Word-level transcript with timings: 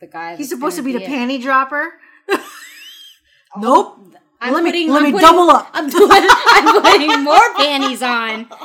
the 0.00 0.06
guy. 0.06 0.36
He's 0.36 0.48
supposed 0.48 0.76
to 0.76 0.82
be 0.82 0.92
the 0.92 1.02
it. 1.02 1.08
panty 1.08 1.40
dropper. 1.40 1.94
nope. 3.56 3.98
I'm 4.42 4.54
let 4.54 4.64
me 4.64 4.70
putting- 4.70 4.88
let 4.88 4.98
I'm 4.98 5.04
me 5.04 5.12
putting- 5.12 5.26
double 5.28 5.50
up. 5.50 5.68
I'm 5.74 5.88
doing. 5.90 6.08
I'm 6.10 6.82
putting 6.82 7.22
more 7.24 7.54
panties 7.56 8.02
on. 8.02 8.48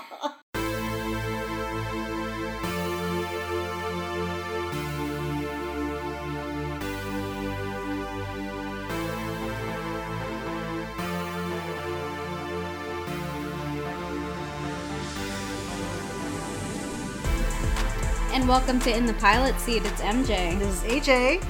And 18.45 18.51
welcome 18.51 18.79
to 18.81 18.95
In 18.95 19.07
the 19.07 19.13
Pilot 19.15 19.59
Seat. 19.59 19.83
It's 19.85 20.01
MJ. 20.01 20.59
This 20.59 20.83
is 20.83 20.91
AJ. 20.91 21.43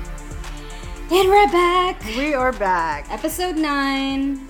And 1.11 1.28
we're 1.28 1.52
back. 1.52 2.01
We 2.06 2.33
are 2.33 2.54
back. 2.54 3.11
Episode 3.11 3.57
9 3.57 4.47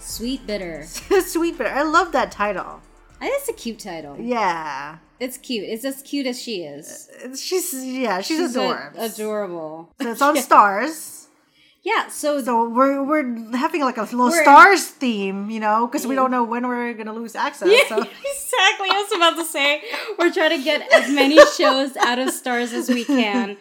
Sweetbitter. 0.00 0.82
Sweetbitter. 1.22 1.70
I 1.72 1.82
love 1.82 2.10
that 2.10 2.32
title. 2.32 2.80
I 3.20 3.26
think 3.28 3.34
it's 3.38 3.48
a 3.48 3.52
cute 3.52 3.78
title. 3.78 4.16
Yeah. 4.18 4.98
It's 5.20 5.38
cute. 5.38 5.68
It's 5.68 5.84
as 5.84 6.02
cute 6.02 6.26
as 6.26 6.42
she 6.42 6.64
is. 6.64 7.08
She's 7.40 7.72
yeah, 7.72 8.22
she's, 8.22 8.38
She's 8.38 8.56
adorable. 8.56 9.00
adorable. 9.00 9.92
So 10.02 10.10
it's 10.10 10.20
on 10.22 10.34
Starz. 10.38 11.17
Yeah, 11.84 12.08
so, 12.08 12.42
So 12.42 12.68
we're 12.68 13.02
we're 13.04 13.56
having 13.56 13.80
like 13.82 13.96
a 13.96 14.02
little 14.02 14.30
Starz 14.30 14.84
theme, 14.86 15.48
you 15.50 15.60
know, 15.60 15.86
because 15.86 16.06
we 16.06 16.14
don't 16.14 16.30
know 16.30 16.44
when 16.44 16.66
we're 16.66 16.92
gonna 16.94 17.12
lose 17.14 17.34
access. 17.36 17.68
Yeah, 17.70 17.88
So 17.88 17.96
exactly. 18.02 18.88
I 18.90 19.04
was 19.08 19.12
about 19.16 19.36
to 19.36 19.44
say 19.44 19.82
we're 20.18 20.32
trying 20.32 20.58
to 20.58 20.62
get 20.64 20.92
as 20.92 21.08
many 21.10 21.36
shows 21.56 21.96
out 21.96 22.18
of 22.18 22.28
Starz 22.28 22.72
as 22.72 22.88
we 22.88 23.04
can. 23.04 23.56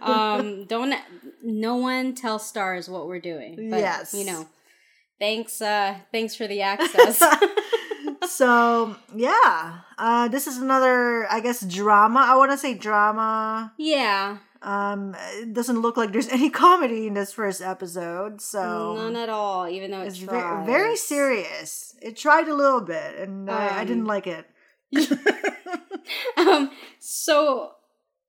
Um, 0.00 0.64
don't 0.66 0.94
no 1.42 1.76
one 1.76 2.14
tell 2.14 2.38
Starz 2.38 2.88
what 2.88 3.06
we're 3.08 3.20
doing. 3.20 3.70
But, 3.70 3.80
Yes. 3.80 4.14
you 4.14 4.26
know. 4.26 4.46
Thanks, 5.18 5.60
uh, 5.62 5.96
thanks 6.12 6.34
for 6.34 6.46
the 6.48 6.62
access. 6.62 7.22
so 8.28 8.96
yeah, 9.14 9.78
uh, 9.98 10.28
this 10.28 10.46
is 10.46 10.58
another, 10.58 11.26
I 11.30 11.40
guess, 11.40 11.60
drama. 11.64 12.20
I 12.28 12.36
want 12.36 12.50
to 12.50 12.58
say 12.58 12.74
drama. 12.74 13.72
yeah, 13.78 14.38
Um, 14.62 15.16
it 15.40 15.52
doesn't 15.52 15.80
look 15.82 15.96
like 15.96 16.12
there's 16.12 16.28
any 16.38 16.50
comedy 16.50 17.06
in 17.08 17.14
this 17.14 17.32
first 17.32 17.60
episode, 17.60 18.40
so 18.40 18.94
none 18.96 19.16
at 19.16 19.28
all. 19.28 19.68
Even 19.68 19.90
though 19.90 20.02
it's 20.02 20.20
it's 20.20 20.30
ve- 20.30 20.66
very 20.66 20.96
serious. 20.96 21.94
It 22.00 22.16
tried 22.16 22.48
a 22.48 22.54
little 22.54 22.80
bit, 22.80 23.16
and 23.18 23.50
I, 23.50 23.78
I 23.78 23.80
Um, 23.80 23.86
didn't 23.86 24.04
like 24.06 24.26
it. 24.26 24.46
um, 26.36 26.70
so 26.98 27.72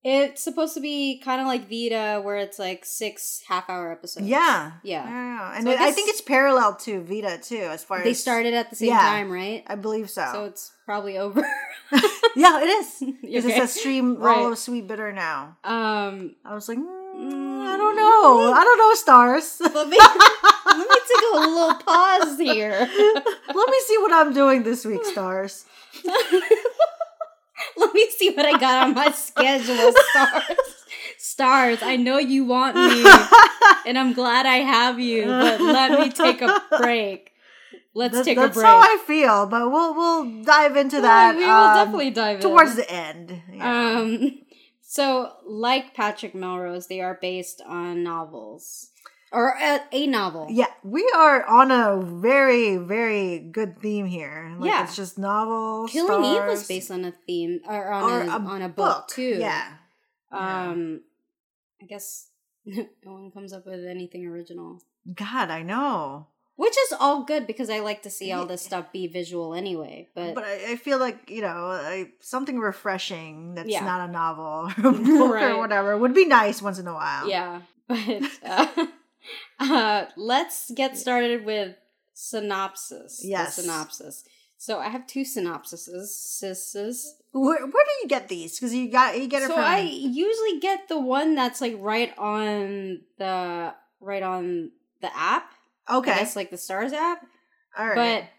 it's 0.03 0.41
supposed 0.43 0.73
to 0.73 0.81
be 0.81 1.19
kind 1.23 1.39
of 1.41 1.47
like 1.47 1.69
Vida, 1.69 2.19
where 2.21 2.37
it's 2.37 2.59
like 2.59 2.83
six 2.85 3.41
half-hour 3.47 3.91
episodes. 3.91 4.27
Yeah, 4.27 4.73
Yeah. 4.83 5.07
yeah. 5.07 5.53
And 5.55 5.63
So 5.63 5.69
I 5.69 5.73
it- 5.73 5.79
I, 5.79 5.85
guess- 5.85 5.95
think 5.95 6.09
it's 6.09 6.21
parallel 6.21 6.75
to 6.75 7.01
Vida 7.01 7.37
too, 7.37 7.55
as 7.71 7.83
far 7.83 7.97
they 7.99 8.01
as 8.01 8.05
They 8.09 8.13
started 8.13 8.53
at 8.53 8.69
the 8.69 8.75
same 8.75 8.89
Yeah. 8.89 8.99
time, 8.99 9.31
right? 9.31 9.63
I 9.67 9.75
believe 9.75 10.09
so. 10.09 10.27
So 10.33 10.43
it's 10.45 10.71
probably 10.85 11.17
over. 11.17 11.41
yeah, 12.35 12.61
it 12.61 12.67
is. 12.69 12.87
Because 13.21 13.45
okay? 13.45 13.61
It's 13.61 13.75
a 13.75 13.79
stream 13.79 14.17
Right. 14.17 14.37
all 14.37 14.51
of 14.51 14.57
Sweetbitter 14.59 15.13
now. 15.13 15.57
Um, 15.63 16.35
I 16.45 16.53
was 16.53 16.67
like, 16.67 16.77
mm, 16.77 17.59
I 17.61 17.77
don't 17.77 17.95
know. 17.95 18.53
I 18.53 18.63
don't 18.63 18.77
know, 18.77 18.93
Starz. 18.95 19.59
let 19.61 19.87
me 19.93 19.97
let 19.97 20.77
me 20.77 20.95
take 21.07 21.23
a 21.33 21.37
little 21.37 21.73
pause 21.75 22.37
here. 22.39 22.77
Let 22.79 23.69
me 23.69 23.79
see 23.87 23.97
what 23.99 24.11
I'm 24.13 24.33
doing 24.33 24.63
this 24.63 24.85
week, 24.85 25.01
Starz. 25.05 25.63
let 27.77 27.93
me 27.93 28.07
see 28.17 28.31
what 28.33 28.45
I 28.45 28.57
got 28.57 28.87
on 28.87 28.93
my 28.93 29.11
schedule, 29.11 29.91
Starz. 30.15 30.55
Starz, 31.19 31.81
I 31.83 31.95
know 31.95 32.17
you 32.17 32.45
want 32.45 32.75
me, 32.75 33.05
and 33.87 33.97
I'm 33.97 34.13
glad 34.13 34.45
I 34.45 34.57
have 34.57 34.99
you, 34.99 35.25
but 35.25 35.61
let 35.61 35.99
me 35.99 36.09
take 36.09 36.41
a 36.41 36.61
break. 36.77 37.31
Let's 37.95 38.15
That- 38.17 38.25
take 38.25 38.37
a 38.37 38.41
break. 38.41 38.53
that's 38.55 38.61
how 38.63 38.79
I 38.79 38.97
feel, 39.05 39.45
but 39.47 39.69
we'll 39.71 39.93
we'll 39.95 40.43
dive 40.43 40.75
into 40.75 40.97
Yeah, 40.97 41.01
that. 41.01 41.35
we 41.35 41.43
will 41.45 41.51
um, 41.51 41.75
definitely 41.77 42.09
dive 42.11 42.35
in. 42.37 42.41
towards 42.41 42.75
the 42.75 42.89
end. 42.91 43.41
Yeah. 43.51 43.97
Um, 43.99 44.39
so 44.81 45.31
like 45.47 45.93
Patrick 45.93 46.33
Melrose, 46.35 46.87
they 46.87 47.01
are 47.01 47.17
based 47.21 47.61
on 47.65 48.03
novels 48.03 48.89
or 49.33 49.55
a, 49.59 49.81
a 49.91 50.07
novel. 50.07 50.47
yeah, 50.49 50.67
we 50.83 51.03
are 51.15 51.43
on 51.45 51.71
a 51.71 51.99
very 52.01 52.77
very 52.77 53.39
good 53.39 53.79
theme 53.79 54.05
here. 54.05 54.55
Like, 54.57 54.69
Yeah. 54.69 54.83
it's 54.83 54.95
just 54.95 55.17
novels. 55.17 55.91
Killing 55.91 56.23
Eve 56.23 56.45
was 56.47 56.67
based 56.67 56.91
on 56.91 57.03
a 57.05 57.11
theme 57.27 57.59
or 57.67 57.91
on, 57.91 58.03
or 58.11 58.21
a, 58.23 58.29
on 58.29 58.61
a 58.61 58.69
book, 58.69 59.07
too. 59.09 59.37
Yeah, 59.39 59.73
Yeah. 60.31 60.69
Um, 60.71 61.01
I 61.81 61.85
guess 61.85 62.29
no 62.65 62.85
one 63.03 63.31
comes 63.31 63.51
up 63.53 63.65
with 63.65 63.83
anything 63.85 64.25
original, 64.25 64.79
God, 65.13 65.49
I 65.49 65.63
know. 65.63 66.27
which 66.55 66.77
is 66.85 66.93
all 66.99 67.23
good 67.25 67.45
because 67.47 67.69
I 67.69 67.79
like 67.79 68.03
to 68.03 68.09
see 68.09 68.31
all 68.31 68.45
this 68.45 68.61
stuff 68.61 68.91
be 68.93 69.07
visual 69.07 69.53
anyway. 69.53 70.07
But, 70.15 70.35
But 70.35 70.43
I, 70.45 70.71
I 70.71 70.75
feel 70.77 70.97
like 70.99 71.29
you 71.29 71.41
know 71.41 71.71
I, 71.71 72.11
something 72.21 72.57
refreshing 72.59 73.55
that's 73.55 73.67
Yeah. 73.69 73.83
not 73.83 74.07
a 74.07 74.11
novel 74.11 74.71
or 74.83 74.89
a 74.89 74.93
book 75.19 75.33
Right. 75.33 75.51
or 75.51 75.57
whatever 75.57 75.97
would 75.97 76.13
be 76.13 76.25
nice 76.25 76.61
once 76.61 76.79
in 76.79 76.87
a 76.87 76.93
while. 76.93 77.27
yeah, 77.27 77.61
but 77.87 77.99
uh, 78.45 78.67
uh, 79.59 80.05
let's 80.17 80.71
get 80.71 80.97
started 80.97 81.45
with 81.45 81.75
synopsis. 82.13 83.21
Yes. 83.23 83.55
synopsis. 83.55 84.23
So 84.57 84.79
I 84.79 84.87
have 84.87 85.07
two 85.07 85.23
synopsises. 85.23 86.07
Sisses. 86.07 87.03
Where, 87.33 87.59
where 87.59 87.85
do 87.85 87.91
you 88.01 88.07
get 88.07 88.29
these? 88.29 88.57
Because 88.57 88.73
you 88.73 88.89
got 88.89 89.19
you 89.19 89.27
get 89.27 89.43
it 89.43 89.47
So 89.49 89.55
from. 89.55 89.63
I 89.63 89.79
usually 89.81 90.59
get 90.59 90.87
the 90.87 90.99
one 90.99 91.35
that's 91.35 91.59
like 91.59 91.75
right 91.79 92.17
on 92.17 93.01
the 93.17 93.73
right 93.99 94.23
on 94.23 94.71
the 95.01 95.15
app. 95.17 95.51
Okay, 95.89 96.15
guess 96.15 96.35
like 96.35 96.49
the 96.49 96.55
Starz 96.55 96.93
app. 96.93 97.25
all 97.77 97.87
right. 97.87 97.95
But 97.95 98.29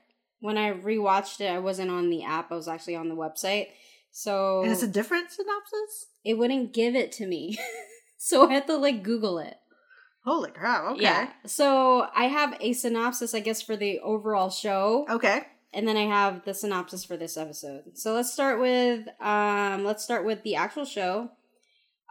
when 0.41 0.57
I 0.57 0.73
rewatched 0.73 1.41
it, 1.41 1.49
I 1.51 1.59
wasn't 1.59 1.91
on 1.91 2.09
the 2.09 2.25
app. 2.25 2.51
I 2.51 2.55
was 2.55 2.69
actually 2.69 2.97
on 2.97 3.09
the 3.09 3.17
website. 3.17 3.69
So 4.11 4.63
and 4.63 4.71
it's 4.71 4.83
a 4.83 4.89
different 4.89 5.31
synopsis. 5.31 6.07
it 6.25 6.39
wouldn't 6.39 6.73
give 6.73 6.95
it 6.95 7.13
to 7.13 7.27
me. 7.27 7.59
so 8.17 8.49
I 8.49 8.55
had 8.55 8.67
to 8.69 8.77
like 8.77 9.03
Google 9.03 9.39
it. 9.39 9.57
Holy 10.25 10.51
crap! 10.51 10.85
Okay, 10.93 11.03
Yeah. 11.03 11.31
So 11.47 12.09
I 12.15 12.25
have 12.25 12.57
a 12.61 12.73
synopsis, 12.73 13.35
I 13.35 13.41
guess, 13.41 13.61
for 13.63 13.77
the 13.77 14.01
overall 14.01 14.51
show. 14.51 15.07
okay. 15.09 15.43
And 15.77 15.89
then 15.89 15.97
I 15.97 16.05
have 16.07 16.45
the 16.45 16.55
synopsis 16.55 17.05
for 17.05 17.17
this 17.17 17.37
episode. 17.37 17.83
So 17.95 18.15
let's 18.15 18.33
start 18.33 18.61
with 18.61 19.09
um 19.21 19.85
let's 19.85 20.05
start 20.05 20.25
with 20.25 20.43
the 20.45 20.55
actual 20.55 20.85
show. 20.85 21.31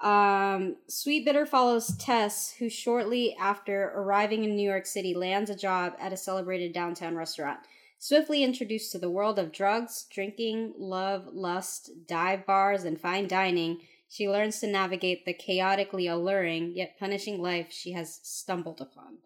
Um 0.01 0.75
Sweetbitter 0.89 1.47
follows 1.47 1.95
Tess, 1.97 2.53
who 2.59 2.69
shortly 2.69 3.35
after 3.39 3.93
arriving 3.95 4.43
in 4.43 4.55
New 4.55 4.69
York 4.69 4.85
City 4.85 5.13
lands 5.15 5.49
a 5.49 5.55
job 5.55 5.93
at 5.99 6.11
a 6.11 6.17
celebrated 6.17 6.73
downtown 6.73 7.15
restaurant. 7.15 7.59
Swiftly 7.99 8.43
introduced 8.43 8.91
to 8.91 8.99
the 8.99 9.09
world 9.09 9.39
of 9.39 9.53
drugs, 9.53 10.05
drinking, 10.11 10.73
love, 10.77 11.27
lust, 11.31 11.89
dive 12.05 12.45
bars, 12.45 12.83
and 12.83 12.99
fine 12.99 13.29
dining, 13.29 13.79
she 14.13 14.29
learns 14.29 14.59
to 14.59 14.67
navigate 14.67 15.25
the 15.25 15.33
chaotically 15.33 16.05
alluring 16.07 16.73
yet 16.75 16.95
punishing 16.99 17.41
life 17.41 17.67
she 17.71 17.93
has 17.93 18.19
stumbled 18.21 18.79
upon. 18.79 19.17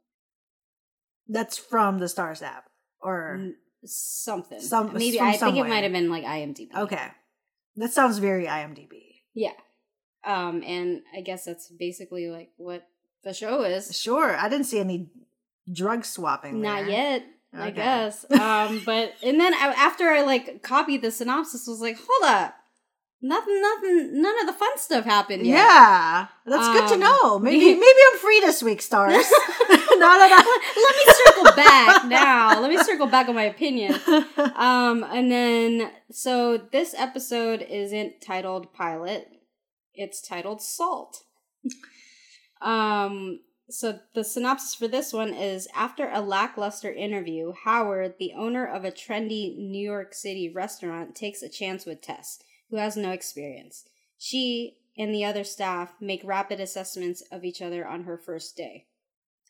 That's 1.28 1.58
from 1.58 2.00
the 2.00 2.06
Starz 2.06 2.42
app, 2.42 2.66
or 3.02 3.38
Mm, 3.40 3.54
Something. 3.86 4.60
Some- 4.60 4.94
Maybe 4.94 5.20
I 5.22 5.34
think 5.38 5.56
it 5.58 5.68
might 5.68 5.84
have 5.84 5.92
been 5.92 6.10
like 6.10 6.24
IMDb. 6.24 6.74
okay. 6.76 7.10
That 7.76 7.92
sounds 7.94 8.18
very 8.18 8.46
IMDb. 8.46 9.22
Yeah. 9.36 9.54
Um, 10.24 10.64
and 10.66 11.04
I 11.16 11.22
guess 11.22 11.46
that's 11.46 11.68
basically 11.70 12.28
like 12.30 12.50
what 12.58 12.88
the 13.24 13.34
show 13.34 13.64
is. 13.64 13.98
Sure, 14.00 14.36
I 14.36 14.50
didn't 14.50 14.66
see 14.66 14.80
any 14.80 15.10
drug 15.72 16.06
swapping. 16.06 16.60
Not 16.62 16.82
there. 16.86 16.90
yet, 16.90 17.24
I 17.54 17.70
guess. 17.72 18.26
Um, 18.32 18.82
but 18.86 19.14
and 19.22 19.40
then 19.40 19.54
I, 19.54 19.74
after 19.78 20.06
I 20.10 20.22
like 20.24 20.64
copied 20.64 21.02
the 21.04 21.12
synopsis, 21.12 21.68
was 21.68 21.82
like, 21.82 21.98
hold 21.98 22.24
up, 22.32 22.56
nothing, 23.22 23.62
nothing, 23.62 24.22
none 24.22 24.40
of 24.42 24.48
the 24.48 24.54
fun 24.54 24.78
stuff 24.78 25.06
happened 25.06 25.46
yet. 25.46 25.56
Yeah, 25.56 26.28
that's 26.46 26.68
good 26.70 26.88
to 26.90 26.94
Um, 26.96 27.00
know. 27.00 27.40
Maybe 27.48 27.66
maybe 27.74 28.00
I'm 28.12 28.20
free 28.20 28.40
this 28.42 28.62
week, 28.64 28.80
Starz. 28.82 29.10
no, 29.70 29.76
no, 29.98 30.44
Let 30.76 30.96
me 30.96 31.14
circle 31.26 31.52
back 31.56 32.06
now. 32.06 32.60
Let 32.62 32.70
me 32.70 32.78
circle 32.84 33.08
back 33.08 33.28
on 33.30 33.36
my 33.36 33.44
opinion. 33.44 33.96
Um, 34.56 35.04
and 35.04 35.32
then 35.32 35.92
so 36.12 36.58
this 36.58 36.94
episode 36.98 37.62
isn't 37.62 38.22
titled 38.26 38.74
pilot; 38.74 39.28
it's 39.94 40.22
titled 40.22 40.62
Salt. 40.62 41.24
um, 42.62 43.40
so 43.70 44.00
the 44.16 44.24
synopsis 44.24 44.74
for 44.76 44.88
this 44.88 45.12
one 45.14 45.34
is: 45.34 45.68
After 45.76 46.10
a 46.10 46.22
lackluster 46.22 46.92
interview, 46.92 47.54
Howard, 47.66 48.16
the 48.20 48.34
owner 48.36 48.66
of 48.66 48.84
a 48.86 48.92
trendy 48.92 49.56
New 49.58 49.84
York 49.86 50.14
City 50.14 50.52
restaurant, 50.54 51.16
takes 51.16 51.42
a 51.42 51.50
chance 51.50 51.86
with 51.86 52.02
Tess, 52.02 52.40
who 52.70 52.78
has 52.78 52.98
no 52.98 53.12
experience. 53.12 53.84
She 54.18 54.78
and 54.98 55.14
the 55.14 55.24
other 55.26 55.44
staff 55.44 55.94
make 56.02 56.22
rapid 56.24 56.60
assessments 56.60 57.22
of 57.32 57.44
each 57.44 57.62
other 57.62 57.88
on 57.88 58.04
her 58.04 58.18
first 58.18 58.56
day. 58.58 58.86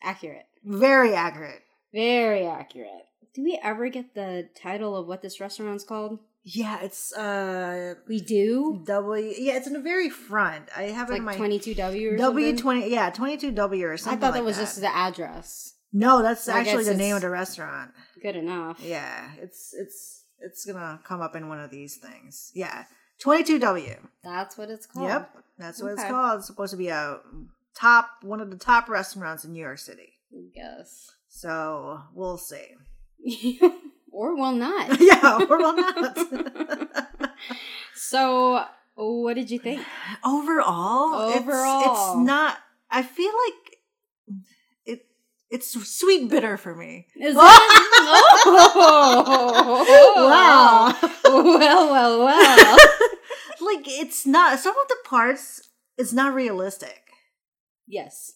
Accurate. 0.02 0.46
Very 0.64 1.14
accurate. 1.14 1.62
Very 1.92 2.46
accurate. 2.46 3.06
Do 3.34 3.42
we 3.42 3.58
ever 3.62 3.88
get 3.88 4.14
the 4.14 4.48
title 4.60 4.96
of 4.96 5.06
what 5.06 5.22
this 5.22 5.40
restaurant's 5.40 5.84
called? 5.84 6.18
Yeah, 6.44 6.80
it's 6.82 7.12
uh 7.14 7.94
We 8.08 8.20
do 8.20 8.82
W. 8.86 9.32
Yeah, 9.36 9.56
it's 9.56 9.66
in 9.66 9.72
the 9.74 9.80
very 9.80 10.08
front. 10.08 10.68
I 10.76 10.84
have 10.84 11.10
it 11.10 11.16
in 11.16 11.24
my 11.24 11.32
like 11.32 11.36
twenty 11.38 11.58
two 11.58 11.74
W 11.74 12.10
or 12.12 12.16
W 12.16 12.56
twenty. 12.56 12.90
Yeah, 12.90 13.10
twenty 13.10 13.36
two 13.36 13.50
W 13.50 13.86
or 13.86 13.96
something. 13.96 14.18
I 14.18 14.20
thought 14.20 14.32
that 14.34 14.40
like 14.40 14.46
was 14.46 14.56
just 14.56 14.80
the 14.80 14.94
address. 14.94 15.74
no. 15.92 16.22
That's 16.22 16.48
I 16.48 16.60
actually 16.60 16.84
the 16.84 16.94
name 16.94 17.16
of 17.16 17.22
the 17.22 17.28
restaurant. 17.30 17.90
Good 18.22 18.36
enough. 18.36 18.80
Yeah, 18.82 19.30
it's 19.40 19.74
it's 19.78 20.24
it's 20.40 20.64
gonna 20.64 21.00
come 21.04 21.20
up 21.20 21.36
in 21.36 21.48
one 21.48 21.60
of 21.60 21.70
these 21.70 21.96
things. 21.96 22.50
Yeah, 22.54 22.84
twenty 23.18 23.44
two 23.44 23.58
W. 23.58 23.96
That's 24.22 24.58
what 24.58 24.70
it's 24.70 24.86
called. 24.86 25.08
Yep, 25.08 25.36
that's 25.58 25.82
what 25.82 25.92
it's 25.92 26.04
called. 26.04 26.38
It's 26.38 26.46
supposed 26.46 26.72
to 26.72 26.76
be 26.76 26.88
a 26.88 27.20
top 27.74 28.10
one 28.22 28.40
of 28.40 28.50
the 28.50 28.56
top 28.56 28.88
restaurants 28.88 29.44
in 29.44 29.52
New 29.52 29.62
York 29.62 29.78
City. 29.78 30.12
Yes. 30.54 31.12
So 31.28 32.00
we'll 32.14 32.38
see. 32.38 32.74
or 34.10 34.34
will 34.34 34.52
not. 34.52 34.96
yeah, 35.00 35.38
or 35.48 35.58
will 35.58 35.74
not. 35.74 36.18
so, 37.94 38.64
what 38.94 39.34
did 39.34 39.50
you 39.50 39.58
think? 39.58 39.82
Overall, 40.24 41.32
Overall. 41.32 41.82
it's, 41.82 42.26
not. 42.26 42.58
I 42.90 43.02
feel 43.02 43.32
like. 43.46 43.77
It's 45.50 45.70
sweet 45.88 46.28
bitter 46.28 46.56
for 46.56 46.74
me. 46.74 47.06
Is 47.20 47.34
that- 47.36 47.74
Wow. 50.16 50.94
well, 51.24 51.90
well, 51.90 52.24
well. 52.24 52.76
like 53.60 53.84
it's 53.86 54.26
not. 54.26 54.58
Some 54.58 54.78
of 54.78 54.88
the 54.88 54.96
parts, 55.04 55.68
it's 55.96 56.12
not 56.12 56.34
realistic. 56.34 57.00
yes. 57.86 58.32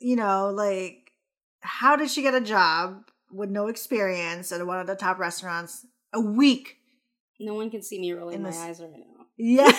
You 0.00 0.16
know, 0.16 0.50
like 0.50 1.12
how 1.60 1.96
did 1.96 2.10
she 2.10 2.20
get 2.22 2.34
a 2.34 2.40
job 2.40 3.04
with 3.30 3.48
no 3.48 3.68
experience 3.68 4.52
at 4.52 4.66
one 4.66 4.80
of 4.80 4.86
the 4.86 4.94
top 4.96 5.18
restaurants 5.18 5.86
a 6.12 6.20
week? 6.20 6.76
No 7.40 7.54
one 7.54 7.70
can 7.70 7.82
see 7.82 7.98
me 8.00 8.12
rolling 8.12 8.42
my 8.42 8.50
this- 8.50 8.58
eyes 8.58 8.80
right 8.80 8.90
now. 8.90 9.24
Yeah. 9.36 9.70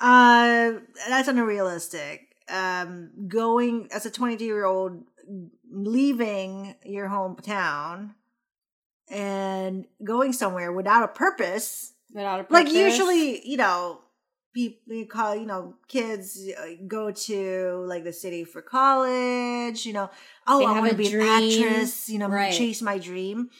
uh 0.00 0.72
that's 1.08 1.28
unrealistic. 1.28 2.20
Um 2.48 3.28
going 3.28 3.88
as 3.92 4.04
a 4.06 4.10
22 4.10 4.44
year 4.44 4.64
old 4.64 5.04
leaving 5.70 6.74
your 6.84 7.08
hometown 7.08 8.14
and 9.10 9.86
going 10.02 10.32
somewhere 10.32 10.72
without 10.72 11.02
a 11.02 11.08
purpose. 11.08 11.92
Without 12.12 12.40
a 12.40 12.44
purpose. 12.44 12.64
Like 12.66 12.72
usually, 12.74 13.46
you 13.48 13.56
know, 13.56 14.00
people 14.54 14.94
you 14.94 15.06
call, 15.06 15.34
you 15.34 15.46
know, 15.46 15.74
kids 15.88 16.38
uh, 16.58 16.66
go 16.86 17.10
to 17.10 17.84
like 17.88 18.04
the 18.04 18.12
city 18.12 18.44
for 18.44 18.62
college, 18.62 19.84
you 19.84 19.92
know, 19.92 20.10
oh, 20.46 20.60
They 20.60 20.66
I 20.66 20.80
want 20.80 20.90
to 20.90 20.96
be 20.96 21.08
dream. 21.08 21.22
an 21.28 21.42
actress, 21.42 22.08
you 22.08 22.18
know, 22.18 22.28
Right. 22.28 22.52
chase 22.52 22.80
my 22.82 22.98
dream. 22.98 23.50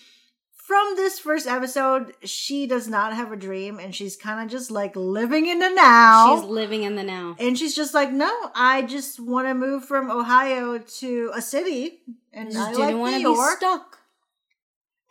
From 0.75 0.97
this 0.97 1.21
first 1.21 1.47
episode, 1.47 2.15
she 2.25 2.67
does 2.67 2.89
not 2.89 3.15
have 3.15 3.31
a 3.31 3.37
dream 3.37 3.79
and 3.79 3.95
she's 3.95 4.17
kind 4.17 4.41
of 4.43 4.51
just 4.51 4.73
like 4.73 4.97
living 4.97 5.47
in 5.47 5.61
the 5.61 5.69
now. 5.71 6.35
She's 6.35 6.45
living 6.49 6.83
in 6.83 6.97
the 6.97 7.05
now. 7.05 7.37
and 7.39 7.57
she's 7.57 7.77
just 7.77 7.95
like, 7.95 8.11
no, 8.11 8.33
I 8.57 8.83
just 8.83 9.21
want 9.21 9.47
to 9.47 9.55
move 9.55 9.85
from 9.85 10.11
Ohio 10.11 10.79
to 10.79 11.31
a 11.33 11.41
city, 11.41 12.01
and 12.33 12.51
Just 12.51 12.59
I 12.59 12.71
didn't 12.73 12.81
like 12.87 12.97
want 12.97 13.17
New 13.19 13.37
to 13.37 13.41
be 13.41 13.57
stuck. 13.57 13.99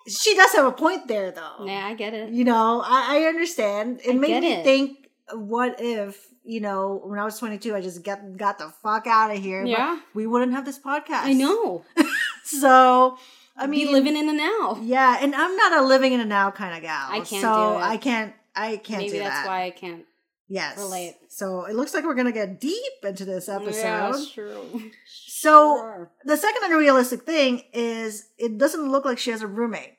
She 0.09 0.35
does 0.35 0.51
have 0.51 0.65
a 0.65 0.73
point 0.73 1.07
there, 1.07 1.31
though. 1.31 1.65
Yeah, 1.65 1.85
I 1.87 1.93
get 1.93 2.13
it. 2.13 2.31
You 2.31 2.43
know, 2.43 2.81
I, 2.85 3.19
I 3.19 3.27
understand. 3.29 4.01
It 4.03 4.15
I 4.15 4.17
made 4.17 4.27
get 4.27 4.41
me 4.41 4.51
it. 4.55 4.63
think, 4.65 5.07
what 5.33 5.77
if, 5.79 6.27
you 6.43 6.59
know, 6.59 6.99
when 7.05 7.19
I 7.19 7.23
was 7.23 7.39
22, 7.39 7.73
I 7.73 7.79
just 7.79 8.03
got, 8.03 8.19
got 8.35 8.57
the 8.57 8.67
fuck 8.83 9.07
out 9.07 9.31
of 9.31 9.37
here. 9.41 9.61
but 9.63 9.69
Yeah. 9.69 9.97
we 10.13 10.27
wouldn't 10.27 10.51
have 10.51 10.65
this 10.65 10.77
podcast. 10.77 11.23
I 11.23 11.31
know. 11.31 11.85
So, 12.45 13.17
I 13.55 13.67
mean, 13.67 13.87
be 13.87 13.93
living 13.93 14.15
in 14.17 14.25
the 14.27 14.33
now. 14.33 14.79
yeah, 14.81 15.17
and 15.21 15.35
I'm 15.35 15.55
not 15.55 15.73
a 15.73 15.85
living 15.85 16.13
in 16.13 16.19
a 16.19 16.25
now 16.25 16.51
kind 16.51 16.75
of 16.75 16.81
gal. 16.81 17.07
I 17.09 17.19
can't 17.19 17.41
so. 17.41 17.77
I 17.77 17.97
can't, 17.97 18.33
I 18.55 18.77
can't 18.77 19.01
Maybe 19.03 19.19
that's 19.19 19.29
that. 19.43 19.47
why 19.47 19.65
I 19.65 19.69
can't. 19.69 20.05
yes. 20.47 20.77
relate. 20.77 21.15
So 21.29 21.65
it 21.65 21.75
looks 21.75 21.93
like 21.93 22.03
we're 22.03 22.15
going 22.15 22.25
to 22.27 22.31
get 22.31 22.59
deep 22.59 22.93
into 23.03 23.25
this 23.25 23.47
episode. 23.49 23.77
Yeah, 23.81 24.11
that's 24.11 24.31
true. 24.31 24.91
So 25.43 25.75
Sure. 25.75 26.11
the 26.23 26.37
second 26.37 26.61
unrealistic 26.71 27.23
thing 27.23 27.63
is 27.73 28.29
it 28.37 28.57
doesn't 28.57 28.89
look 28.89 29.03
like 29.03 29.19
she 29.19 29.29
has 29.31 29.41
a 29.41 29.47
roommate. 29.47 29.97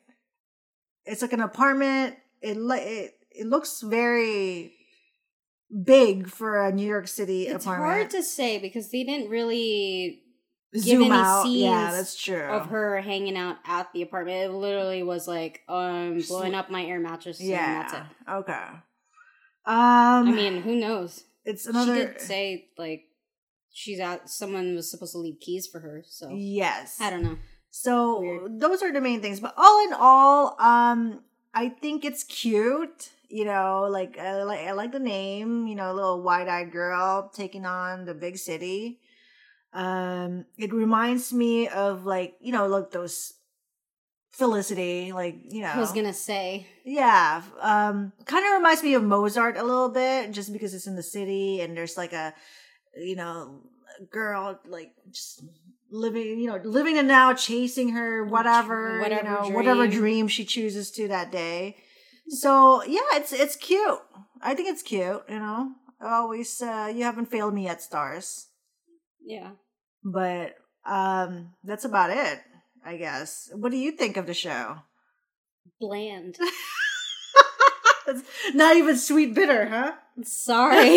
It's 1.04 1.20
like 1.20 1.34
an 1.34 1.40
apartment. 1.40 2.16
It 2.40 2.56
it, 2.56 3.14
it 3.30 3.46
looks 3.46 3.82
very 3.82 4.72
big 5.84 6.28
for 6.28 6.64
a 6.64 6.72
New 6.72 6.86
York 6.86 7.08
City 7.08 7.46
it's 7.48 7.66
apartment. 7.66 8.06
It's 8.06 8.14
hard 8.14 8.22
to 8.22 8.28
say 8.28 8.58
because 8.58 8.90
they 8.90 9.04
didn't 9.04 9.28
really 9.28 10.22
zoom 10.76 11.03
any 11.03 11.11
out. 11.12 11.47
Yeah, 11.49 11.88
scenes 11.91 11.97
that's 11.99 12.23
true. 12.23 12.43
of 12.43 12.67
her 12.67 13.00
hanging 13.00 13.37
out 13.37 13.56
at 13.67 13.93
the 13.93 14.03
apartment. 14.03 14.44
It 14.44 14.50
literally 14.55 15.03
was 15.03 15.26
like 15.29 15.62
um 15.69 16.21
blowing 16.29 16.55
up 16.55 16.71
my 16.71 16.85
air 16.85 17.00
mattress. 17.00 17.41
Yeah, 17.41 17.56
yeah. 17.56 17.67
and 17.67 17.82
that's 17.82 17.94
it. 17.94 18.32
Okay. 18.32 18.67
Um 19.67 20.29
I 20.29 20.32
mean, 20.32 20.62
who 20.62 20.76
knows? 20.76 21.25
it's 21.44 21.67
another. 21.67 21.94
She 21.94 22.03
did 22.06 22.21
say 22.21 22.69
like 22.79 23.05
she's 23.73 24.00
out. 24.00 24.29
Someone 24.31 24.75
was 24.75 24.91
supposed 24.91 25.12
to 25.12 25.19
leave 25.19 25.41
keys 25.41 25.67
for 25.67 25.81
her. 25.81 26.03
So 26.06 26.31
Yes. 26.32 27.00
I 27.00 27.11
don't 27.11 27.23
know. 27.23 27.38
So 27.71 28.21
Weird. 28.21 28.61
those 28.61 28.82
are 28.82 28.93
the 28.93 29.00
main 29.00 29.21
things. 29.21 29.41
But 29.41 29.55
all 29.56 29.85
in 29.87 29.93
all, 29.94 30.56
um, 30.61 31.21
I 31.53 31.69
think 31.71 32.05
it's 32.05 32.23
cute. 32.25 33.11
You 33.29 33.44
know, 33.44 33.88
like 33.91 34.17
I 34.19 34.43
like 34.44 34.61
I 34.61 34.73
like 34.73 34.93
the 34.93 35.00
name. 35.00 35.67
You 35.67 35.75
know, 35.75 35.91
a 35.91 35.94
little 35.94 36.23
wide 36.23 36.47
eyed 36.49 36.71
girl 36.71 37.31
taking 37.35 37.67
on 37.67 38.05
the 38.05 38.15
big 38.15 38.37
city. 38.38 39.00
Um, 39.75 40.47
it 40.56 40.73
reminds 40.73 41.32
me 41.32 41.69
of 41.69 42.06
like 42.06 42.35
you 42.41 42.53
know, 42.53 42.67
like 42.67 42.91
those 42.93 43.35
Felicity, 44.32 45.12
like 45.12 45.37
you 45.49 45.61
know, 45.62 45.69
I 45.69 45.79
was 45.79 45.93
gonna 45.93 46.12
say 46.12 46.67
yeah, 46.85 47.41
um, 47.61 48.12
kind 48.25 48.44
of 48.44 48.53
reminds 48.55 48.82
me 48.82 48.94
of 48.94 49.05
Mozart 49.05 49.56
a 49.56 49.62
little 49.62 49.88
bit, 49.91 50.32
just 50.32 50.53
because 50.53 50.75
it's 50.75 50.88
in 50.88 50.97
the 50.97 51.05
city 51.05 51.61
and 51.61 51.76
there's 51.76 51.97
like 51.97 52.12
a, 52.12 52.35
you 52.97 53.15
know, 53.15 53.61
a 54.00 54.05
girl 54.06 54.59
like 54.67 54.91
just 55.12 55.44
living, 55.88 56.41
you 56.41 56.49
know, 56.49 56.61
living 56.65 56.97
in 56.97 57.06
now, 57.06 57.32
chasing 57.32 57.91
her 57.91 58.25
whatever, 58.25 58.99
Whatever 59.00 59.23
you 59.23 59.50
know, 59.50 59.56
whatever 59.56 59.87
dream. 59.87 60.00
dream 60.00 60.29
she 60.29 60.44
chooses 60.44 60.91
to 60.93 61.06
that 61.06 61.31
day. 61.31 61.76
So 62.29 62.82
yeah, 62.85 63.03
it's 63.12 63.32
it's 63.32 63.55
cute. 63.55 64.00
I 64.43 64.55
think 64.56 64.69
it's 64.69 64.82
cute. 64.82 65.23
You 65.29 65.38
know, 65.38 65.73
always 66.03 66.61
uh, 66.61 66.91
you 66.93 67.05
haven't 67.05 67.26
failed 67.31 67.55
me 67.55 67.65
yet, 67.67 67.79
Starz, 67.79 68.47
yeah. 69.25 69.50
But 70.04 70.54
um, 70.86 71.54
that's 71.64 71.84
about 71.84 72.10
it. 72.10 72.40
I 72.84 72.96
guess. 72.96 73.50
What 73.54 73.72
do 73.72 73.78
you 73.78 73.92
think 73.92 74.16
of 74.16 74.26
the 74.26 74.34
show? 74.34 74.76
Bland. 75.80 76.36
Not 78.54 78.76
even 78.76 78.98
sweet 78.98 79.34
bitter, 79.34 79.66
huh? 79.66 79.92
Sorry. 80.22 80.76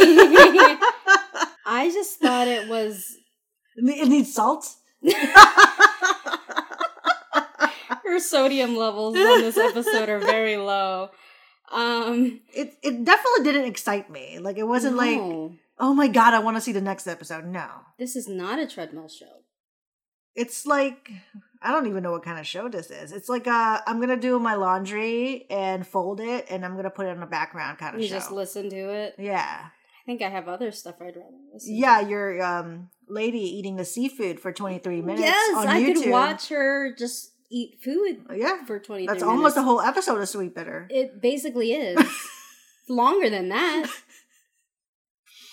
I 1.66 1.90
just 1.94 2.20
thought 2.20 2.48
it 2.48 2.68
was 2.68 3.16
It 3.78 4.08
needs 4.10 4.34
salt. 4.34 4.68
her 8.04 8.20
sodium 8.20 8.76
levels 8.76 9.16
on 9.16 9.42
this 9.42 9.58
episode 9.58 10.10
are 10.10 10.20
very 10.20 10.58
low. 10.58 11.10
Um 11.72 12.42
it 12.54 12.74
it 12.84 13.04
definitely 13.06 13.44
didn't 13.44 13.66
excite 13.66 14.10
me. 14.10 14.40
Like 14.40 14.58
it 14.58 14.68
wasn't 14.68 14.98
like, 14.98 15.18
no, 15.18 15.56
oh 15.80 15.94
my 15.94 16.08
god, 16.08 16.34
I 16.34 16.40
want 16.40 16.58
to 16.58 16.62
see 16.62 16.72
the 16.72 16.82
next 16.82 17.08
episode. 17.08 17.46
No, 17.46 17.68
this 18.00 18.16
is 18.16 18.28
not 18.28 18.60
a 18.60 18.68
treadmill 18.68 19.08
show. 19.10 19.44
it's 20.36 20.66
like 20.66 21.12
I 21.62 21.72
don't 21.72 21.88
even 21.88 22.04
know 22.04 22.12
what 22.12 22.24
kind 22.24 22.40
of 22.40 22.46
show 22.46 22.70
this 22.70 22.92
is. 22.92 23.12
It's 23.12 23.30
like 23.30 23.48
uh, 23.48 23.82
I'm 23.88 24.00
gonna 24.00 24.18
do 24.18 24.40
my 24.40 24.56
laundry 24.56 25.46
and 25.50 25.86
fold 25.86 26.20
it, 26.22 26.46
and 26.50 26.64
I'm 26.66 26.76
gonna 26.76 26.90
put 26.92 27.06
it 27.08 27.10
in 27.10 27.20
the 27.20 27.26
background 27.26 27.78
kind 27.80 27.96
of 27.96 28.02
show. 28.02 28.04
You 28.04 28.10
show. 28.10 28.16
just 28.16 28.32
listen 28.32 28.70
to 28.70 28.78
it. 28.90 29.16
yeah, 29.18 29.66
I 29.66 30.06
think 30.06 30.22
I 30.22 30.30
have 30.30 30.48
other 30.48 30.72
stuff 30.72 30.96
I'd 31.02 31.16
rather 31.16 31.24
listen. 31.54 31.76
yeah. 31.76 32.02
to. 32.02 32.10
Your 32.10 32.44
um 32.44 32.90
lady 33.10 33.40
eating 33.40 33.76
the 33.78 33.86
seafood 33.86 34.40
for 34.40 34.52
23 34.52 35.02
minutes. 35.02 35.22
Yes, 35.22 35.58
I 35.66 35.82
YouTube. 35.82 36.04
could 36.04 36.12
watch 36.12 36.50
her 36.50 36.94
just 36.94 37.32
eat 37.50 37.80
food 37.82 38.26
Yeah, 38.36 38.66
for 38.66 38.78
twenty. 38.80 39.08
that's 39.08 39.24
almost 39.24 39.56
a 39.56 39.62
whole 39.64 39.80
episode 39.80 40.18
of 40.18 40.28
Sweetbitter. 40.28 40.88
It 40.90 41.22
basically 41.22 41.72
is 41.72 41.98
longer 42.90 43.30
than 43.30 43.48
that. 43.50 43.90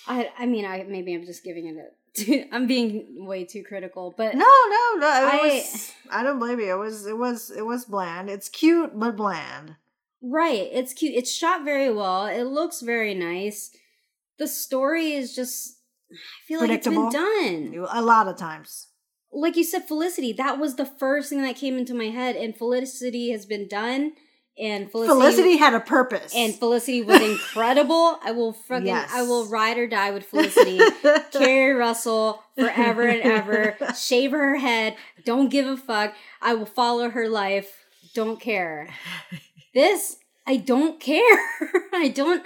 I 0.07 0.31
I 0.39 0.47
mean 0.47 0.65
I 0.65 0.85
maybe 0.85 1.15
I'm 1.15 1.25
just 1.25 1.45
giving 1.45 1.67
it 1.67 1.77
a. 1.77 1.89
I'm 2.53 2.67
being 2.67 3.27
way 3.27 3.45
too 3.45 3.65
critical, 3.65 4.15
but 4.17 4.35
No, 4.35 4.45
no, 4.45 4.95
no. 4.99 5.07
It 5.09 5.35
I- 5.35 5.41
was, 5.43 5.93
I 6.11 6.23
don't 6.23 6.39
blame 6.39 6.61
you. 6.61 6.73
It 6.73 6.79
was, 6.79 7.07
it 7.07 7.19
was, 7.19 7.51
it 7.51 7.67
was 7.67 7.87
bland. 7.87 8.31
It's 8.31 8.49
cute 8.49 8.97
but 8.99 9.17
bland. 9.17 9.75
Right. 10.23 10.69
It's 10.73 10.93
cute. 10.93 11.15
It's 11.17 11.33
shot 11.35 11.65
very 11.65 11.93
well. 11.93 12.27
It 12.27 12.45
looks 12.45 12.81
very 12.83 13.15
nice. 13.15 13.71
The 14.39 14.47
story 14.47 15.13
is 15.13 15.35
just 15.35 15.79
I 16.13 16.17
feel 16.47 16.61
like 16.61 16.71
it's 16.71 16.87
been 16.87 17.11
done. 17.11 17.87
A 17.91 18.01
lot 18.03 18.29
of 18.29 18.37
times. 18.37 18.89
Like 19.33 19.57
you 19.57 19.65
said, 19.65 19.89
Felicity, 19.89 20.33
that 20.35 20.59
was 20.61 20.77
the 20.77 20.87
first 20.87 21.29
thing 21.31 21.43
that 21.43 21.57
came 21.57 21.77
into 21.77 21.93
my 21.95 22.11
head, 22.11 22.37
and 22.37 22.57
Felicity 22.57 23.33
has 23.33 23.45
been 23.45 23.67
done. 23.67 24.13
And 24.57 24.89
Felicity, 24.91 25.13
Felicity 25.19 25.57
had 25.57 25.75
a 25.75 25.81
purpose. 25.81 26.33
and 26.35 26.55
Felicity 26.55 27.03
was 27.03 27.21
incredible. 27.31 28.19
I 28.23 28.31
will 28.31 28.53
fucking 28.53 28.87
Yes. 28.87 29.11
I 29.13 29.23
will 29.23 29.47
ride 29.47 29.79
or 29.79 29.89
die 29.89 30.13
with 30.13 30.25
Felicity. 30.27 30.79
Keri 31.33 31.73
Russell 31.73 32.41
forever 32.57 33.03
and 33.03 33.21
ever. 33.23 33.77
Shave 33.97 34.31
her 34.31 34.57
head. 34.57 34.97
Don't 35.25 35.49
give 35.51 35.67
a 35.67 35.77
fuck. 35.77 36.15
I 36.41 36.55
will 36.55 36.67
follow 36.67 37.11
her 37.11 37.29
life. 37.29 37.85
Don't 38.15 38.41
care. 38.41 38.89
This 39.75 40.19
I 40.47 40.57
don't 40.59 41.01
care. 41.01 41.39
I 41.93 42.13
don't. 42.15 42.45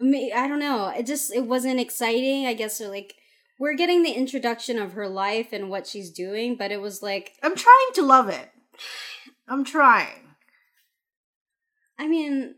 I 0.00 0.04
mean, 0.04 0.32
I 0.32 0.46
don't 0.46 0.60
know. 0.60 0.88
It 0.96 1.06
just 1.06 1.34
it 1.34 1.44
wasn't 1.44 1.80
exciting. 1.80 2.46
I 2.46 2.54
guess 2.54 2.80
like 2.80 3.14
we're 3.58 3.74
getting 3.74 4.04
the 4.04 4.12
introduction 4.12 4.78
of 4.78 4.92
her 4.92 5.08
life 5.08 5.48
and 5.52 5.68
what 5.70 5.86
she's 5.88 6.10
doing, 6.10 6.54
but 6.56 6.70
it 6.70 6.80
was 6.80 7.02
like 7.02 7.32
I'm 7.42 7.56
trying 7.56 7.92
to 7.94 8.02
love 8.02 8.28
it. 8.28 8.48
I'm 9.48 9.64
trying. 9.64 10.29
I 12.00 12.08
mean, 12.08 12.54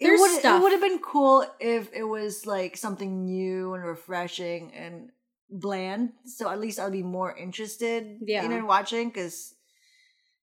It 0.00 0.06
There's 0.06 0.20
would 0.20 0.32
it 0.32 0.40
stuff. 0.40 0.60
would 0.62 0.72
have 0.72 0.80
been 0.80 0.98
cool 0.98 1.46
if 1.60 1.88
it 1.94 2.02
was 2.02 2.44
like 2.44 2.76
something 2.76 3.24
new 3.24 3.74
and 3.74 3.84
refreshing 3.84 4.72
and 4.74 5.10
bland. 5.48 6.12
So 6.26 6.50
at 6.50 6.58
least 6.60 6.80
I'd 6.80 6.90
be 6.90 7.04
more 7.04 7.30
interested 7.36 8.18
Yeah. 8.26 8.42
in 8.44 8.50
it 8.50 8.62
watching 8.62 9.10
because 9.10 9.54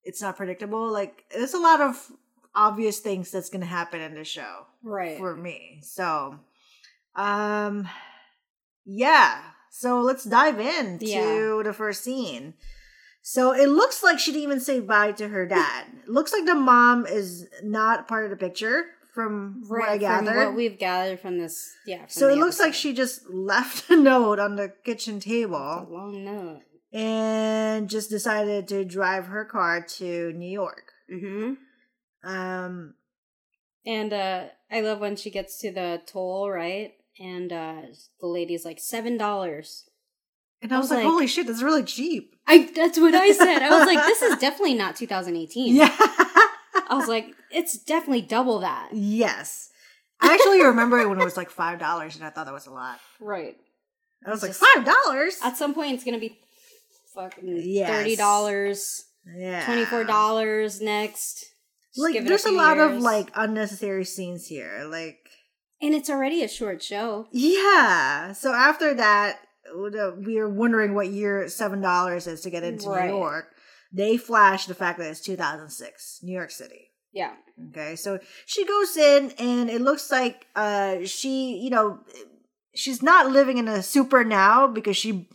it's 0.05 0.21
not 0.21 0.37
predictable. 0.37 0.89
Like 0.89 1.25
there's 1.35 1.53
a 1.53 1.59
lot 1.59 1.81
of 1.81 2.09
obvious 2.55 2.99
things 2.99 3.31
that's 3.31 3.49
gonna 3.49 3.65
happen 3.65 3.99
in 3.99 4.13
the 4.15 4.23
show 4.23 4.65
right? 4.81 5.17
for 5.17 5.35
me. 5.35 5.81
So 5.83 6.39
um 7.15 7.87
yeah. 8.85 9.41
So 9.71 9.99
let's 9.99 10.23
dive 10.23 10.59
into 10.59 11.05
Yeah. 11.05 11.61
the 11.63 11.73
first 11.73 12.03
scene. 12.03 12.53
So 13.33 13.51
it 13.53 13.69
looks 13.69 14.01
like 14.01 14.17
she 14.17 14.31
didn't 14.31 14.43
even 14.43 14.59
say 14.59 14.79
bye 14.79 15.11
to 15.13 15.27
her 15.27 15.45
dad. 15.45 15.85
looks 16.07 16.33
like 16.33 16.45
the 16.47 16.55
mom 16.55 17.05
is 17.05 17.47
not 17.63 18.07
part 18.07 18.23
of 18.25 18.31
the 18.31 18.37
picture 18.37 18.85
from 19.13 19.63
what 19.67 19.83
I 19.83 19.85
Right, 19.87 20.01
from 20.01 20.25
gathered. 20.25 20.45
what 20.47 20.55
we've 20.55 20.79
gathered 20.79 21.19
from 21.19 21.37
this, 21.37 21.71
yeah. 21.85 21.99
from 21.99 22.09
so 22.09 22.29
it 22.29 22.37
looks 22.37 22.59
like 22.59 22.73
she 22.73 22.91
just 22.93 23.29
left 23.29 23.87
a 23.95 23.95
note 23.95 24.39
on 24.39 24.55
the 24.55 24.73
kitchen 24.83 25.17
a 25.17 25.19
table 25.21 25.87
long 25.91 26.23
note. 26.25 26.61
and 26.91 27.87
just 27.89 28.09
decided 28.09 28.67
to 28.69 28.83
drive 28.83 29.25
her 29.27 29.45
car 29.45 29.81
to 29.97 30.33
New 30.33 30.49
York. 30.49 30.91
Mm-hmm. 31.13 31.53
Um 32.29 32.95
And 33.85 34.11
uh 34.13 34.45
I 34.71 34.81
love 34.81 34.99
when 34.99 35.15
she 35.15 35.29
gets 35.31 35.59
to 35.59 35.71
the 35.71 36.01
toll, 36.05 36.49
right? 36.49 36.93
And 37.19 37.51
uh 37.53 37.81
the 38.21 38.27
lady's 38.27 38.65
like 38.65 38.79
seven 38.79 39.17
dollars. 39.17 39.88
And 40.61 40.73
I 40.73 40.77
was, 40.77 40.91
like, 40.91 41.03
holy 41.03 41.27
shit, 41.27 41.47
that's 41.47 41.61
really 41.63 41.83
cheap. 41.83 42.35
I 42.47 42.69
that's 42.75 42.99
what 42.99 43.13
I 43.15 43.31
said. 43.31 43.61
I 43.61 43.69
was 43.77 43.85
like, 43.87 44.03
this 44.05 44.21
is 44.21 44.37
definitely 44.41 44.73
not 44.75 44.95
2018. 44.95 45.75
Yeah. 45.75 45.89
I 45.97 46.95
was 46.95 47.07
like, 47.07 47.27
it's 47.51 47.77
definitely 47.83 48.21
double 48.23 48.59
that. 48.59 48.89
yes. 48.93 49.67
I 50.21 50.33
actually 50.33 50.61
remember 50.65 50.99
it 50.99 51.07
when 51.07 51.21
it 51.21 51.23
was 51.23 51.37
like 51.37 51.49
five 51.49 51.79
dollars 51.79 52.17
and 52.17 52.25
I 52.25 52.29
thought 52.29 52.45
that 52.45 52.53
was 52.53 52.67
a 52.67 52.71
lot. 52.71 52.99
Right. 53.21 53.55
I 54.25 54.29
was 54.31 54.43
like, 54.43 54.51
five 54.53 54.83
dollars? 54.83 55.37
At 55.41 55.55
some 55.55 55.73
point 55.73 55.93
it's 55.93 56.03
gonna 56.03 56.19
be 56.19 56.37
fucking 57.15 57.61
Yes. 57.63 57.89
thirty 57.89 58.15
dollars, 58.17 59.05
Yeah. 59.25 59.63
twenty 59.65 59.85
four 59.85 60.03
dollars 60.03 60.81
next. 60.81 61.45
Just 61.95 61.99
Like 62.15 62.25
there's 62.25 62.43
a 62.45 62.49
few 62.49 62.57
lot 62.57 62.79
of 62.79 62.97
like 63.01 63.31
unnecessary 63.33 64.03
scenes 64.03 64.47
here. 64.47 64.85
Like 64.91 65.19
And 65.81 65.93
it's 65.95 66.09
already 66.09 66.43
a 66.43 66.49
short 66.49 66.83
show. 66.83 67.27
Yeah. 67.31 68.33
So 68.33 68.53
after 68.53 68.93
that, 68.95 69.39
we 69.75 70.37
are 70.37 70.49
wondering 70.49 70.93
what 70.93 71.07
year 71.07 71.47
seven 71.49 71.81
dollars 71.81 72.27
is 72.27 72.41
to 72.41 72.49
get 72.49 72.63
into 72.63 72.89
Right. 72.89 73.09
New 73.09 73.17
York. 73.17 73.53
They 73.91 74.17
flash 74.17 74.65
the 74.67 74.75
fact 74.75 74.99
that 74.99 75.09
it's 75.09 75.21
2006, 75.21 76.19
New 76.23 76.33
York 76.33 76.51
City. 76.51 76.91
Yeah. 77.11 77.33
Okay, 77.69 77.95
so 77.95 78.19
she 78.45 78.65
goes 78.65 78.95
in, 78.95 79.31
and 79.39 79.69
it 79.69 79.81
looks 79.81 80.11
like 80.11 80.45
uh 80.55 80.97
she, 81.05 81.57
you 81.57 81.69
know, 81.71 81.99
she's 82.75 83.01
not 83.01 83.31
living 83.31 83.57
in 83.57 83.67
a 83.67 83.81
super 83.81 84.23
now 84.23 84.67
because 84.67 84.95
she 84.97 85.11
took 85.23 85.27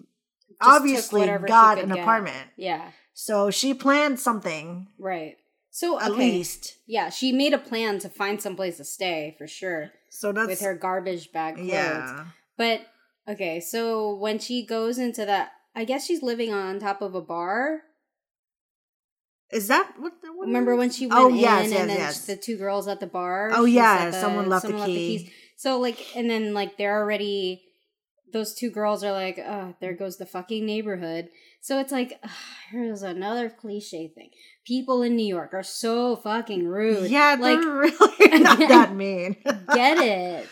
obviously 0.60 1.26
got 1.26 1.78
an 1.78 1.88
get. 1.88 1.98
apartment. 1.98 2.48
Yeah. 2.56 2.90
So 3.12 3.50
she 3.50 3.74
planned 3.74 4.18
something 4.20 4.88
Right. 4.98 5.36
So 5.70 6.00
at 6.00 6.12
okay. 6.12 6.18
least. 6.30 6.76
Yeah, 6.86 7.10
she 7.10 7.32
made 7.32 7.52
a 7.52 7.58
plan 7.58 7.98
to 8.00 8.08
find 8.08 8.40
someplace 8.40 8.76
to 8.76 8.84
stay 8.84 9.34
for 9.38 9.48
sure 9.48 9.90
So 10.10 10.30
that's 10.32 10.46
with 10.48 10.60
her 10.60 10.74
garbage 10.74 11.32
bag 11.32 11.56
clothes. 11.56 11.68
yeah. 11.68 12.26
But 12.56 12.82
okay, 13.28 13.60
so 13.60 14.14
when 14.14 14.38
she 14.38 14.64
goes 14.64 14.98
into 14.98 15.24
that, 15.24 15.52
I 15.74 15.84
guess 15.84 16.06
she's 16.06 16.22
living 16.22 16.52
on 16.52 16.78
top 16.78 17.02
of 17.02 17.14
a 17.14 17.20
bar. 17.20 17.82
Is 19.50 19.68
that 19.68 19.92
what? 19.98 20.12
The, 20.22 20.32
what 20.32 20.46
Remember 20.46 20.74
when 20.76 20.90
she 20.90 21.06
went 21.06 21.20
Oh, 21.20 21.28
in 21.28 21.36
yes, 21.36 21.64
and 21.64 21.70
yes, 21.72 21.86
then 21.86 21.88
yes. 21.96 22.26
the 22.26 22.36
two 22.36 22.56
girls 22.56 22.88
at 22.88 23.00
the 23.00 23.06
bar? 23.06 23.50
Oh, 23.52 23.64
yeah, 23.64 24.10
said 24.10 24.20
someone 24.20 24.48
left 24.48 24.66
the 24.66 24.84
key. 24.84 25.32
So 25.56 25.78
like, 25.78 26.16
and 26.16 26.28
then 26.28 26.54
like 26.54 26.76
they're 26.76 26.98
already. 27.00 27.62
Those 28.32 28.52
two 28.52 28.70
girls 28.70 29.04
are 29.04 29.12
like, 29.12 29.38
oh, 29.38 29.76
there 29.80 29.94
goes 29.94 30.16
the 30.16 30.26
fucking 30.26 30.66
neighborhood. 30.66 31.28
So 31.60 31.78
it's 31.78 31.92
like, 31.92 32.18
ugh, 32.22 32.30
here's 32.70 33.02
another 33.02 33.48
cliche 33.48 34.08
thing. 34.08 34.30
People 34.66 35.02
in 35.02 35.14
New 35.14 35.26
York 35.26 35.54
are 35.54 35.62
so 35.62 36.16
fucking 36.16 36.66
rude. 36.66 37.10
Yeah, 37.10 37.36
like, 37.38 37.60
they're 37.60 37.70
really 37.70 38.38
not 38.40 38.58
that 38.58 38.94
mean. 38.94 39.36
get 39.74 39.98
it. 39.98 40.48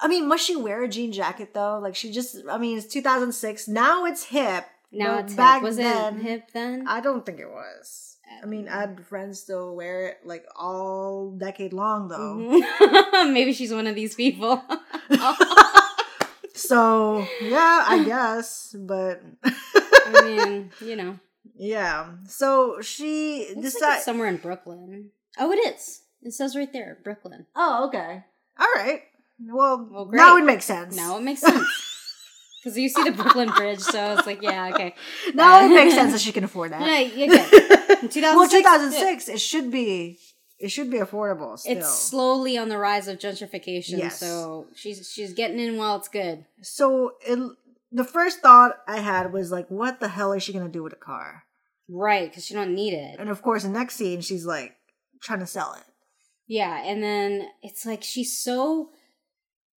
I 0.00 0.08
mean, 0.08 0.28
must 0.28 0.44
she 0.44 0.56
wear 0.56 0.82
a 0.82 0.88
jean 0.88 1.12
jacket 1.12 1.54
though? 1.54 1.78
Like 1.78 1.94
she 1.96 2.10
just 2.12 2.36
I 2.50 2.58
mean, 2.58 2.78
it's 2.78 2.86
2006. 2.86 3.68
Now 3.68 4.04
it's 4.04 4.24
hip. 4.24 4.64
Now 4.92 5.18
it's 5.18 5.34
back 5.34 5.56
hip. 5.56 5.62
Was 5.64 5.76
then, 5.76 6.16
it 6.18 6.22
hip 6.22 6.50
then? 6.52 6.86
I 6.86 7.00
don't 7.00 7.24
think 7.26 7.40
it 7.40 7.50
was. 7.50 8.16
I 8.42 8.46
mean, 8.46 8.68
I 8.68 8.80
had 8.80 9.04
friends 9.06 9.40
still 9.40 9.74
wear 9.76 10.08
it 10.08 10.18
like 10.24 10.44
all 10.56 11.30
decade 11.32 11.72
long 11.72 12.08
though. 12.08 12.36
Mhm. 12.36 13.32
Maybe 13.32 13.52
she's 13.52 13.72
one 13.72 13.86
of 13.86 13.94
these 13.94 14.14
people. 14.14 14.62
So 16.56 17.26
yeah, 17.42 17.84
I 17.86 18.04
guess. 18.04 18.74
But 18.78 19.22
I 19.44 20.22
mean, 20.24 20.70
you 20.80 20.96
know, 20.96 21.18
yeah. 21.56 22.10
So 22.28 22.80
she 22.80 23.46
looks 23.48 23.56
like 23.56 23.62
decided. 23.62 24.02
somewhere 24.04 24.28
in 24.28 24.36
Brooklyn. 24.36 25.10
Oh, 25.38 25.50
it 25.50 25.56
is. 25.56 26.02
It 26.22 26.32
says 26.32 26.56
right 26.56 26.72
there, 26.72 26.98
Brooklyn. 27.02 27.46
oh, 27.56 27.86
okay. 27.88 28.22
All 28.58 28.68
right. 28.76 29.02
Well, 29.52 29.88
Well, 29.90 30.04
great. 30.06 30.16
now 30.18 30.36
it 30.36 30.44
makes 30.44 30.64
sense. 30.64 30.96
Now 30.96 31.16
it 31.18 31.22
makes 31.22 31.40
sense 31.40 31.64
because 32.62 32.78
you 32.78 32.88
see 32.88 33.02
the 33.04 33.12
Brooklyn 33.12 33.50
Bridge, 33.50 33.80
so 33.80 34.14
it's 34.16 34.26
like, 34.26 34.42
yeah, 34.42 34.70
okay. 34.74 34.94
now 35.34 35.64
it 35.64 35.68
makes 35.68 35.92
uh, 35.94 35.96
sense 35.98 36.12
that 36.12 36.20
she 36.20 36.32
can 36.32 36.44
afford 36.44 36.72
that. 36.72 36.80
Yeah. 37.16 37.24
In 38.02 38.08
2006, 38.08 38.22
well, 38.22 38.48
2006, 38.48 39.28
it 39.28 39.40
should 39.40 39.70
be 39.70 40.18
it 40.58 40.70
should 40.70 40.90
be 40.90 40.98
affordable 40.98 41.58
still. 41.58 41.76
It's 41.78 41.88
slowly 41.92 42.56
on 42.56 42.68
the 42.68 42.78
rise 42.78 43.08
of 43.08 43.18
gentrification, 43.18 43.98
Yes. 43.98 44.18
so 44.20 44.66
she's 44.74 45.10
she's 45.12 45.32
getting 45.34 45.58
in 45.58 45.76
while 45.76 45.96
it's 45.96 46.08
good. 46.08 46.44
so 46.62 47.12
it, 47.26 47.38
the 47.92 48.04
first 48.04 48.40
thought 48.40 48.76
I 48.88 48.98
had 49.00 49.32
was 49.32 49.50
like, 49.52 49.68
what 49.70 50.00
the 50.00 50.08
hell 50.08 50.32
is 50.32 50.42
she 50.42 50.52
gonna 50.52 50.68
do 50.68 50.82
with 50.82 50.92
a 50.92 50.96
car? 50.96 51.44
Right, 51.88 52.28
because 52.30 52.44
she 52.46 52.54
don't 52.54 52.74
need 52.74 52.94
it. 52.94 53.16
And 53.20 53.28
of 53.28 53.42
course, 53.42 53.62
the 53.64 53.68
next 53.68 53.96
scene, 53.96 54.20
she's 54.22 54.46
like 54.46 54.72
trying 55.22 55.40
to 55.40 55.46
sell 55.46 55.74
it. 55.74 55.84
Yeah, 56.46 56.82
and 56.84 57.02
then 57.02 57.48
it's 57.62 57.84
like 57.86 58.02
she's 58.02 58.36
so 58.38 58.90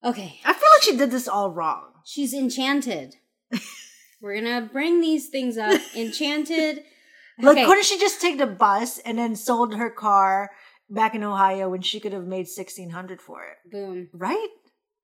okay. 0.10 0.40
I 0.46 0.54
feel 0.54 0.70
like 0.76 0.82
she 0.84 0.98
did 0.98 1.12
this 1.12 1.28
all 1.28 1.52
wrong. 1.52 1.92
She's 2.06 2.34
enchanted. 2.34 3.16
We're 4.22 4.36
gonna 4.42 4.70
bring 4.72 5.02
these 5.02 5.30
things 5.30 5.58
up. 5.58 5.80
Enchanted. 5.96 6.84
Like, 7.40 7.58
Okay. 7.58 7.66
couldn't 7.66 7.86
she 7.86 8.00
just 8.00 8.20
take 8.20 8.40
the 8.40 8.48
bus 8.48 8.98
and 9.00 9.18
then 9.20 9.36
sold 9.36 9.76
her 9.76 9.92
car 9.92 10.50
back 10.90 11.14
in 11.14 11.24
Ohio 11.24 11.70
when 11.70 11.82
she 11.84 12.00
could 12.00 12.14
have 12.14 12.26
made 12.26 12.48
sixteen 12.48 12.90
hundred 12.90 13.22
for 13.22 13.44
it? 13.44 13.72
Boom. 13.72 14.10
Right? 14.14 14.48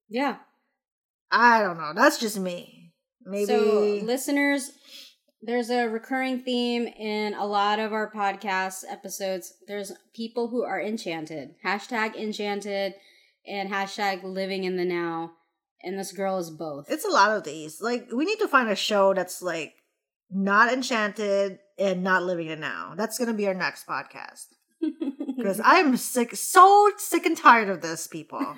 Yeah. 0.10 0.38
I 1.32 1.62
don't 1.62 1.78
know. 1.78 1.94
That's 1.96 2.18
just 2.18 2.40
me. 2.40 2.94
Maybe. 3.26 3.46
So, 3.46 4.00
listeners, 4.04 4.72
there's 5.42 5.70
a 5.70 5.88
recurring 5.88 6.42
theme 6.44 6.88
in 6.88 7.34
a 7.36 7.46
lot 7.46 7.80
of 7.80 7.94
our 7.94 8.12
podcast 8.12 8.84
episodes. 8.90 9.54
There's 9.68 9.92
people 10.16 10.48
who 10.48 10.64
are 10.64 10.82
enchanted. 10.82 11.56
Hashtag 11.64 12.16
enchanted 12.16 12.96
and 13.48 13.70
hashtag 13.70 14.24
living 14.24 14.64
in 14.64 14.78
the 14.78 14.86
now. 14.86 15.32
And 15.82 16.00
this 16.00 16.14
girl 16.14 16.38
is 16.38 16.50
both. 16.50 16.90
It's 16.90 17.06
a 17.06 17.10
lot 17.10 17.36
of 17.36 17.44
these. 17.44 17.82
Like, 17.82 18.08
we 18.14 18.26
need 18.26 18.40
to 18.40 18.48
find 18.48 18.70
a 18.70 18.76
show 18.76 19.14
that's 19.14 19.42
like 19.42 19.74
not 20.32 20.72
enchanted 20.72 21.60
and 21.78 22.04
not 22.04 22.24
living 22.24 22.48
it 22.48 22.60
now. 22.60 22.94
That's 22.96 23.18
gonna 23.18 23.34
be 23.34 23.48
our 23.48 23.54
next 23.54 23.86
podcast. 23.88 24.48
Because 25.36 25.60
I'm 25.64 25.98
sick, 25.98 26.36
so 26.36 26.92
sick 26.98 27.26
and 27.26 27.36
tired 27.36 27.68
of 27.68 27.82
this, 27.82 28.08
people. 28.08 28.40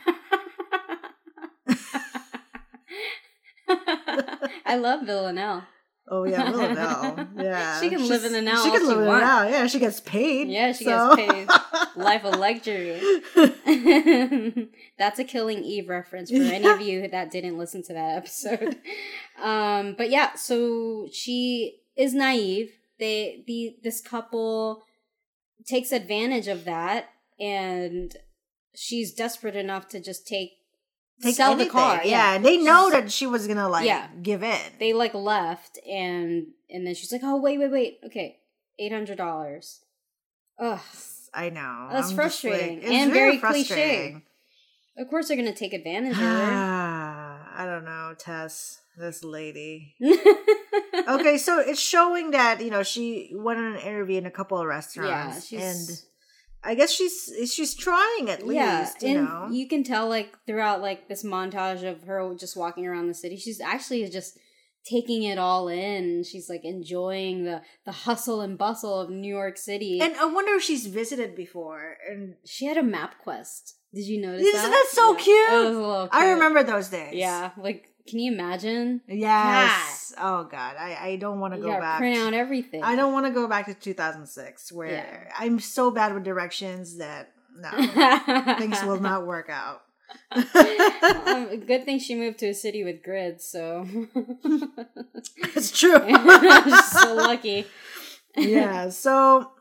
I 4.66 4.76
love 4.78 5.06
Villanelle. 5.06 5.64
Oh 6.08 6.24
yeah, 6.26 6.52
Villanelle. 6.52 7.28
Yeah, 7.38 7.82
She 7.82 7.90
can 7.90 8.08
live 8.08 8.24
in 8.26 8.32
the 8.34 8.42
now 8.42 8.64
She 8.64 8.70
can 8.72 8.86
live 8.88 9.00
in 9.00 9.06
the 9.06 9.20
now. 9.20 9.48
Yeah, 9.48 9.66
she 9.68 9.80
gets 9.80 10.00
paid. 10.00 10.50
Yeah, 10.50 10.72
she 10.72 10.86
so- 10.86 11.16
gets 11.16 11.32
paid. 11.32 11.50
Life 11.96 12.24
of 12.26 12.36
luxury. 12.40 13.00
That's 14.98 15.20
a 15.20 15.24
Killing 15.24 15.64
Eve 15.64 15.90
reference 15.90 16.30
for 16.30 16.38
any 16.38 16.68
of 16.68 16.82
you 16.82 17.08
that 17.08 17.32
didn't 17.32 17.58
listen 17.58 17.82
to 17.84 17.94
that 17.94 18.18
episode. 18.18 18.78
Um, 19.42 19.96
but 19.98 20.10
yeah, 20.10 20.36
so 20.36 21.08
she 21.12 21.80
is 21.98 22.14
naive. 22.14 22.72
They 23.00 23.44
the 23.48 23.76
this 23.84 24.02
couple 24.02 24.84
takes 25.66 25.92
advantage 25.92 26.48
of 26.48 26.66
that, 26.66 27.10
and 27.40 28.16
she's 28.76 29.14
desperate 29.14 29.56
enough 29.56 29.88
to 29.90 30.00
just 30.00 30.28
take, 30.28 30.52
Take 31.22 31.36
sell 31.36 31.52
anything. 31.54 31.68
the 31.68 31.72
car. 31.72 32.02
Yeah, 32.04 32.34
and 32.36 32.46
they 32.46 32.58
know 32.58 32.90
that 32.92 33.12
she 33.12 33.26
was 33.28 33.48
gonna 33.48 33.70
like 33.70 33.86
Yeah. 33.86 34.08
give 34.22 34.44
in. 34.44 34.60
they 34.80 34.94
like 34.94 35.14
left, 35.14 35.80
and 35.88 36.48
and 36.70 36.86
then 36.86 36.94
she's 36.96 37.12
like, 37.12 37.22
"Oh 37.24 37.40
wait, 37.40 37.58
wait, 37.60 37.72
wait, 37.72 38.00
okay, 38.06 38.40
eight 38.80 38.92
hundred 38.92 39.18
dollars." 39.18 39.82
Ugh. 40.60 40.80
I 41.34 41.50
know. 41.50 41.88
That's 41.92 42.10
I'm 42.12 42.16
like- 42.16 42.16
frustrating 42.16 42.78
it's 42.80 42.90
and 42.92 43.12
very 43.12 43.38
frustrating. 43.40 44.24
Of 44.98 45.10
course, 45.10 45.28
they're 45.28 45.36
gonna 45.38 45.54
take 45.54 45.74
advantage 45.74 46.12
of 46.14 46.18
her. 46.18 46.50
Ah, 46.52 47.52
I 47.54 47.66
don't 47.66 47.84
know, 47.86 48.14
Tess. 48.18 48.80
This 48.98 49.24
lady. 49.26 49.96
okay, 51.08 51.38
so 51.38 51.60
it's 51.60 51.82
showing 51.82 52.32
that 52.32 52.62
you 52.64 52.70
know 52.72 52.84
she 52.84 53.32
went 53.34 53.60
on 53.60 53.74
an 53.76 53.80
interview 53.82 54.18
in 54.18 54.26
a 54.26 54.32
couple 54.32 54.58
of 54.58 54.64
yeah, 54.64 54.70
restaurants, 54.70 55.48
she's. 55.48 55.62
and 55.62 56.00
I 56.66 56.76
guess 56.76 56.92
she's 56.92 57.32
she's 57.54 57.74
trying 57.76 58.30
at 58.30 58.46
yeah, 58.46 58.80
least. 58.80 59.04
you 59.04 59.18
and 59.18 59.26
know, 59.28 59.48
you 59.52 59.68
can 59.68 59.84
tell 59.84 60.10
like 60.10 60.36
throughout 60.48 60.82
like 60.82 61.08
this 61.08 61.24
montage 61.24 61.84
of 61.90 62.04
her 62.04 62.34
just 62.38 62.58
walking 62.58 62.86
around 62.88 63.08
the 63.08 63.14
city, 63.14 63.38
she's 63.38 63.62
actually 63.62 64.08
just 64.10 64.38
taking 64.86 65.24
it 65.24 65.38
all 65.38 65.68
in. 65.68 66.24
She's 66.24 66.50
like 66.50 66.64
enjoying 66.64 67.44
the 67.44 67.62
the 67.86 67.92
hustle 67.92 68.42
and 68.42 68.58
bustle 68.58 69.00
of 69.00 69.10
New 69.10 69.34
York 69.34 69.58
City. 69.58 70.00
and 70.02 70.16
I 70.16 70.26
wonder 70.26 70.54
if 70.54 70.64
she's 70.64 70.88
visited 70.88 71.36
before. 71.36 71.98
And 72.10 72.36
she 72.46 72.66
had 72.66 72.78
a 72.78 72.82
MapQuest. 72.84 73.74
Did 73.94 74.06
you 74.08 74.22
notice 74.22 74.42
Isn't 74.42 74.54
that? 74.54 74.70
that 74.72 74.88
so 74.92 75.14
Yeah, 75.14 75.24
cute? 75.24 75.54
It 75.54 75.66
was 75.68 75.76
a 75.76 75.80
little 75.80 76.10
I 76.12 76.32
remember 76.32 76.64
those 76.64 76.90
days. 76.90 77.14
Yeah, 77.16 77.52
like 77.58 77.88
can 78.08 78.20
you 78.20 78.32
imagine? 78.34 79.02
Yes. 79.08 80.14
Oh 80.18 80.44
God, 80.44 80.76
I 80.78 80.98
I 81.02 81.16
don't 81.18 81.40
want 81.40 81.54
to 81.56 81.60
go 81.60 81.70
back. 81.80 81.98
print 82.00 82.18
out 82.18 82.34
everything. 82.34 82.84
I 82.84 82.96
don't 82.96 83.14
want 83.14 83.26
to 83.26 83.32
go 83.32 83.48
back 83.48 83.66
to 83.68 83.74
2006, 83.74 84.72
where 84.72 84.92
Yeah. 84.92 85.32
I'm 85.40 85.60
so 85.60 85.92
bad 85.92 86.14
with 86.14 86.24
directions 86.24 86.98
that 86.98 87.32
no 87.58 87.72
things 88.60 88.84
will 88.84 89.00
not 89.00 89.26
work 89.26 89.50
out. 89.50 89.82
um, 90.32 91.60
good 91.66 91.84
thing 91.84 92.00
she 92.00 92.16
moved 92.16 92.38
to 92.40 92.48
a 92.50 92.54
city 92.54 92.84
with 92.84 93.02
grids, 93.04 93.46
so 93.50 93.86
it's 95.56 95.72
true. 95.78 95.98
She's 96.64 96.92
so 96.92 97.16
lucky. 97.16 97.66
yeah. 98.38 98.90
So, 98.90 99.52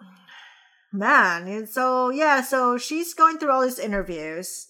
man. 0.92 1.46
and 1.48 1.68
So 1.68 2.10
yeah. 2.10 2.42
So 2.42 2.76
she's 2.78 3.14
going 3.14 3.38
through 3.38 3.52
all 3.52 3.62
these 3.62 3.78
interviews, 3.78 4.68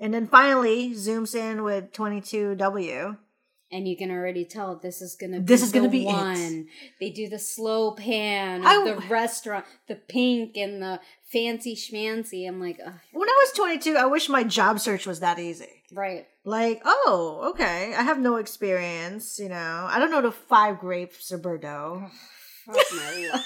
and 0.00 0.12
then 0.14 0.26
finally 0.26 0.90
zooms 0.94 1.34
in 1.34 1.62
with 1.62 1.92
22W. 1.92 3.16
And 3.70 3.86
you 3.86 3.98
can 3.98 4.10
already 4.10 4.46
tell 4.46 4.76
this 4.76 5.02
is 5.02 5.14
gonna 5.14 5.40
be 5.40 5.44
This 5.46 5.62
is 5.62 5.72
gonna 5.72 5.90
be 5.90 6.04
it. 6.06 6.12
one. 6.12 6.68
They 7.00 7.10
do 7.10 7.28
the 7.28 7.38
slow 7.38 7.92
pan 7.92 8.66
of 8.66 8.84
the 8.86 9.06
restaurant, 9.08 9.66
the 9.88 9.94
pink 9.96 10.56
and 10.56 10.80
the 10.82 11.00
fancy 11.30 11.74
schmancy. 11.76 12.48
I'm 12.48 12.60
like, 12.60 12.78
ugh, 12.84 12.94
When 13.12 13.28
I 13.28 13.38
was 13.44 13.52
22, 13.52 13.94
I 13.96 14.06
wish 14.06 14.30
my 14.30 14.42
job 14.42 14.80
search 14.80 15.06
was 15.06 15.20
that 15.20 15.38
easy. 15.38 15.82
right. 15.92 16.26
Like, 16.44 16.80
oh, 16.86 17.50
okay, 17.50 17.92
I 17.94 18.02
have 18.04 18.18
no 18.18 18.36
experience. 18.36 19.38
You 19.38 19.50
know, 19.50 19.86
I 19.90 19.98
don't 19.98 20.10
know 20.10 20.22
the 20.22 20.32
five 20.32 20.78
grapes 20.80 21.30
of 21.30 21.42
Bordeaux. 21.42 22.06
Life. 22.66 23.42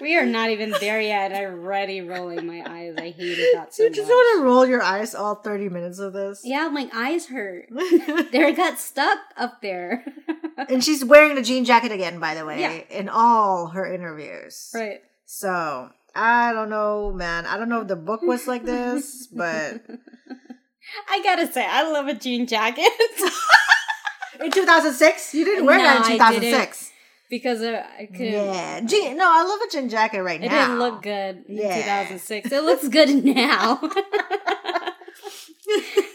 We 0.00 0.16
are 0.16 0.24
not 0.26 0.50
even 0.50 0.72
there 0.80 1.00
yet. 1.00 1.32
I'm 1.32 1.60
already 1.60 2.00
rolling 2.00 2.46
my 2.46 2.62
eyes. 2.66 2.94
I 2.98 3.10
hated 3.10 3.46
that 3.54 3.74
so 3.74 3.82
you 3.84 3.90
just 3.90 4.08
much. 4.08 4.14
want 4.14 4.38
to 4.40 4.44
roll 4.44 4.66
your 4.66 4.82
eyes 4.82 5.14
all 5.14 5.34
30 5.36 5.68
minutes 5.68 5.98
of 5.98 6.12
this. 6.12 6.40
Yeah, 6.44 6.68
my 6.68 6.88
eyes 6.94 7.26
hurt. 7.26 7.68
They 8.32 8.52
got 8.52 8.78
stuck 8.78 9.18
up 9.36 9.60
there. 9.60 10.04
and 10.68 10.82
she's 10.82 11.04
wearing 11.04 11.34
the 11.34 11.42
jean 11.42 11.64
jacket 11.64 11.92
again, 11.92 12.18
by 12.20 12.34
the 12.34 12.44
way, 12.46 12.60
Yeah. 12.60 12.98
in 12.98 13.08
all 13.08 13.68
her 13.68 13.86
interviews. 13.92 14.70
right. 14.74 15.00
So 15.26 15.90
I 16.14 16.52
don't 16.52 16.70
know, 16.70 17.12
man. 17.12 17.46
I 17.46 17.56
don't 17.56 17.68
know 17.68 17.82
if 17.82 17.88
the 17.88 17.96
book 17.96 18.22
was 18.22 18.46
like 18.48 18.64
this, 18.64 19.26
but 19.32 19.80
I 21.08 21.22
gotta 21.22 21.50
say, 21.52 21.64
I 21.66 21.88
love 21.90 22.08
a 22.08 22.14
jean 22.14 22.46
jacket 22.46 22.90
in 24.40 24.50
2006, 24.50 25.34
you 25.34 25.44
didn't 25.44 25.66
wear 25.66 25.78
No, 25.78 25.84
that 25.84 26.06
in 26.06 26.12
2006. 26.18 26.89
Because 27.30 27.62
I 27.62 28.06
couldn't. 28.12 28.32
Yeah, 28.32 28.80
jean. 28.80 29.16
No, 29.16 29.24
I 29.26 29.44
love 29.44 29.60
a 29.66 29.70
jean 29.72 29.88
jacket 29.88 30.22
right 30.22 30.42
It 30.42 30.48
now. 30.48 30.64
It 30.64 30.66
didn't 30.66 30.78
look 30.80 31.02
good 31.02 31.44
in 31.48 31.56
2006. 31.56 32.52
It 32.52 32.62
looks 32.64 32.88
good 32.88 33.24
now. 33.24 33.78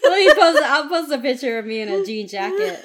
Let 0.04 0.18
me 0.18 0.34
post. 0.36 0.64
I'll 0.64 0.90
post 0.90 1.12
a 1.12 1.18
picture 1.18 1.58
of 1.58 1.66
me 1.66 1.80
in 1.82 1.90
a 1.90 2.04
jean 2.06 2.28
jacket. 2.28 2.84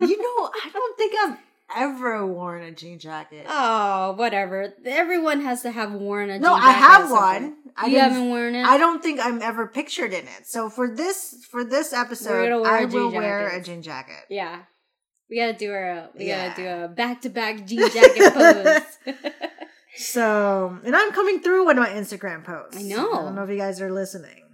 You 0.00 0.16
know, 0.16 0.50
I 0.64 0.70
don't 0.72 0.96
think 0.98 1.14
I've 1.20 1.38
ever 1.76 2.26
worn 2.26 2.62
a 2.62 2.70
jean 2.72 2.98
jacket. 2.98 3.46
Oh, 3.48 4.12
whatever. 4.12 4.72
Everyone 4.84 5.40
has 5.40 5.62
to 5.62 5.70
have 5.70 5.92
worn 5.92 6.30
a. 6.30 6.38
no, 6.38 6.54
jean 6.54 6.62
I 6.62 6.72
jacket 6.72 6.82
have 6.82 7.10
one. 7.10 7.56
I 7.76 7.86
you 7.86 7.98
haven't 7.98 8.28
worn 8.28 8.54
it. 8.54 8.64
I 8.64 8.76
don't 8.76 9.02
think 9.02 9.20
I'm 9.20 9.40
ever 9.40 9.66
pictured 9.66 10.12
in 10.12 10.24
it. 10.26 10.46
So 10.46 10.68
for 10.68 10.88
this 10.94 11.44
for 11.50 11.64
this 11.64 11.92
episode, 11.92 12.64
I 12.66 12.84
will 12.84 13.10
wear 13.10 13.48
a 13.48 13.62
jean 13.62 13.82
jacket. 13.82 14.24
yeah, 14.28 14.62
we 15.30 15.36
gotta 15.38 15.52
do 15.54 15.70
our. 15.72 16.08
We 16.16 16.26
Yeah. 16.26 16.48
gotta 16.50 16.62
do 16.62 16.84
a 16.84 16.88
back 16.88 17.20
to 17.22 17.28
back 17.28 17.66
jean 17.66 17.88
jacket 17.90 18.34
pose. 19.04 19.14
So, 19.96 20.78
and 20.84 20.94
I'm 20.94 21.12
coming 21.12 21.40
with 21.42 21.64
one 21.64 21.78
of 21.78 21.82
my 21.84 21.90
Instagram 21.90 22.44
posts. 22.44 22.76
I 22.78 22.82
know. 22.82 23.12
I 23.12 23.22
don't 23.22 23.34
know 23.34 23.42
if 23.44 23.50
you 23.50 23.56
guys 23.56 23.80
are 23.80 23.90
listening. 23.92 24.44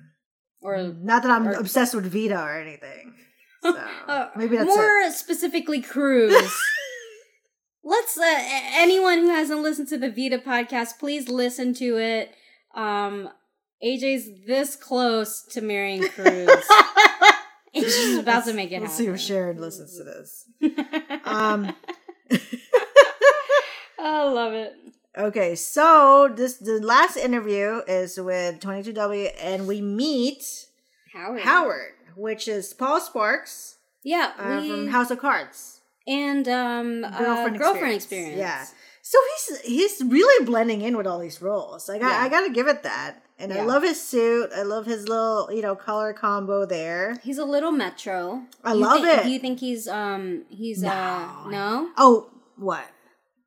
or 0.62 0.78
Not 1.02 1.22
that 1.22 1.30
I'm 1.30 1.46
or- 1.48 1.52
obsessed 1.52 1.94
with 1.94 2.06
Vida 2.06 2.40
or 2.40 2.58
anything. 2.58 3.14
So 3.62 3.74
Uh, 4.08 4.28
maybe 4.36 4.56
that's 4.58 4.66
more 4.66 5.00
it. 5.00 5.12
specifically 5.14 5.80
Cruz 5.80 6.34
let's 7.82 8.18
uh, 8.18 8.22
anyone 8.74 9.18
who 9.20 9.30
hasn't 9.30 9.62
listened 9.62 9.88
to 9.88 9.96
the 9.96 10.10
Vida 10.10 10.38
podcast 10.38 10.98
please 10.98 11.30
listen 11.30 11.72
to 11.74 11.96
it 11.96 12.34
um 12.74 13.26
aj's 13.82 14.28
this 14.46 14.76
close 14.76 15.42
to 15.52 15.62
marrying 15.62 16.06
cruz 16.08 16.46
and 17.74 17.84
she's 17.84 18.18
about 18.18 18.44
to 18.46 18.52
make 18.52 18.70
it 18.72 18.80
Let's 18.80 18.94
see 18.94 19.06
if 19.06 19.18
Sharon 19.20 19.60
listens 19.60 19.96
to 19.98 20.04
this. 20.04 20.46
Um. 21.24 21.74
i 23.98 24.22
love 24.24 24.52
it 24.52 24.72
Okay, 25.16 25.54
so 25.54 26.28
this 26.34 26.54
the 26.56 26.80
last 26.80 27.16
interview 27.16 27.82
is 27.86 28.18
with 28.18 28.58
22W, 28.58 29.30
and 29.40 29.68
we 29.68 29.80
meet 29.80 30.42
howard 31.12 31.40
Howard, 31.42 31.92
which 32.16 32.48
is 32.48 32.72
Paul 32.74 33.00
Sparks 33.00 33.76
yeah 34.02 34.32
uh, 34.38 34.60
we, 34.60 34.68
from 34.70 34.88
House 34.88 35.10
of 35.12 35.20
Cards. 35.20 35.80
and 36.08 36.48
um 36.48 37.02
girlfriend, 37.02 37.12
Girlfriend 37.24 37.56
uh, 37.56 37.58
girlfriend 37.58 37.94
Experience. 37.94 38.02
experience, 38.04 38.38
Yeah. 38.38 38.66
So 39.06 39.18
he's 39.30 39.60
he's 39.60 40.02
really 40.10 40.46
blending 40.46 40.80
in 40.80 40.96
with 40.96 41.06
all 41.06 41.18
these 41.18 41.42
roles. 41.42 41.88
Like 41.90 42.00
Yeah. 42.00 42.08
I, 42.08 42.24
I 42.24 42.28
got 42.30 42.46
to 42.46 42.52
give 42.52 42.66
it 42.68 42.82
that. 42.84 43.16
And 43.38 43.52
I 43.52 43.62
love 43.62 43.82
his 43.82 44.00
suit. 44.00 44.50
I 44.56 44.62
love 44.62 44.86
his 44.86 45.08
little 45.08 45.50
you 45.52 45.60
know 45.60 45.74
color 45.76 46.12
combo 46.14 46.64
there. 46.64 47.16
he's 47.22 47.36
a 47.38 47.44
little 47.44 47.70
metro 47.72 48.42
I 48.64 48.72
You 48.72 48.80
love 48.80 49.04
it. 49.04 49.24
do 49.24 49.30
you 49.30 49.38
think 49.38 49.58
he's 49.60 49.86
um 49.88 50.44
he's 50.48 50.82
uh 50.82 51.28
No. 51.44 51.50
no 51.50 51.90
Oh, 51.98 52.30
what? 52.56 52.86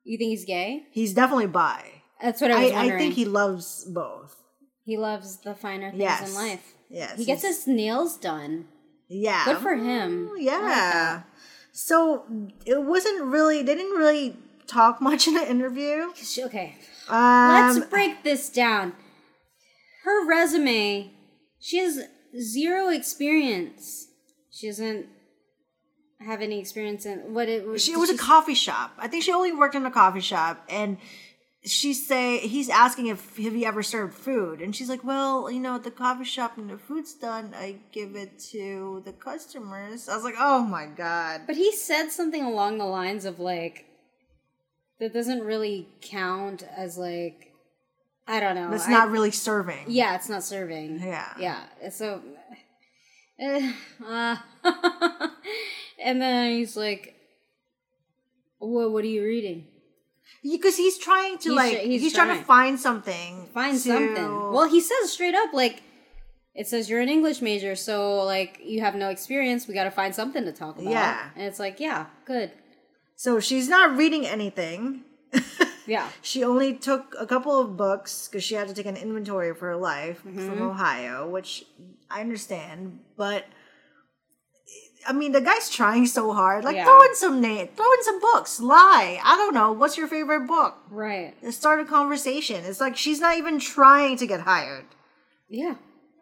you 0.04 0.16
think 0.16 0.30
he's 0.30 0.44
gay 0.44 0.84
He's 0.92 1.12
definitely 1.12 1.48
bi. 1.48 1.82
that's 2.22 2.40
what 2.40 2.50
i 2.52 2.62
was 2.64 2.72
I, 2.72 2.76
wondering 2.76 2.94
I 2.94 2.98
think 3.02 3.14
he 3.14 3.24
loves 3.24 3.84
both. 3.84 4.36
He 4.84 4.96
loves 4.96 5.38
the 5.42 5.54
finer 5.54 5.90
things 5.90 6.02
Yes. 6.02 6.28
in 6.30 6.34
life. 6.36 6.74
Yes. 6.88 7.18
He 7.18 7.24
gets 7.24 7.42
his 7.42 7.66
nails 7.66 8.16
done. 8.16 8.66
Yeah. 9.08 9.44
Good 9.44 9.58
for 9.58 9.74
him. 9.74 10.28
I 10.28 10.32
like 10.34 10.42
Yeah. 10.44 11.22
so 11.72 12.24
it 12.64 12.80
wasn't 12.92 13.24
really. 13.24 13.62
They 13.62 13.74
didn't 13.74 13.98
really 13.98 14.36
talk 14.68 15.00
much 15.00 15.26
in 15.26 15.34
the 15.34 15.48
interview. 15.50 16.12
Okay, 16.38 16.76
Um, 17.08 17.76
let's 17.76 17.78
break 17.90 18.22
this 18.22 18.48
down. 18.50 18.92
Her 20.04 20.26
resume, 20.26 21.10
she 21.58 21.78
has 21.78 22.00
zero 22.40 22.88
experience. 22.88 24.06
She 24.50 24.68
doesn't 24.68 25.06
have 26.20 26.40
any 26.42 26.58
experience 26.58 27.06
in 27.06 27.32
what 27.34 27.48
it 27.48 27.66
was. 27.66 27.82
she, 27.84 27.92
it 27.92 27.98
was 27.98 28.10
a 28.10 28.18
coffee 28.18 28.54
shop. 28.54 28.92
I 28.98 29.08
think 29.08 29.22
she 29.24 29.32
only 29.32 29.52
worked 29.52 29.74
in 29.74 29.86
a 29.86 29.90
coffee 29.90 30.20
shop, 30.20 30.64
and 30.68 30.98
she 31.64 31.92
say 31.92 32.38
he's 32.38 32.68
asking 32.68 33.06
if 33.06 33.36
have 33.36 33.54
you 33.54 33.66
ever 33.66 33.82
served 33.82 34.14
food, 34.14 34.60
and 34.60 34.74
she's 34.74 34.88
like, 34.88 35.04
well, 35.04 35.50
you 35.50 35.60
know, 35.60 35.76
at 35.76 35.84
the 35.84 35.90
coffee 35.90 36.24
shop 36.24 36.56
when 36.56 36.68
the 36.68 36.78
food's 36.78 37.14
done, 37.14 37.52
I 37.54 37.76
give 37.92 38.16
it 38.16 38.38
to 38.52 39.02
the 39.04 39.12
customers. 39.12 40.08
I 40.08 40.14
was 40.14 40.24
like, 40.24 40.36
oh 40.38 40.62
my 40.62 40.86
god. 40.86 41.42
But 41.46 41.56
he 41.56 41.72
said 41.72 42.08
something 42.10 42.42
along 42.44 42.78
the 42.78 42.84
lines 42.86 43.24
of 43.24 43.38
like, 43.38 43.84
that 45.00 45.12
doesn't 45.12 45.42
really 45.42 45.88
count 46.00 46.62
as 46.76 46.98
like, 46.98 47.52
I 48.26 48.40
don't 48.40 48.54
know. 48.54 48.70
That's 48.70 48.88
I- 48.88 48.90
not 48.92 49.10
really 49.10 49.30
serving. 49.30 49.84
Yeah, 49.88 50.14
it's 50.16 50.28
not 50.28 50.42
serving. 50.42 51.00
Yeah. 51.00 51.32
Yeah. 51.38 51.64
So, 51.90 52.20
eh, 53.38 53.72
uh, 54.06 54.36
and 56.02 56.20
then 56.20 56.52
he's 56.52 56.76
like, 56.76 57.14
"What? 58.58 58.92
What 58.92 59.04
are 59.04 59.08
you 59.08 59.24
reading? 59.24 59.66
because 60.42 60.76
he's 60.76 60.96
trying 60.98 61.36
to 61.38 61.48
He's 61.50 61.56
like 61.56 61.72
try- 61.72 61.84
he's, 61.84 62.00
he's 62.02 62.12
trying 62.12 62.38
to 62.38 62.44
find 62.44 62.78
something. 62.78 63.46
Find 63.54 63.74
to- 63.74 63.80
something." 63.80 64.52
Well, 64.52 64.68
he 64.68 64.80
says 64.80 65.10
straight 65.12 65.34
up, 65.34 65.52
like, 65.52 65.82
it 66.54 66.66
says 66.66 66.88
you're 66.90 67.00
an 67.00 67.08
English 67.08 67.40
major, 67.40 67.74
so 67.76 68.24
like 68.24 68.58
you 68.62 68.80
have 68.80 68.94
no 68.94 69.08
experience. 69.10 69.66
We 69.66 69.74
got 69.74 69.84
to 69.84 69.90
find 69.90 70.14
something 70.14 70.44
to 70.44 70.52
talk 70.52 70.78
about. 70.78 70.90
Yeah. 70.90 71.30
And 71.36 71.44
it's 71.46 71.58
like, 71.58 71.80
yeah, 71.80 72.06
good. 72.24 72.50
So 73.18 73.40
she's 73.40 73.68
not 73.68 73.96
reading 73.96 74.24
anything. 74.26 75.02
Yeah. 75.88 76.06
She 76.20 76.44
only 76.44 76.74
took 76.74 77.14
a 77.18 77.24
couple 77.26 77.58
of 77.58 77.78
books 77.78 78.28
because 78.28 78.44
she 78.44 78.54
had 78.54 78.68
to 78.68 78.74
take 78.74 78.84
an 78.84 78.98
inventory 78.98 79.48
of 79.48 79.60
her 79.60 79.74
life 79.74 80.20
Mm-hmm. 80.22 80.46
from 80.46 80.60
Ohio, 80.60 81.26
which 81.26 81.64
I 82.10 82.20
understand, 82.20 83.00
but 83.16 83.46
I 85.06 85.14
mean, 85.14 85.32
the 85.32 85.40
guy's 85.40 85.70
trying 85.70 86.04
so 86.06 86.34
hard. 86.34 86.62
Like, 86.62 86.76
Yeah. 86.76 86.84
throw 86.84 87.00
in 87.08 87.14
some 87.14 87.40
name, 87.40 87.68
throw 87.74 87.90
in 87.90 88.02
some 88.04 88.20
books, 88.20 88.60
lie. 88.60 89.18
I 89.24 89.36
don't 89.38 89.54
know. 89.54 89.72
What's 89.72 89.96
your 89.96 90.08
favorite 90.08 90.46
book? 90.46 90.76
Right. 90.90 91.34
And 91.42 91.54
Start 91.54 91.80
a 91.80 91.86
conversation. 91.86 92.66
It's 92.66 92.80
like 92.82 92.94
she's 92.98 93.20
not 93.20 93.38
even 93.38 93.58
trying 93.58 94.18
to 94.18 94.26
get 94.26 94.40
hired, 94.40 94.84
Yeah. 95.48 95.76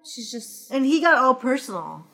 She's 0.05 0.31
just. 0.31 0.71
and 0.71 0.87
he 0.87 1.01
got 1.01 1.19
all 1.19 1.35
personal. 1.35 2.07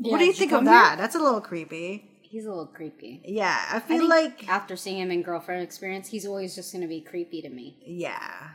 Yeah, 0.00 0.10
what 0.10 0.18
do 0.18 0.24
you 0.24 0.32
think 0.32 0.50
of 0.50 0.62
here? 0.62 0.72
that? 0.72 0.96
That's 0.98 1.14
a 1.14 1.20
little 1.20 1.40
creepy. 1.40 2.05
He's 2.30 2.44
a 2.44 2.48
little 2.48 2.66
creepy. 2.66 3.22
Yeah, 3.24 3.56
I 3.70 3.76
I 3.76 3.80
feel 3.80 3.98
think 3.98 4.10
like 4.10 4.48
after 4.48 4.76
seeing 4.76 4.98
him 4.98 5.10
in 5.10 5.22
Girlfriend 5.22 5.62
Experience, 5.62 6.08
he's 6.08 6.26
always 6.26 6.54
just 6.54 6.72
going 6.72 6.82
to 6.82 6.88
be 6.88 7.00
creepy 7.00 7.42
to 7.42 7.48
me. 7.48 7.76
yeah, 7.86 8.50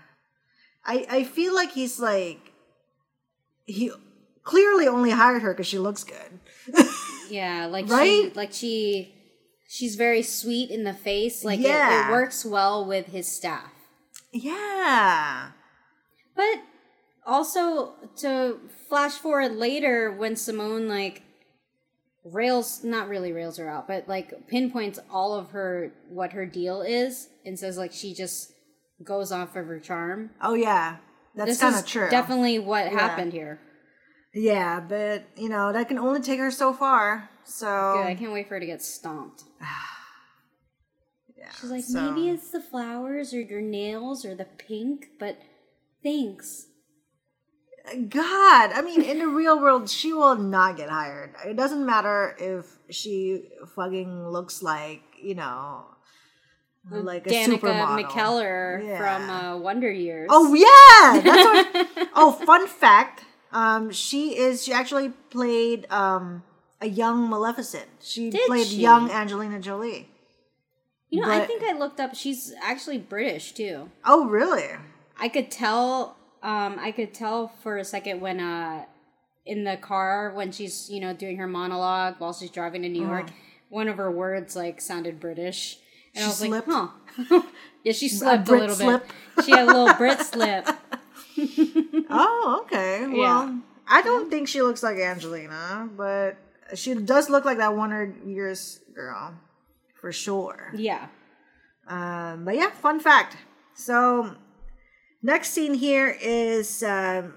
I 0.86 1.06
I 1.10 1.24
feel 1.24 1.54
like 1.56 1.72
he's 1.72 2.00
like 2.00 2.52
he 3.66 3.92
clearly 4.44 4.88
only 4.88 5.12
hired 5.12 5.42
her 5.44 5.54
because 5.54 5.68
she 5.68 5.78
looks 5.80 6.04
good. 6.04 6.40
Yeah, 7.30 7.68
like 7.68 7.88
she, 7.88 7.94
Right? 7.94 8.36
like 8.36 8.52
she, 8.52 9.16
she's 9.70 9.96
very 9.96 10.22
sweet 10.22 10.70
in 10.70 10.84
the 10.84 10.94
face. 10.94 11.46
Like 11.46 11.62
it- 11.62 11.66
it, 11.68 12.12
works 12.12 12.44
well 12.44 12.86
with 12.86 13.06
his 13.08 13.26
staff. 13.26 13.72
yeah, 14.34 15.52
But 16.36 16.62
also 17.26 17.94
to 18.18 18.60
flash 18.90 19.14
forward 19.14 19.54
later 19.54 20.12
when 20.12 20.36
Simone 20.36 20.90
like 20.90 21.24
rails, 22.24 22.84
not 22.84 23.08
really 23.10 23.32
rails 23.32 23.58
her 23.58 23.70
out, 23.70 23.88
but 23.88 24.08
like 24.08 24.48
pinpoints 24.48 25.00
all 25.10 25.34
of 25.34 25.52
her 25.52 25.92
what 26.10 26.34
her 26.34 26.46
deal 26.46 26.82
is 26.82 27.30
and 27.46 27.58
says 27.58 27.78
like 27.78 27.92
she 27.92 28.14
just 28.14 28.54
goes 29.04 29.32
off 29.32 29.56
of 29.56 29.66
her 29.66 29.80
charm. 29.80 30.30
oh 30.42 30.54
yeah, 30.54 30.98
that's 31.36 31.60
kind 31.60 31.76
of 31.76 31.86
true. 31.86 32.10
Definitely 32.10 32.60
what 32.60 32.88
happened 32.88 33.34
here. 33.34 33.60
Yeah, 34.34 34.80
but 34.80 35.26
you 35.36 35.50
know 35.50 35.74
that 35.74 35.88
can 35.88 35.98
only 35.98 36.22
take 36.22 36.40
her 36.40 36.52
so 36.52 36.74
far. 36.74 37.30
So 37.44 37.96
Good. 37.98 38.08
I 38.08 38.16
can't 38.16 38.32
wait 38.32 38.48
for 38.48 38.54
her 38.56 38.60
to 38.60 38.66
get 38.66 38.82
stomped. 38.82 39.44
yeah, 41.38 41.50
She's 41.60 41.72
like, 41.72 41.84
so- 41.84 42.12
maybe 42.12 42.30
it's 42.30 42.52
the 42.52 42.62
flowers 42.62 43.34
or 43.34 43.42
your 43.42 43.62
nails 43.62 44.24
or 44.26 44.36
the 44.36 44.46
pink, 44.46 45.08
but 45.20 45.38
thanks. 46.04 46.68
God, 48.10 48.72
I 48.74 48.82
mean, 48.84 49.02
in 49.02 49.20
the 49.20 49.28
real 49.28 49.60
world, 49.60 49.90
she 49.90 50.14
will 50.14 50.36
not 50.36 50.78
get 50.78 50.90
hired. 50.90 51.34
It 51.46 51.56
doesn't 51.58 51.86
matter 51.86 52.36
if 52.40 52.66
she 52.90 53.44
fucking 53.76 54.30
looks 54.30 54.62
like 54.62 55.02
you 55.22 55.36
know, 55.36 55.86
like 56.90 57.26
a 57.28 57.30
Danica 57.30 57.60
supermodel. 57.60 58.04
McKellar 58.06 58.86
Yeah. 58.88 58.98
from 58.98 59.30
uh, 59.30 59.58
Wonder 59.58 59.92
Years. 59.92 60.30
Oh 60.32 60.54
yeah, 60.54 61.22
that's 61.22 61.74
what. 61.96 62.10
oh, 62.16 62.32
fun 62.34 62.68
fact. 62.68 63.24
Um, 63.52 63.92
she 63.92 64.38
is. 64.38 64.64
She 64.64 64.74
actually 64.74 65.10
played 65.30 65.86
um 65.92 66.44
a 66.82 66.88
young 66.88 67.30
Maleficent. 67.30 67.88
She 68.00 68.30
Did 68.30 68.48
played 68.48 68.68
she? 68.68 68.78
young 68.78 69.10
Angelina 69.12 69.60
Jolie. 69.60 70.08
You 71.10 71.22
know, 71.22 71.30
I 71.30 71.46
think 71.46 71.62
I 71.64 71.74
looked 71.78 72.00
up. 72.00 72.16
She's 72.16 72.54
actually 72.64 72.98
British 72.98 73.52
too. 73.52 73.90
Oh 74.06 74.26
really? 74.28 74.70
I 75.20 75.30
could 75.30 75.52
tell. 75.52 76.16
Um, 76.44 76.78
I 76.80 76.92
could 76.92 77.14
tell 77.14 77.50
for 77.62 77.78
a 77.78 77.84
second 77.84 78.20
when 78.22 78.40
uh, 78.40 78.86
in 79.46 79.64
the 79.64 79.78
car 79.78 80.32
when 80.34 80.52
she's 80.52 80.90
you 80.90 81.00
know 81.00 81.14
doing 81.14 81.38
her 81.38 81.48
monologue 81.48 82.16
while 82.20 82.34
she's 82.34 82.50
driving 82.50 82.82
to 82.84 82.90
New 82.90 83.06
York, 83.06 83.28
one 83.70 83.88
of 83.88 83.98
her 83.98 84.12
words 84.12 84.56
like 84.56 84.82
sounded 84.82 85.20
British, 85.20 85.78
and 86.16 86.26
I 86.26 86.28
was 86.28 86.38
slipped? 86.38 86.68
like, 86.68 86.88
huh. 87.30 87.42
yeah, 87.84 87.92
she 87.94 88.10
slipped 88.10 88.48
a, 88.48 88.52
Brit 88.52 88.62
little 88.62 88.76
slip? 88.76 89.04
bit. 89.36 89.46
She 89.46 89.52
had 89.52 89.64
a 89.64 89.66
little 89.66 89.94
Brit 89.94 90.20
slip. 90.34 90.68
Oh 92.10 92.62
okay. 92.66 93.06
Well, 93.08 93.18
Yeah. 93.48 93.58
I 93.88 94.02
don't 94.04 94.30
think 94.30 94.48
she 94.48 94.62
looks 94.62 94.84
like 94.84 94.98
Angelina, 94.98 95.90
but 95.98 96.38
she 96.76 96.94
does 96.94 97.30
look 97.30 97.44
like 97.46 97.58
that 97.58 97.76
Wonder 97.76 98.14
Years 98.26 98.80
girl 98.96 99.34
for 100.00 100.12
sure. 100.12 100.72
Yeah. 100.76 101.08
Um, 101.88 102.46
but 102.46 102.56
yeah, 102.56 102.70
fun 102.72 103.00
fact. 103.02 103.36
So 103.74 104.36
next 105.24 105.52
scene 105.52 105.74
here 105.74 106.16
is 106.22 106.84
um, 106.84 107.34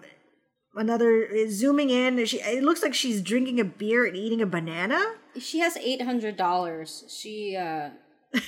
another 0.75 1.49
zooming 1.51 1.91
in. 1.91 2.25
She 2.27 2.39
it 2.41 2.63
looks 2.63 2.83
like 2.83 2.95
she's 2.95 3.23
drinking 3.23 3.61
a 3.61 3.65
beer 3.65 4.05
and 4.05 4.17
eating 4.17 4.41
a 4.41 4.47
banana. 4.47 5.03
She 5.39 5.59
has 5.61 5.77
eight 5.79 6.03
hundred 6.03 6.37
dollars. 6.37 7.05
She 7.09 7.57
uh 7.57 7.91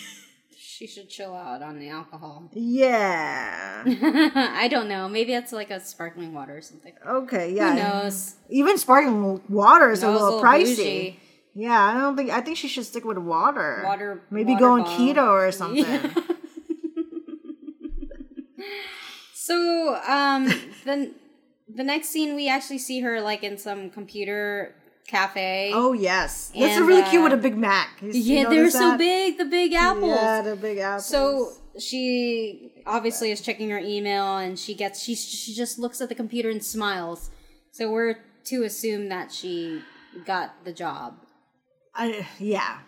she 0.57 0.87
should 0.87 1.09
chill 1.09 1.35
out 1.35 1.63
on 1.63 1.79
the 1.79 1.89
alcohol. 1.89 2.51
Yeah. 2.53 3.83
I 3.87 4.69
don't 4.69 4.89
know. 4.89 5.09
Maybe 5.09 5.33
it's 5.35 5.53
like 5.53 5.71
a 5.71 5.81
sparkling 5.81 6.33
water 6.35 6.57
or 6.59 6.61
something. 6.63 6.93
Okay. 7.07 7.53
Yeah. 7.53 7.73
Who 7.75 8.03
knows? 8.03 8.35
Even 8.51 8.79
sparkling 8.79 9.41
water 9.49 9.91
is 9.91 10.03
a 10.03 10.07
That 10.07 10.13
was 10.13 10.23
little, 10.23 10.43
pricey. 10.43 10.77
bougie. 10.77 11.21
Yeah, 11.59 11.81
I 11.81 11.95
don't 11.95 12.17
think. 12.17 12.29
I 12.31 12.43
think 12.43 12.59
she 12.59 12.69
should 12.69 12.85
stick 12.85 13.05
with 13.07 13.17
water. 13.17 13.81
Water- 13.85 14.23
Maybe 14.31 14.53
water 14.53 14.61
go 14.65 14.73
on 14.75 14.83
bottle. 14.83 14.99
keto 15.07 15.27
or 15.31 15.51
something. 15.53 15.87
So 19.47 19.57
um 20.19 20.43
then 20.85 21.01
the 21.81 21.85
next 21.93 22.09
scene 22.13 22.31
we 22.41 22.49
actually 22.57 22.79
see 22.89 22.99
her 23.07 23.21
like 23.21 23.43
in 23.43 23.57
some 23.59 23.91
computer 23.99 24.75
cafe. 25.07 25.71
Oh 25.75 25.93
yes, 25.93 26.51
that's 26.55 26.77
And, 26.79 26.87
really 26.87 27.03
cute 27.11 27.21
uh, 27.23 27.25
with 27.25 27.33
a 27.41 27.43
Big 27.49 27.57
Mac. 27.57 27.89
You- 28.03 28.11
yeah, 28.13 28.49
they're 28.51 28.71
so 28.71 28.91
that? 28.91 28.99
big, 28.99 29.39
the 29.39 29.45
big 29.45 29.73
apples. 29.73 30.19
Yeah, 30.21 30.43
the 30.43 30.57
big 30.57 30.79
apples. 30.79 31.07
So 31.07 31.53
she 31.79 32.73
obviously 32.87 33.31
is 33.31 33.41
checking 33.41 33.71
her 33.71 33.79
email 33.79 34.37
and 34.39 34.59
she 34.59 34.75
gets 34.75 34.97
she 35.05 35.15
she 35.15 35.55
just 35.55 35.79
looks 35.79 36.01
at 36.01 36.09
the 36.09 36.15
computer 36.23 36.51
and 36.51 36.63
smiles. 36.65 37.31
So 37.73 37.83
we're 37.91 38.17
to 38.51 38.57
assume 38.65 39.09
that 39.11 39.31
she 39.33 39.83
got 40.25 40.65
the 40.65 40.73
job. 40.73 41.19
I, 41.95 42.27
yeah. 42.39 42.79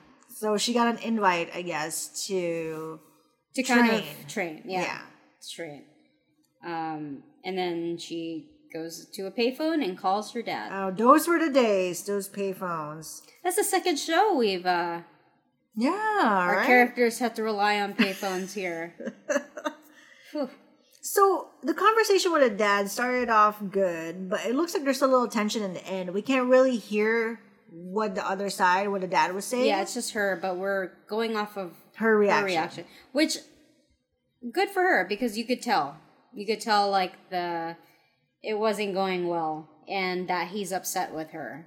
So 0.40 0.56
she 0.56 0.72
got 0.72 0.86
an 0.94 0.98
invite, 1.02 1.50
I 1.54 1.62
guess, 1.62 2.26
to 2.28 3.00
To 3.56 3.62
kind 3.62 3.88
Train. 3.90 4.02
of 4.02 4.28
train. 4.34 4.62
Yeah. 4.64 4.82
Yeah. 4.82 5.00
Train. 5.56 5.82
Um 6.64 7.22
and 7.44 7.56
then 7.56 7.98
she 7.98 8.48
goes 8.72 9.06
to 9.14 9.26
a 9.26 9.30
payphone 9.30 9.82
and 9.82 9.96
calls 9.96 10.32
her 10.32 10.42
dad. 10.42 10.70
Oh, 10.72 10.90
those 10.90 11.26
were 11.26 11.38
the 11.38 11.50
days. 11.50 12.04
Those 12.04 12.28
payphones. 12.28 13.22
That's 13.42 13.56
the 13.56 13.64
second 13.64 13.98
show 13.98 14.34
we've 14.36 14.66
uh 14.66 15.00
Yeah, 15.74 16.20
our 16.24 16.56
right. 16.56 16.66
characters 16.66 17.18
have 17.20 17.34
to 17.34 17.42
rely 17.42 17.80
on 17.80 17.94
payphones 17.94 18.54
here. 18.54 18.94
So 21.00 21.48
the 21.62 21.72
conversation 21.72 22.32
with 22.32 22.42
the 22.42 22.50
dad 22.50 22.90
started 22.90 23.30
off 23.30 23.62
good, 23.70 24.28
but 24.28 24.44
it 24.44 24.54
looks 24.54 24.74
like 24.74 24.84
there's 24.84 25.00
a 25.00 25.06
little 25.06 25.28
tension 25.28 25.62
in 25.62 25.72
the 25.72 25.86
end. 25.86 26.12
We 26.12 26.20
can't 26.20 26.50
really 26.50 26.76
hear 26.76 27.40
what 27.70 28.14
the 28.14 28.28
other 28.28 28.50
side, 28.50 28.88
what 28.88 29.00
the 29.00 29.06
dad 29.06 29.34
was 29.34 29.46
saying. 29.46 29.66
Yeah, 29.66 29.80
it's 29.80 29.94
just 29.94 30.12
her, 30.12 30.38
but 30.40 30.58
we're 30.58 30.90
going 31.08 31.34
off 31.34 31.56
of 31.56 31.72
her 31.96 32.18
reaction. 32.18 32.40
her 32.42 32.46
reaction, 32.46 32.84
which 33.12 33.38
good 34.52 34.68
for 34.68 34.82
her 34.82 35.06
because 35.08 35.38
you 35.38 35.46
could 35.46 35.62
tell, 35.62 35.96
you 36.38 36.46
could 36.46 36.60
tell 36.60 36.88
like 36.90 37.14
the 37.30 37.76
it 38.42 38.54
wasn't 38.54 38.94
going 38.94 39.26
well, 39.26 39.68
and 39.88 40.28
that 40.28 40.48
he's 40.48 40.70
upset 40.72 41.12
with 41.12 41.30
her. 41.30 41.66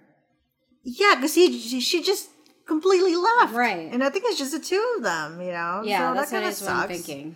Yeah, 0.83 1.15
because 1.15 1.35
he 1.35 1.59
she- 1.59 1.81
she 1.81 2.01
just 2.01 2.29
completely 2.65 3.15
left. 3.17 3.53
Right. 3.53 3.91
And 3.91 4.01
I 4.01 4.09
think 4.09 4.23
it's 4.27 4.37
just 4.37 4.53
the 4.53 4.59
two 4.59 4.93
of 4.97 5.03
them. 5.03 5.41
You 5.41 5.51
know. 5.51 5.81
Yeah, 5.83 6.11
so 6.11 6.15
that's 6.15 6.31
that 6.31 6.43
what, 6.43 6.49
is 6.53 6.61
what 6.61 6.71
I'm 6.71 6.87
thinking. 6.87 7.35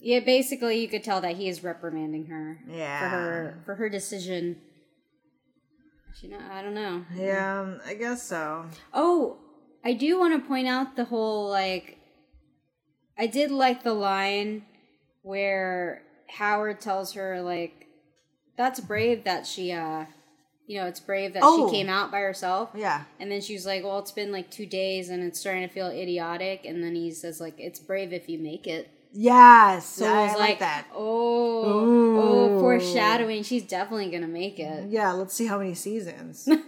Yeah, 0.00 0.20
basically, 0.20 0.80
you 0.80 0.88
could 0.88 1.04
tell 1.04 1.20
that 1.20 1.36
he 1.36 1.48
is 1.48 1.62
reprimanding 1.62 2.26
her 2.26 2.58
Yeah. 2.70 3.00
for 3.00 3.08
her 3.08 3.62
for 3.66 3.74
her 3.74 3.88
decision. 3.90 4.56
You 6.22 6.30
know, 6.30 6.40
I 6.50 6.62
don't 6.62 6.74
know. 6.74 7.04
Yeah, 7.14 7.74
I 7.86 7.92
guess 7.92 8.22
so. 8.22 8.64
Oh, 8.94 9.36
I 9.84 9.92
do 9.92 10.18
want 10.18 10.32
to 10.40 10.48
point 10.48 10.66
out 10.66 10.96
the 10.96 11.04
whole 11.04 11.50
like 11.50 11.98
I 13.18 13.26
did 13.26 13.50
like 13.50 13.82
the 13.82 13.92
line 13.92 14.64
where 15.26 16.02
Howard 16.28 16.80
tells 16.80 17.14
her 17.14 17.42
like 17.42 17.88
that's 18.56 18.78
brave 18.78 19.24
that 19.24 19.44
she 19.44 19.72
uh 19.72 20.04
you 20.68 20.80
know, 20.80 20.86
it's 20.86 20.98
brave 21.00 21.34
that 21.34 21.42
Oh. 21.44 21.68
she 21.68 21.76
came 21.76 21.88
out 21.88 22.10
by 22.10 22.18
herself. 22.20 22.70
Yeah. 22.74 23.04
And 23.20 23.30
then 23.30 23.40
she's 23.40 23.64
like, 23.64 23.84
"Well, 23.84 24.00
it's 24.00 24.10
been 24.10 24.32
like 24.32 24.50
2 24.50 24.66
days 24.66 25.10
and 25.10 25.22
it's 25.22 25.38
starting 25.38 25.62
to 25.66 25.72
feel 25.72 25.86
idiotic." 25.88 26.64
And 26.64 26.82
then 26.82 26.94
he 26.96 27.12
says 27.12 27.40
like, 27.40 27.54
"It's 27.58 27.78
brave 27.78 28.12
if 28.12 28.28
you 28.28 28.38
make 28.40 28.66
it." 28.66 28.88
Yes. 29.12 29.86
So 29.86 30.06
I 30.06 30.08
it 30.08 30.22
was 30.24 30.32
like, 30.32 30.40
like, 30.40 30.58
that. 30.60 30.86
"Oh, 30.92 31.64
Ooh. 31.68 32.18
oh, 32.20 32.60
foreshadowing. 32.60 33.44
She's 33.44 33.62
definitely 33.62 34.10
going 34.10 34.22
to 34.22 34.28
make 34.28 34.58
it." 34.58 34.90
Yeah, 34.90 35.12
let's 35.12 35.34
see 35.34 35.46
how 35.46 35.58
many 35.58 35.74
seasons. 35.74 36.48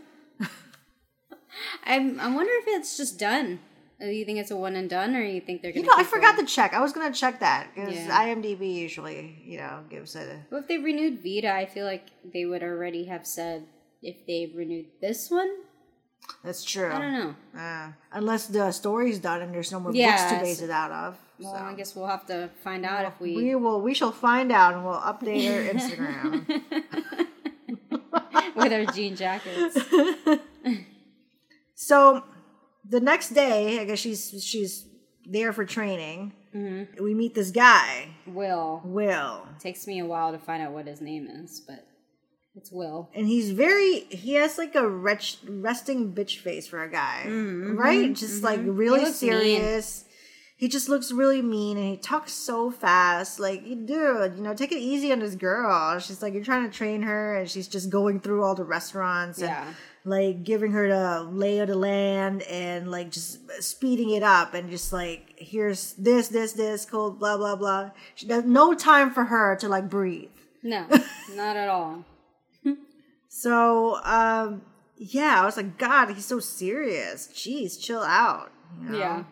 I'm 1.84 2.20
I 2.20 2.28
wonder 2.34 2.52
if 2.62 2.64
it's 2.68 2.96
just 2.96 3.18
done. 3.18 3.58
Do 4.00 4.06
you 4.06 4.24
think 4.24 4.38
it's 4.38 4.50
a 4.52 4.56
one 4.56 4.76
and 4.76 4.88
done, 4.88 5.16
or 5.16 5.22
you 5.24 5.40
think 5.40 5.61
they're 5.62 5.72
you 5.72 5.82
gonna? 5.82 5.96
know, 5.96 6.00
I 6.00 6.04
forgot 6.04 6.37
going? 6.37 6.46
to 6.46 6.52
check. 6.54 6.72
I 6.72 6.80
was 6.80 6.92
gonna 6.92 7.12
check 7.12 7.40
that 7.40 7.74
because 7.74 7.94
Yeah. 7.94 8.26
IMDb 8.26 8.72
usually, 8.74 9.42
you 9.44 9.58
know, 9.58 9.80
gives 9.90 10.14
a. 10.14 10.44
Well, 10.50 10.61
if 10.61 10.68
they 10.68 10.78
renewed 10.78 11.20
Vida, 11.22 11.52
I 11.52 11.66
feel 11.66 11.84
like 11.84 12.04
they 12.32 12.44
would 12.46 12.62
already 12.62 13.06
have 13.06 13.26
said 13.26 13.64
if 14.02 14.24
they 14.26 14.52
renewed 14.54 14.87
this 15.00 15.30
one. 15.30 15.50
That's 16.44 16.62
true. 16.62 16.92
I 16.92 17.00
don't 17.00 17.12
know. 17.12 17.34
Uh, 17.61 17.88
unless 18.12 18.46
the 18.46 18.70
story's 18.70 19.18
done 19.18 19.40
and 19.42 19.52
there's 19.52 19.72
no 19.72 19.80
more 19.80 19.92
Yeah, 19.92 20.16
books 20.16 20.32
to 20.32 20.40
base 20.44 20.61
it 20.62 20.70
out 20.70 20.90
of. 20.92 21.16
Well, 21.40 21.54
so. 21.54 21.58
I 21.58 21.74
guess 21.74 21.96
we'll 21.96 22.06
have 22.06 22.26
to 22.26 22.50
find 22.62 22.84
out 22.87 23.04
if 23.06 23.20
we. 23.20 23.34
we 23.34 23.54
will. 23.56 23.80
We 23.80 23.94
shall 23.94 24.12
find 24.12 24.52
out, 24.52 24.74
and 24.74 24.84
we'll 24.84 24.94
update 24.94 25.48
our 25.50 25.74
Instagram. 25.74 27.26
with 28.56 28.72
our 28.72 28.84
jean 28.92 29.16
jackets. 29.16 29.76
So 31.80 32.24
the 32.88 33.01
next 33.01 33.31
day, 33.31 33.81
I 33.81 33.85
guess 33.85 33.98
she's 33.98 34.42
she's 34.44 34.87
there 35.27 35.53
for 35.53 35.64
training. 35.64 36.33
Mm-hmm. 36.55 37.03
We 37.05 37.14
meet 37.14 37.35
this 37.35 37.51
guy, 37.51 38.09
Will. 38.27 38.81
Will, 38.85 39.46
Takes 39.61 39.87
me 39.87 39.98
a 40.01 40.07
while 40.07 40.33
to 40.33 40.38
find 40.38 40.62
out 40.62 40.72
what 40.72 40.87
his 40.87 41.01
name 41.01 41.27
is, 41.27 41.61
but 41.61 41.85
it's 42.57 42.72
Will. 42.72 43.11
and 43.14 43.27
he's 43.27 43.51
very 43.51 44.01
he 44.11 44.35
has 44.35 44.57
like 44.59 44.74
a 44.74 44.88
wretch, 44.88 45.38
resting 45.46 46.12
bitch 46.14 46.38
face 46.38 46.66
for 46.66 46.83
a 46.83 46.90
guy, 46.90 47.24
Mhm, 47.27 47.77
right? 47.77 48.14
Just 48.14 48.42
like 48.42 48.61
really 48.64 49.05
serious. 49.12 50.05
He 50.58 50.66
just 50.68 50.88
looks 50.88 51.12
really 51.12 51.40
mean, 51.40 51.76
and 51.78 51.86
he 51.88 51.96
talks 51.96 52.32
so 52.32 52.70
fast. 52.70 53.38
Like, 53.38 53.62
dude, 53.64 54.34
you 54.36 54.42
know, 54.42 54.54
take 54.54 54.72
it 54.72 54.78
easy 54.78 55.12
on 55.12 55.20
this 55.20 55.36
girl. 55.36 55.98
She's 56.00 56.20
like, 56.20 56.34
you're 56.34 56.42
trying 56.42 56.68
to 56.68 56.76
train 56.76 57.02
her, 57.02 57.36
and 57.36 57.48
she's 57.48 57.68
just 57.68 57.90
going 57.90 58.18
through 58.18 58.42
all 58.42 58.56
the 58.56 58.64
restaurants 58.64 59.38
and 59.38 59.48
Yeah. 59.50 59.72
like 60.04 60.42
giving 60.42 60.72
her 60.72 60.88
the 60.88 61.22
lay 61.30 61.60
of 61.60 61.68
the 61.68 61.76
land 61.76 62.42
and 62.42 62.90
like 62.90 63.12
just 63.12 63.38
speeding 63.62 64.10
it 64.10 64.24
up 64.24 64.52
and 64.54 64.68
just 64.68 64.92
like 64.92 65.34
here's 65.36 65.92
this 65.92 66.26
this 66.28 66.52
this 66.54 66.84
cold 66.84 67.18
blah 67.20 67.36
blah 67.36 67.54
blah 67.56 67.90
she, 68.16 68.26
there's 68.26 68.44
no 68.44 68.74
time 68.74 69.10
for 69.12 69.24
her 69.26 69.54
to 69.56 69.68
like 69.68 69.88
breathe 69.90 70.30
No, 70.62 70.86
not 71.34 71.56
at 71.56 71.68
all. 71.68 72.04
so 73.28 73.96
um 74.04 74.62
yeah 74.96 75.42
i 75.42 75.44
was 75.44 75.56
like 75.56 75.76
god 75.78 76.10
he's 76.10 76.24
so 76.26 76.40
serious 76.40 77.28
jeez 77.34 77.78
chill 77.80 78.02
out 78.02 78.50
you 78.82 78.88
know? 78.90 78.98
Yeah. 78.98 79.24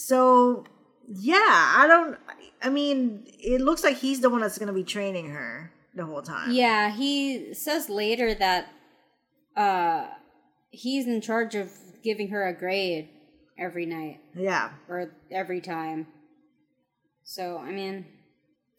So 0.00 0.64
yeah 1.08 1.72
i 1.76 1.86
don't 1.88 2.16
i 2.62 2.68
mean 2.68 3.24
it 3.40 3.60
looks 3.60 3.82
like 3.82 3.96
he's 3.96 4.20
the 4.20 4.30
one 4.30 4.40
that's 4.40 4.56
gonna 4.56 4.72
be 4.72 4.84
training 4.84 5.30
her 5.30 5.72
the 5.94 6.04
whole 6.04 6.22
time 6.22 6.52
Yeah, 6.52 6.90
he 6.92 7.52
says 7.54 7.88
later 7.88 8.32
that 8.34 8.68
uh 9.56 10.06
he's 10.70 11.06
in 11.08 11.20
charge 11.20 11.56
of 11.56 11.72
giving 12.04 12.28
her 12.28 12.46
a 12.46 12.52
grade 12.52 13.08
every 13.58 13.86
night 13.86 14.20
yeah 14.36 14.70
or 14.88 15.10
every 15.32 15.60
time. 15.60 16.06
So, 17.24 17.58
I 17.58 17.72
mean, 17.72 18.06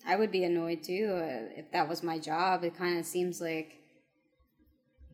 I 0.08 0.15
would 0.15 0.32
be 0.32 0.43
annoyed 0.45 0.82
too 0.84 1.12
uh, 1.21 1.60
if 1.60 1.71
that 1.73 1.89
was 1.89 2.01
my 2.01 2.17
job. 2.17 2.63
It 2.63 2.77
kind 2.77 2.97
of 2.97 3.05
seems 3.05 3.41
like 3.41 3.73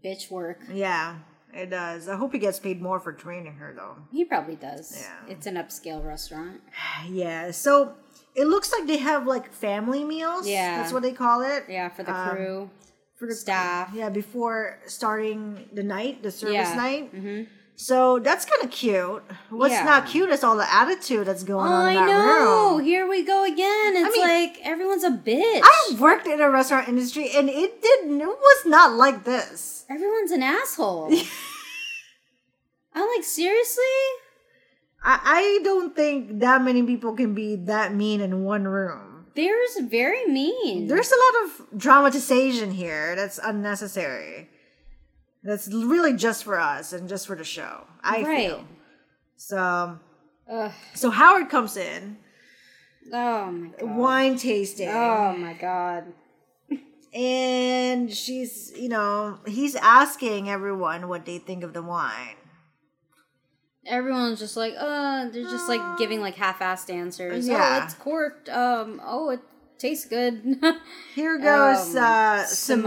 bitch 0.03 0.29
work. 0.29 0.59
yeah 0.71 1.17
it 1.55 1.69
does 1.69 2.07
i 2.09 2.15
hope 2.15 2.31
he 2.33 2.39
gets 2.39 2.59
paid 2.59 2.81
more 2.81 2.99
for 2.99 3.13
training 3.13 3.53
her 3.55 3.73
though 3.75 3.95
He 4.11 4.25
probably 4.25 4.55
does. 4.55 4.85
Yeah. 5.01 5.33
It's 5.33 5.45
an 5.47 5.55
upscale 5.55 6.03
restaurant. 6.05 6.61
Yeah, 7.09 7.51
so 7.51 7.93
it 8.35 8.45
looks 8.47 8.71
like 8.73 8.85
they 8.87 8.97
have 8.97 9.25
like 9.25 9.51
family 9.53 10.03
meals. 10.03 10.47
Yeah. 10.47 10.77
that's 10.81 10.91
what 10.93 11.01
they 11.03 11.13
call 11.13 11.41
it. 11.41 11.63
Yeah, 11.69 11.89
for 11.89 12.03
the 12.03 12.13
Um, 12.15 12.29
crew, 12.35 12.69
for 13.15 13.27
the 13.27 13.35
staff. 13.35 13.91
Yeah, 13.93 14.09
before 14.09 14.79
starting 14.87 15.69
the 15.71 15.83
night, 15.83 16.21
the 16.23 16.31
service 16.31 16.53
Yeah. 16.55 16.75
night. 16.75 17.05
hmm 17.11 17.43
So 17.77 18.19
that's 18.19 18.45
kind 18.45 18.63
of 18.63 18.71
cute. 18.71 19.21
What's 19.49 19.73
Yeah. 19.73 19.83
not 19.83 20.07
cute 20.07 20.29
is 20.29 20.43
all 20.43 20.55
the 20.55 20.73
attitude 20.73 21.27
that's 21.27 21.43
going 21.43 21.67
Oh, 21.71 21.75
on 21.75 21.91
in 21.91 21.97
I 21.97 22.05
that 22.05 22.25
know. 22.25 22.75
room. 22.77 22.83
Here 22.85 23.05
we 23.07 23.23
go 23.23 23.43
again. 23.43 23.95
It's 23.97 24.15
mean- 24.15 24.27
like 24.27 24.57
everyone's 24.63 25.03
a 25.03 25.09
bitch. 25.11 25.61
I 25.63 25.95
worked 25.99 26.25
in 26.25 26.39
a 26.39 26.49
restaurant 26.49 26.87
industry, 26.87 27.29
and 27.35 27.49
it 27.49 27.81
didn't. 27.81 28.21
It 28.21 28.27
was 28.27 28.65
not 28.65 28.93
like 28.93 29.25
this. 29.25 29.83
Everyone's 29.89 30.31
an 30.31 30.41
asshole. 30.41 31.11
I'm 32.93 33.07
like, 33.15 33.25
seriously? 33.25 33.83
I, 35.03 35.19
I 35.23 35.59
don't 35.63 35.95
think 35.95 36.39
that 36.39 36.63
many 36.63 36.81
people 36.83 37.13
can 37.13 37.33
be 37.35 37.57
that 37.57 37.93
mean 37.93 38.21
in 38.21 38.43
one 38.45 38.63
room. 38.67 39.25
There's 39.35 39.77
very 39.83 40.25
mean. 40.27 40.87
There's 40.87 41.11
a 41.11 41.15
lot 41.15 41.43
of 41.43 41.77
dramatization 41.77 42.71
here 42.71 43.15
that's 43.17 43.37
unnecessary. 43.43 44.49
That's 45.45 45.67
really 45.71 46.13
just 46.13 46.43
for 46.43 46.59
us 46.59 46.91
and 46.91 47.07
just 47.07 47.27
for 47.27 47.35
the 47.35 47.43
show. 47.43 47.85
I 48.03 48.23
right. 48.23 48.47
feel. 48.47 48.65
So 49.37 49.99
Ugh. 50.51 50.71
so 50.95 51.09
Howard 51.11 51.49
comes 51.49 51.77
in, 51.77 52.17
Oh 53.13 53.51
my 53.51 53.67
god. 53.79 53.95
wine 53.95 54.37
tasting. 54.37 54.89
Oh 54.89 55.35
my 55.37 55.53
god. 55.53 56.05
And 57.13 58.11
she's, 58.13 58.73
you 58.75 58.89
know, 58.89 59.39
he's 59.47 59.75
asking 59.75 60.49
everyone 60.49 61.07
what 61.07 61.25
they 61.25 61.37
think 61.37 61.63
of 61.63 61.71
the 61.73 61.81
wine. 61.81 62.35
Everyone's 63.85 64.39
just 64.39 64.57
like, 64.57 64.73
uh, 64.77 65.29
they're 65.29 65.43
just 65.43 65.69
like 65.69 65.97
giving 65.97 66.19
like 66.19 66.35
half-assed 66.35 66.91
answers. 66.91 67.47
Yeah. 67.47 67.79
Oh, 67.81 67.85
it's 67.85 67.93
corked. 67.93 68.49
Um, 68.49 68.99
oh, 69.05 69.29
it 69.29 69.39
tastes 69.77 70.05
good. 70.07 70.59
Here 71.15 71.37
goes 71.37 71.95
Um, 71.95 72.03
uh, 72.03 72.43
Simone. 72.45 72.83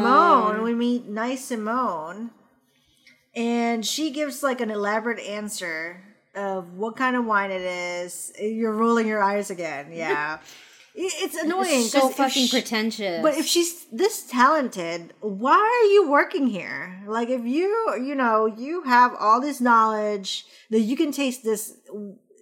Simone. 0.51 0.62
We 0.64 0.75
meet 0.75 1.07
nice 1.07 1.44
Simone. 1.44 2.31
And 3.38 3.87
she 3.87 4.11
gives 4.11 4.42
like 4.42 4.61
an 4.61 4.70
elaborate 4.70 5.20
answer 5.20 6.03
of 6.35 6.74
what 6.74 6.96
kind 6.96 7.14
of 7.14 7.24
wine 7.24 7.53
it 7.53 7.62
is. 7.62 8.33
You're 8.40 8.72
rolling 8.72 9.07
your 9.07 9.22
eyes 9.22 9.51
again. 9.51 9.92
Yeah. 9.92 10.38
It's 11.01 11.37
annoying. 11.37 11.83
It's 11.83 11.92
so 11.92 12.09
fucking 12.09 12.46
she- 12.46 12.51
pretentious. 12.51 13.22
But 13.22 13.35
if 13.38 13.46
she's 13.46 13.85
this 13.92 14.27
talented, 14.29 15.14
why 15.20 15.53
are 15.55 15.87
you 15.92 16.11
working 16.11 16.48
here? 16.48 17.05
Like, 17.07 17.29
if 17.29 17.44
you, 17.44 17.94
you 18.03 18.16
know, 18.16 18.46
you 18.46 18.83
have 18.83 19.14
all 19.14 19.40
this 19.40 19.61
knowledge 19.61 20.44
that 20.70 20.81
you 20.81 20.96
can 20.96 21.12
taste 21.12 21.44
this, 21.44 21.77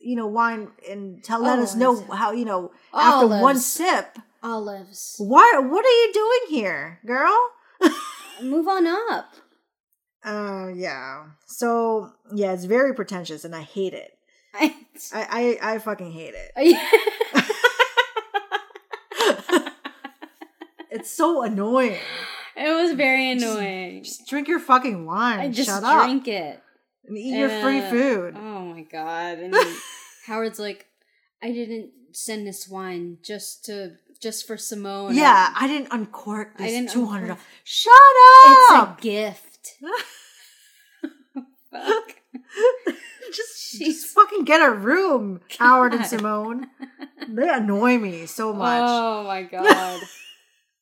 you 0.00 0.16
know, 0.16 0.26
wine 0.26 0.68
and 0.88 1.22
tell 1.22 1.42
let 1.42 1.58
us 1.58 1.74
know 1.74 2.00
how, 2.10 2.32
you 2.32 2.46
know, 2.46 2.72
after 2.94 3.26
one 3.26 3.58
sip. 3.58 4.18
olives, 4.42 5.16
Why? 5.18 5.58
What 5.58 5.84
are 5.84 5.88
you 6.06 6.12
doing 6.14 6.58
here, 6.58 7.00
girl? 7.04 7.36
move 8.42 8.68
on 8.68 8.86
up. 8.86 9.34
Uh, 10.26 10.68
yeah. 10.74 11.24
So 11.46 12.10
yeah, 12.34 12.52
it's 12.52 12.64
very 12.64 12.92
pretentious, 12.94 13.44
and 13.44 13.54
I 13.54 13.62
hate 13.62 13.94
it. 13.94 14.12
I, 14.52 14.74
I 15.14 15.58
I, 15.62 15.74
I 15.74 15.78
fucking 15.78 16.10
hate 16.12 16.34
it. 16.34 16.52
It's 20.90 21.10
so 21.10 21.42
annoying. 21.42 21.98
it 22.56 22.74
was 22.82 22.92
very 22.96 23.30
annoying. 23.30 24.02
Just 24.02 24.26
drink 24.26 24.48
your 24.48 24.60
fucking 24.60 25.04
wine. 25.04 25.40
I 25.40 25.50
just 25.50 25.68
Shut 25.68 25.84
up 25.84 26.04
drink 26.06 26.26
it. 26.28 26.62
and 27.06 27.18
eat 27.18 27.36
your 27.36 27.50
free 27.60 27.80
Uh, 27.80 27.90
food. 27.90 28.34
Oh 28.38 28.60
my 28.64 28.80
god! 28.82 29.38
And 29.38 29.54
Howard's 30.26 30.58
like, 30.58 30.86
I 31.42 31.52
didn't 31.52 31.90
send 32.12 32.46
this 32.46 32.66
wine 32.68 33.18
just 33.22 33.64
to 33.66 33.96
just 34.22 34.46
for 34.46 34.56
Simone. 34.56 35.14
yeah, 35.14 35.52
I 35.54 35.66
didn't 35.66 35.88
uncork 35.92 36.56
this 36.56 36.90
two 36.92 37.04
hundred. 37.06 37.36
Shut 37.64 37.92
up! 38.46 38.48
it's 38.48 38.70
a 38.72 38.96
gift. 39.02 39.45
Fuck. 41.70 42.14
just, 43.34 43.78
just 43.78 44.06
fucking 44.14 44.44
get 44.44 44.60
a 44.66 44.70
room, 44.72 45.40
Howard 45.58 45.94
and 45.94 46.06
Simone. 46.06 46.68
They 47.28 47.48
annoy 47.48 47.98
me 47.98 48.26
so 48.26 48.52
much. 48.52 48.82
Oh 48.86 49.24
my 49.24 49.42
god. 49.42 50.00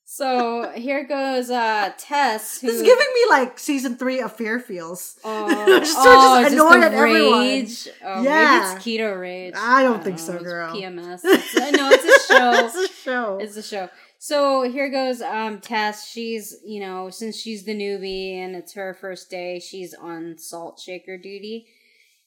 so 0.04 0.70
here 0.74 1.04
goes 1.04 1.48
uh 1.48 1.92
Tess 1.96 2.60
who 2.60 2.66
this 2.66 2.76
is 2.76 2.82
giving 2.82 3.06
me 3.14 3.20
like 3.30 3.58
season 3.58 3.96
three 3.96 4.20
of 4.20 4.32
Fear 4.36 4.58
Feels. 4.60 5.18
Oh, 5.24 5.48
Just- 5.78 5.96
oh, 5.98 6.42
just 6.42 6.52
just 6.52 6.54
annoyed 6.54 6.82
the 6.82 6.86
at 6.86 6.92
everyone. 6.92 7.38
rage. 7.40 7.88
Oh, 8.04 8.22
Yeah. 8.22 8.74
maybe 8.76 8.76
it's 8.76 8.84
keto 8.84 9.18
rage. 9.18 9.54
I 9.56 9.82
don't 9.84 10.04
think 10.04 10.18
know, 10.18 10.22
so, 10.24 10.32
it's 10.34 10.42
girl. 10.42 10.74
PMS. 10.76 11.20
It's, 11.24 11.54
no, 11.56 11.88
it's 11.90 12.04
a 12.04 12.34
show. 12.34 12.52
it's 12.66 12.76
a 12.76 12.88
show. 12.92 13.38
It's 13.40 13.56
a 13.56 13.62
show. 13.62 13.88
So 14.26 14.62
here 14.62 14.88
goes 14.88 15.20
um 15.20 15.60
Tess. 15.60 16.08
She's 16.08 16.56
you 16.64 16.80
know 16.80 17.10
since 17.10 17.38
she's 17.38 17.64
the 17.64 17.74
newbie 17.74 18.38
and 18.38 18.56
it's 18.56 18.72
her 18.72 18.96
first 18.98 19.28
day, 19.28 19.60
she's 19.60 19.92
on 19.92 20.38
salt 20.38 20.80
shaker 20.80 21.18
duty, 21.18 21.66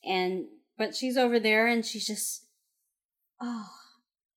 and 0.06 0.46
but 0.78 0.96
she's 0.96 1.18
over 1.18 1.40
there 1.40 1.66
and 1.66 1.84
she's 1.84 2.06
just 2.06 2.46
oh 3.42 3.72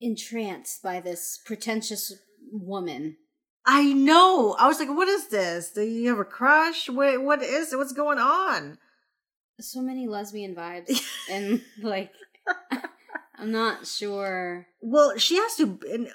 entranced 0.00 0.82
by 0.82 1.00
this 1.00 1.38
pretentious 1.44 2.14
woman. 2.50 3.18
I 3.66 3.92
know. 3.92 4.56
I 4.58 4.66
was 4.66 4.78
like, 4.78 4.88
what 4.88 5.08
is 5.08 5.28
this? 5.28 5.70
Do 5.70 5.82
you 5.82 6.08
have 6.08 6.18
a 6.18 6.24
crush? 6.24 6.88
What 6.88 7.22
what 7.22 7.42
is 7.42 7.74
it? 7.74 7.76
What's 7.76 7.92
going 7.92 8.18
on? 8.18 8.78
So 9.60 9.82
many 9.82 10.08
lesbian 10.08 10.54
vibes 10.54 10.98
and 11.30 11.60
like 11.82 12.10
I'm 13.40 13.50
not 13.52 13.86
sure. 13.86 14.66
Well, 14.80 15.16
she 15.18 15.36
has 15.36 15.54
to 15.56 15.78
in, 15.90 16.08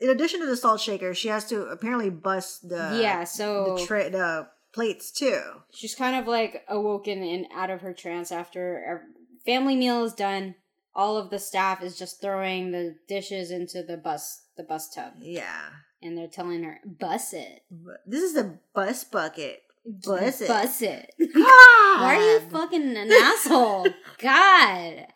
in, 0.00 0.08
addition 0.08 0.40
to 0.40 0.46
the 0.46 0.56
salt 0.56 0.80
shaker, 0.80 1.14
she 1.14 1.28
has 1.28 1.44
to 1.46 1.62
apparently 1.66 2.10
bust 2.10 2.68
the 2.68 2.98
yeah, 3.00 3.24
so 3.24 3.76
the 3.78 3.86
tray 3.86 4.08
the 4.08 4.48
plates 4.72 5.10
too. 5.10 5.40
she's 5.72 5.94
kind 5.94 6.16
of 6.16 6.26
like 6.28 6.64
awoken 6.68 7.22
and 7.22 7.46
out 7.54 7.70
of 7.70 7.80
her 7.80 7.92
trance 7.92 8.30
after 8.30 9.02
a 9.04 9.44
family 9.44 9.76
meal 9.76 10.04
is 10.04 10.14
done. 10.14 10.54
All 10.94 11.16
of 11.16 11.30
the 11.30 11.38
staff 11.38 11.82
is 11.82 11.98
just 11.98 12.20
throwing 12.20 12.72
the 12.72 12.96
dishes 13.08 13.50
into 13.50 13.82
the 13.82 13.96
bus 13.96 14.42
the 14.56 14.62
bus 14.64 14.92
tub, 14.92 15.12
Yeah. 15.20 15.70
and 16.02 16.16
they're 16.18 16.26
telling 16.28 16.62
her 16.64 16.80
bus 16.84 17.32
it, 17.32 17.62
This 18.06 18.22
is 18.22 18.36
a 18.36 18.58
bus 18.74 19.04
bucket. 19.04 19.62
Bus 19.86 20.40
it. 20.42 20.48
bus 20.48 20.82
it. 20.82 21.10
God. 21.18 22.00
Why 22.02 22.16
are 22.16 22.32
you 22.32 22.40
fucking 22.50 22.96
an 22.96 23.10
asshole? 23.10 23.86
God. 24.18 25.06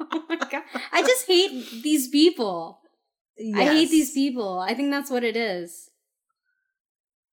Oh 0.00 0.24
my 0.28 0.36
god! 0.36 0.62
I 0.92 1.02
just 1.02 1.26
hate 1.26 1.82
these 1.82 2.08
people. 2.08 2.80
I 3.54 3.64
hate 3.64 3.90
these 3.90 4.12
people. 4.12 4.58
I 4.58 4.74
think 4.74 4.90
that's 4.90 5.10
what 5.10 5.22
it 5.22 5.36
is. 5.36 5.90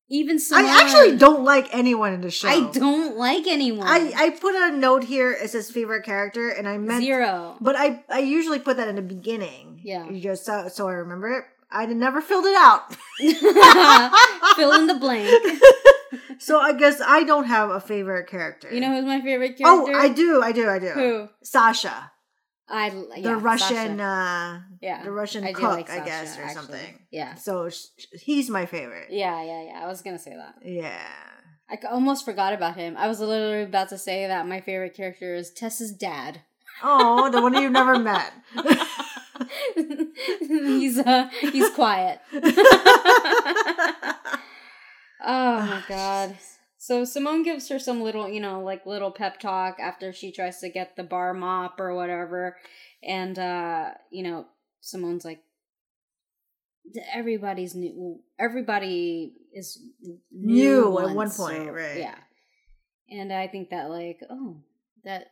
Even 0.08 0.38
so, 0.38 0.56
I 0.56 0.82
actually 0.82 1.18
don't 1.18 1.44
like 1.44 1.74
anyone 1.74 2.14
in 2.14 2.22
the 2.22 2.30
show. 2.30 2.48
I 2.48 2.70
don't 2.70 3.18
like 3.18 3.48
anyone. 3.48 3.88
I, 3.88 4.14
I 4.16 4.30
put 4.30 4.54
a 4.54 4.70
note 4.78 5.04
here. 5.04 5.32
It 5.32 5.50
says 5.50 5.72
favorite 5.72 6.04
character, 6.04 6.50
and 6.50 6.68
I 6.68 6.78
meant 6.78 7.04
Zero. 7.04 7.58
But 7.60 7.76
I 7.76 8.04
I 8.10 8.20
usually 8.20 8.60
put 8.60 8.78
that 8.78 8.88
in 8.88 8.98
the 8.98 9.02
beginning. 9.02 9.80
Yeah. 9.84 10.08
You 10.08 10.22
just 10.22 10.46
so, 10.46 10.68
so 10.68 10.88
I 10.88 10.94
remember 10.94 11.40
it. 11.40 11.46
I 11.72 11.88
never 11.88 12.22
filled 12.22 12.46
it 12.46 12.56
out. 12.56 12.96
Fill 14.56 14.74
in 14.74 14.88
the 14.88 14.94
blank. 14.94 15.30
so 16.40 16.60
I 16.60 16.74
guess 16.74 17.02
I 17.06 17.24
don't 17.24 17.46
have 17.46 17.70
a 17.70 17.82
favorite 17.82 18.28
character. 18.28 18.72
You 18.72 18.80
know 18.82 18.94
who's 18.94 19.06
my 19.06 19.22
favorite 19.22 19.58
character? 19.58 19.92
Oh? 19.92 19.94
I 19.94 20.10
do, 20.10 20.42
I 20.42 20.52
do, 20.52 20.70
I 20.70 20.80
do. 20.80 20.90
Who? 20.90 21.30
Sasha, 21.42 22.12
I 22.68 22.90
the 23.22 23.36
Russian, 23.38 23.98
Sasha. 24.00 24.04
uh, 24.04 24.60
yeah, 24.82 25.04
the 25.04 25.12
Russian 25.12 25.44
I 25.44 25.54
cook, 25.54 25.64
like 25.72 25.90
I 25.90 26.04
guess, 26.04 26.38
or 26.38 26.42
actually. 26.44 26.54
something. 26.56 27.00
Yeah, 27.12 27.36
So 27.36 27.70
sh- 27.70 27.86
he's 28.14 28.50
my 28.50 28.66
favorite. 28.66 29.10
yeah, 29.12 29.44
yeah, 29.44 29.64
yeah. 29.64 29.80
I 29.84 29.88
was 29.88 30.02
gonna 30.02 30.18
say 30.20 30.36
that. 30.36 30.56
Yeah. 30.64 30.98
I 31.70 31.78
almost 31.92 32.26
forgot 32.26 32.54
about 32.54 32.76
him. 32.76 32.96
I 32.98 33.08
was 33.08 33.20
literally 33.20 33.64
about 33.64 33.90
to 33.90 33.98
say 33.98 34.28
that 34.28 34.48
my 34.48 34.62
favorite 34.62 34.96
character 34.96 35.34
is 35.36 35.52
Tess's 35.52 35.92
dad. 35.92 36.42
Oh, 36.84 37.30
the 37.32 37.42
one 37.42 37.54
you've 37.56 37.72
never 37.72 37.98
met. 38.12 38.34
he's 40.40 40.98
uh 41.00 41.30
he's 41.42 41.70
quiet. 41.72 42.20
Oh 45.28 45.60
my 45.62 45.84
god. 45.90 46.36
So 46.86 47.04
Simone 47.04 47.42
gives 47.42 47.68
her 47.70 47.80
some 47.80 48.02
little, 48.04 48.30
you 48.30 48.40
know, 48.40 48.62
like 48.62 48.86
little 48.86 49.10
pep 49.10 49.40
talk 49.40 49.78
after 49.80 50.14
she 50.14 50.32
tries 50.32 50.60
to 50.60 50.70
get 50.70 50.96
the 50.96 51.04
bar 51.04 51.34
mop 51.34 51.80
or 51.80 51.96
whatever. 51.96 52.58
And 53.02 53.40
uh, 53.40 53.90
you 54.12 54.22
know, 54.22 54.46
Simone's 54.82 55.26
like 55.26 55.42
everybody's 57.12 57.74
new 57.74 58.20
everybody 58.38 59.34
is 59.52 59.80
new, 60.32 60.92
New 60.92 61.00
at 61.00 61.16
one 61.16 61.32
point, 61.32 61.74
right. 61.74 61.98
Yeah. 61.98 62.20
And 63.10 63.34
I 63.34 63.48
think 63.48 63.72
that 63.72 63.90
like, 63.90 64.20
oh, 64.30 64.58
that 65.06 65.32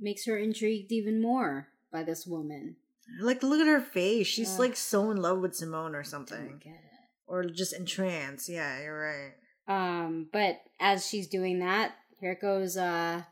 makes 0.00 0.26
her 0.26 0.36
intrigued 0.36 0.90
even 0.90 1.22
more 1.22 1.68
by 1.92 2.02
this 2.02 2.26
woman. 2.26 2.74
like, 3.20 3.44
look 3.44 3.60
at 3.60 3.68
her 3.68 3.80
face. 3.80 4.26
She's 4.26 4.56
Uh. 4.56 4.62
like 4.62 4.76
so 4.76 5.12
in 5.12 5.18
love 5.18 5.38
with 5.38 5.54
Simone 5.54 5.94
or 5.94 6.02
something. 6.02 6.58
get 6.64 6.72
it. 6.72 6.80
Or 7.28 7.44
just 7.44 7.74
entranced. 7.74 8.48
Yeah, 8.48 8.80
you're 8.82 9.00
right. 9.00 9.34
Um, 9.70 10.28
but 10.32 10.60
as 10.80 11.06
she's 11.06 11.28
doing 11.28 11.60
that, 11.60 11.92
here 12.18 12.32
it 12.32 12.40
goes 12.40 12.76
uh 12.76 13.22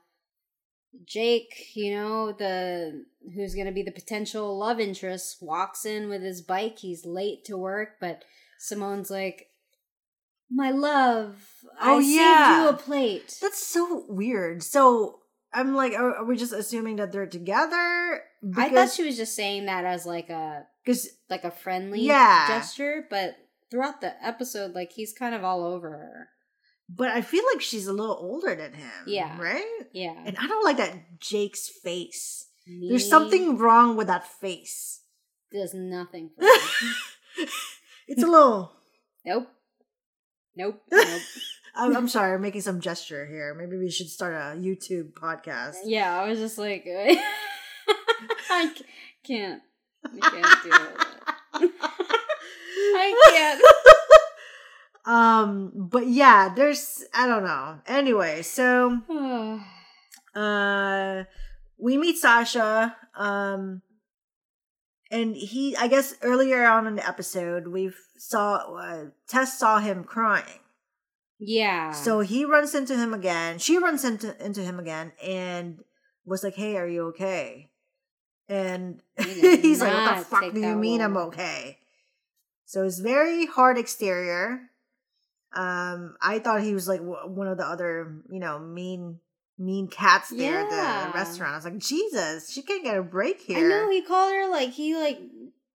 Jake, 1.05 1.71
you 1.75 1.95
know, 1.95 2.33
the 2.33 3.05
who's 3.35 3.55
gonna 3.55 3.73
be 3.73 3.83
the 3.83 3.91
potential 3.93 4.57
love 4.57 4.81
interest, 4.81 5.39
walks 5.43 5.85
in 5.85 6.09
with 6.09 6.23
his 6.23 6.41
bike. 6.41 6.79
He's 6.79 7.05
late 7.05 7.45
to 7.47 7.57
work, 7.59 7.97
but 8.01 8.25
Simone's 8.59 9.11
like, 9.11 9.49
My 10.51 10.71
love, 10.71 11.37
Oh, 11.81 11.99
I 11.99 12.03
yeah. 12.03 12.47
saved 12.47 12.63
you 12.63 12.69
a 12.69 12.83
plate. 12.83 13.39
That's 13.43 13.67
so 13.67 14.05
weird. 14.09 14.63
So 14.63 15.21
I'm 15.53 15.75
like, 15.75 15.93
are, 15.93 16.17
are 16.17 16.25
we 16.25 16.37
just 16.37 16.53
assuming 16.53 16.97
that 16.97 17.13
they're 17.13 17.27
together? 17.27 18.23
I 18.57 18.69
thought 18.69 18.93
she 18.93 19.05
was 19.05 19.17
just 19.17 19.35
saying 19.35 19.67
that 19.67 19.85
as 19.85 20.07
like 20.07 20.31
a 20.31 20.67
because 20.85 21.09
like 21.29 21.45
a 21.45 21.51
friendly 21.51 22.03
Yeah. 22.03 22.47
gesture, 22.49 23.07
but 23.11 23.37
throughout 23.71 24.01
the 24.01 24.15
episode, 24.25 24.75
like 24.75 24.93
he's 24.93 25.13
kind 25.13 25.35
of 25.35 25.45
all 25.45 25.65
over 25.65 25.91
her. 25.91 26.29
but 26.89 27.09
I 27.11 27.21
feel 27.21 27.45
like 27.53 27.61
she's 27.63 27.87
a 27.87 27.93
little 27.93 28.17
older 28.21 28.55
than 28.55 28.73
him. 28.73 28.91
Yeah. 29.07 29.39
right. 29.41 29.87
Yeah. 29.93 30.15
And 30.25 30.37
I 30.39 30.47
don't 30.47 30.65
like 30.65 30.79
that 30.79 31.21
Jake's 31.21 31.69
face. 31.69 32.47
Me 32.67 32.89
There's 32.89 33.09
something 33.09 33.59
wrong 33.59 33.97
with 33.97 34.07
that 34.09 34.27
face. 34.27 35.03
There's 35.53 35.73
nothing 35.75 36.31
it's 38.09 38.23
a 38.23 38.27
little. 38.27 38.73
Nope. 39.25 39.49
Nope. 40.57 40.83
Nope. 40.93 41.23
I'm, 41.77 41.97
I'm 41.97 42.09
sorry, 42.09 42.35
I'm 42.35 42.41
making 42.43 42.63
some 42.63 42.81
gesture 42.81 43.25
here. 43.27 43.55
Maybe 43.55 43.77
we 43.79 43.89
should 43.89 44.09
start 44.09 44.35
a 44.35 44.59
YouTube 44.59 45.13
podcast. 45.13 45.77
yeah, 45.85 46.19
I 46.21 46.29
was 46.29 46.39
just 46.41 46.59
like, 46.59 46.85
I 48.51 48.75
can't. 49.23 49.63
I 50.05 50.31
can't 50.31 50.63
do 50.65 50.71
it. 51.71 51.71
I 52.97 53.15
can't. 53.33 53.63
Um, 55.07 55.73
but 55.75 56.07
yeah, 56.07 56.53
there's 56.55 57.05
I 57.15 57.27
don't 57.27 57.45
know. 57.45 57.79
Anyway, 57.87 58.43
so 58.43 59.01
uh 60.35 61.25
we 61.79 61.97
meet 61.97 62.19
Sasha 62.19 62.97
um 63.17 63.83
and 65.11 65.35
he 65.35 65.75
I 65.77 65.89
guess 65.89 66.15
earlier 66.23 66.67
on 66.67 66.87
in 66.87 66.97
the 66.97 67.07
episode 67.09 67.69
we 67.69 67.93
saw 68.19 68.57
uh, 68.77 69.05
Tess 69.29 69.59
saw 69.59 69.79
him 69.79 70.05
crying. 70.05 70.61
yeah. 71.39 71.93
So 71.93 72.21
he 72.21 72.45
runs 72.45 72.75
into 72.75 72.97
him 72.97 73.15
again. 73.15 73.59
She 73.59 73.79
runs 73.79 74.05
into 74.05 74.37
into 74.45 74.61
him 74.61 74.79
again 74.79 75.13
and 75.25 75.79
was 76.27 76.45
like, 76.45 76.55
"Hey, 76.57 76.77
are 76.77 76.87
you 76.87 77.07
okay?" 77.09 77.71
And 78.49 79.01
he's 79.17 79.81
like, 79.81 79.95
"What 79.95 80.19
the 80.19 80.25
fuck 80.25 80.53
do 80.55 80.61
you 80.61 80.77
mean 80.77 81.01
I'm 81.01 81.17
okay?" 81.17 81.78
So 82.69 82.85
it's 82.85 82.99
very 82.99 83.47
hard 83.47 83.79
exterior. 83.79 84.61
Um, 85.55 86.17
I 86.21 86.39
thought 86.39 86.61
he 86.61 86.75
was 86.75 86.87
like 86.87 87.01
w- 87.01 87.27
one 87.27 87.49
of 87.49 87.57
the 87.57 87.65
other, 87.65 88.21
you 88.31 88.39
know, 88.39 88.59
mean 88.59 89.21
mean 89.57 89.89
cats 89.89 90.29
there 90.29 90.61
at 90.61 90.69
the 90.69 91.19
restaurant. 91.19 91.55
I 91.55 91.57
was 91.57 91.65
like, 91.65 91.79
Jesus, 91.79 92.53
she 92.53 92.61
can't 92.61 92.85
get 92.85 92.99
a 92.99 93.03
break 93.03 93.41
here. 93.41 93.57
I 93.57 93.63
know 93.63 93.91
he 93.91 94.03
called 94.03 94.35
her 94.35 94.51
like 94.51 94.69
he 94.73 94.95
like 94.95 95.19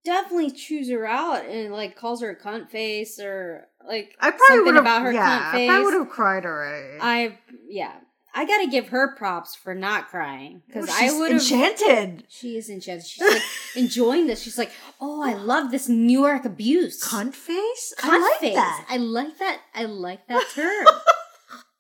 definitely 0.06 0.52
chews 0.52 0.88
her 0.92 1.08
out 1.08 1.48
and 1.48 1.74
like 1.74 1.96
calls 1.96 2.22
her 2.22 2.30
a 2.30 2.40
cunt 2.40 2.70
face 2.70 3.20
or 3.20 3.68
like 3.88 4.16
I 4.20 4.30
probably 4.30 4.46
something 4.48 4.66
would 4.66 4.76
have 4.76 4.84
about 4.84 5.02
her 5.02 5.12
yeah, 5.14 5.52
I 5.52 5.84
would 5.84 5.96
have 5.96 6.10
cried 6.10 6.46
already. 6.46 7.00
I 7.02 7.40
yeah. 7.68 7.96
I 8.36 8.46
gotta 8.46 8.68
give 8.68 8.88
her 8.90 9.16
props 9.16 9.54
for 9.56 9.76
not 9.76 10.10
crying 10.10 10.64
because 10.66 10.90
Oh, 10.90 10.94
I 10.96 11.12
would 11.20 11.32
have. 11.32 11.42
enchanted. 11.42 12.24
She 12.30 12.58
is 12.58 12.70
enchanted. 12.70 13.06
She's 13.06 13.22
like 13.30 13.42
enjoying 13.76 14.26
this. 14.28 14.42
She's 14.42 14.58
like, 14.58 14.72
"Oh, 15.00 15.22
I 15.22 15.34
love 15.36 15.70
this 15.72 15.88
New 15.88 16.20
York 16.22 16.44
abuse." 16.46 17.04
Cunt 17.04 17.36
face? 17.36 17.94
Cunt 17.98 18.10
I 18.14 18.18
like 18.20 18.40
face. 18.40 18.56
that. 18.56 18.86
I 18.90 18.98
like 18.98 19.38
that. 19.38 19.60
I 19.76 19.86
like 19.86 20.28
that 20.28 20.48
term. 20.56 20.86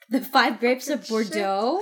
the 0.09 0.21
five 0.21 0.59
grapes 0.59 0.89
of 0.89 1.07
Fucking 1.07 1.23
shit. 1.25 1.33
Bordeaux. 1.33 1.81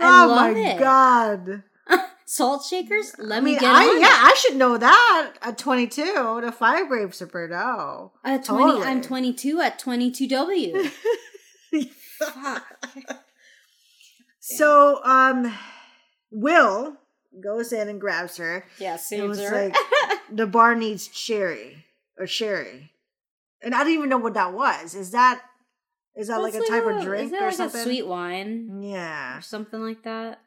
I 0.00 0.24
oh 0.24 0.28
love 0.28 0.52
my 0.52 0.58
it. 0.60 0.78
god. 0.78 1.62
Salt 2.26 2.64
shakers. 2.64 3.14
Let 3.18 3.38
I 3.38 3.40
me 3.40 3.52
get 3.54 3.64
I 3.64 3.84
on 3.86 4.00
yeah. 4.00 4.08
I 4.10 4.34
should 4.38 4.56
know 4.56 4.76
that 4.76 5.32
at 5.40 5.56
22. 5.56 6.40
The 6.44 6.52
five 6.52 6.88
grapes 6.88 7.20
of 7.22 7.30
Bordeaux. 7.32 8.12
At 8.24 8.44
twenty, 8.44 8.64
Totally. 8.64 8.86
I'm 8.86 9.00
22 9.02 9.60
at 9.60 9.80
22W. 9.80 10.90
Fuck. 12.18 12.64
So, 14.46 15.02
um, 15.04 15.54
Will 16.30 16.96
goes 17.42 17.72
in 17.72 17.88
and 17.88 18.00
grabs 18.00 18.36
her. 18.36 18.66
Yeah, 18.78 18.96
saves 18.96 19.26
was 19.26 19.40
her. 19.40 19.64
like 19.68 19.76
the 20.32 20.46
bar 20.46 20.74
needs 20.74 21.08
sherry 21.12 21.84
or 22.18 22.26
sherry, 22.26 22.90
and 23.62 23.74
I 23.74 23.78
didn't 23.78 23.94
even 23.94 24.10
know 24.10 24.18
what 24.18 24.34
that 24.34 24.52
was. 24.52 24.94
Is 24.94 25.12
that 25.12 25.40
is 26.14 26.28
that 26.28 26.42
like 26.42 26.54
a 26.54 26.60
type 26.60 26.84
a- 26.84 26.88
of 26.90 27.02
drink 27.02 27.32
or 27.32 27.46
like 27.46 27.54
something? 27.54 27.80
A 27.80 27.84
sweet 27.84 28.06
wine 28.06 28.82
yeah. 28.82 29.38
or 29.38 29.40
something 29.40 29.80
like 29.80 30.02
that. 30.04 30.40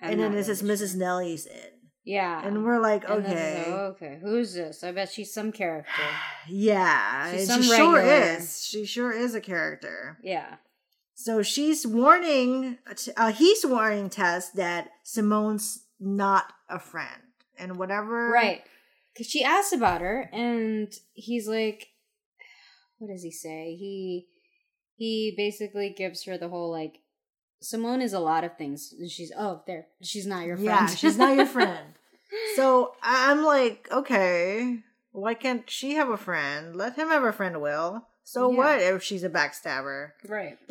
I'm 0.00 0.12
And 0.12 0.20
then 0.20 0.32
this 0.32 0.48
is 0.48 0.62
Mrs. 0.62 0.96
Nellie's 0.96 1.46
in, 1.46 1.70
Yeah, 2.04 2.44
and 2.44 2.64
we're 2.64 2.80
like, 2.80 3.04
And 3.04 3.24
okay, 3.24 3.58
like, 3.58 3.66
okay, 3.68 4.18
who's 4.20 4.54
this? 4.54 4.82
I 4.82 4.90
bet 4.92 5.10
she's 5.12 5.32
some 5.32 5.52
character. 5.52 5.90
yeah, 6.48 7.30
She's 7.30 7.48
and 7.50 7.62
she 7.62 7.68
some 7.68 7.76
sure 7.76 8.00
is. 8.00 8.64
She 8.64 8.84
sure 8.86 9.12
is 9.12 9.34
a 9.34 9.40
character. 9.40 10.18
Yeah, 10.22 10.56
So 11.14 11.42
she's 11.42 11.86
warning, 11.86 12.78
uh, 13.16 13.32
he's 13.32 13.64
warning 13.66 14.10
Tess 14.10 14.50
that 14.50 14.90
Simone's 15.02 15.84
not 16.00 16.52
a 16.68 16.78
friend. 16.78 17.22
And 17.58 17.76
whatever. 17.76 18.30
right. 18.30 18.62
Because 19.12 19.26
she 19.26 19.44
asked 19.44 19.74
about 19.74 20.00
her, 20.00 20.28
and 20.32 20.90
he's 21.12 21.46
like, 21.46 21.88
what 22.98 23.08
does 23.10 23.22
he 23.22 23.30
say? 23.30 23.76
He 23.76 24.26
he 24.96 25.34
basically 25.36 25.90
gives 25.90 26.24
her 26.24 26.38
the 26.38 26.48
whole 26.48 26.70
like, 26.70 26.98
Simone 27.60 28.00
is 28.00 28.14
a 28.14 28.18
lot 28.20 28.42
of 28.42 28.56
things. 28.56 28.94
And 28.98 29.10
she's 29.10 29.30
oh 29.38 29.62
there, 29.66 29.86
she's 30.02 30.26
not 30.26 30.46
your 30.46 30.56
friend. 30.56 30.66
Yeah, 30.66 30.86
she's 30.86 31.18
not 31.18 31.36
your 31.36 31.46
friend. 31.46 31.94
So 32.56 32.94
I'm 33.02 33.44
like, 33.44 33.86
okay, 33.92 34.78
why 35.12 35.34
can't 35.34 35.68
she 35.68 35.92
have 35.96 36.08
a 36.08 36.16
friend? 36.16 36.74
Let 36.74 36.96
him 36.96 37.08
have 37.08 37.24
a 37.24 37.32
friend, 37.32 37.60
Will. 37.60 38.08
So 38.24 38.50
Yeah. 38.50 38.56
what 38.56 38.80
if 38.80 39.02
she's 39.02 39.22
a 39.24 39.28
backstabber? 39.28 40.12
right. 40.26 40.58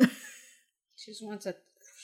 she 1.02 1.10
just 1.10 1.24
wants 1.24 1.46
a 1.46 1.54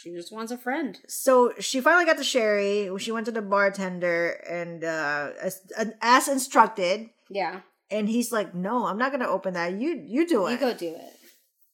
she 0.01 0.13
just 0.13 0.33
wants 0.33 0.53
a 0.53 0.59
friend. 0.59 0.99
So 1.09 1.53
she 1.59 1.81
finally 1.81 2.05
got 2.05 2.17
the 2.17 2.25
sherry. 2.25 2.91
She 2.99 3.13
went 3.13 3.27
to 3.27 3.33
the 3.33 3.43
bartender 3.43 4.31
and 4.49 4.85
uh, 4.85 5.31
as, 5.41 5.61
as 6.01 6.29
instructed. 6.29 7.11
Yeah, 7.31 7.61
And 7.91 8.09
he's 8.09 8.33
like, 8.33 8.55
"No, 8.55 8.87
I'm 8.87 8.99
not 8.99 9.13
gonna 9.13 9.29
open 9.29 9.55
that. 9.55 9.73
You 9.73 10.03
you 10.05 10.27
do 10.27 10.47
it." 10.47 10.53
you 10.53 10.59
go 10.59 10.75
do 10.75 10.95
it. 10.95 11.13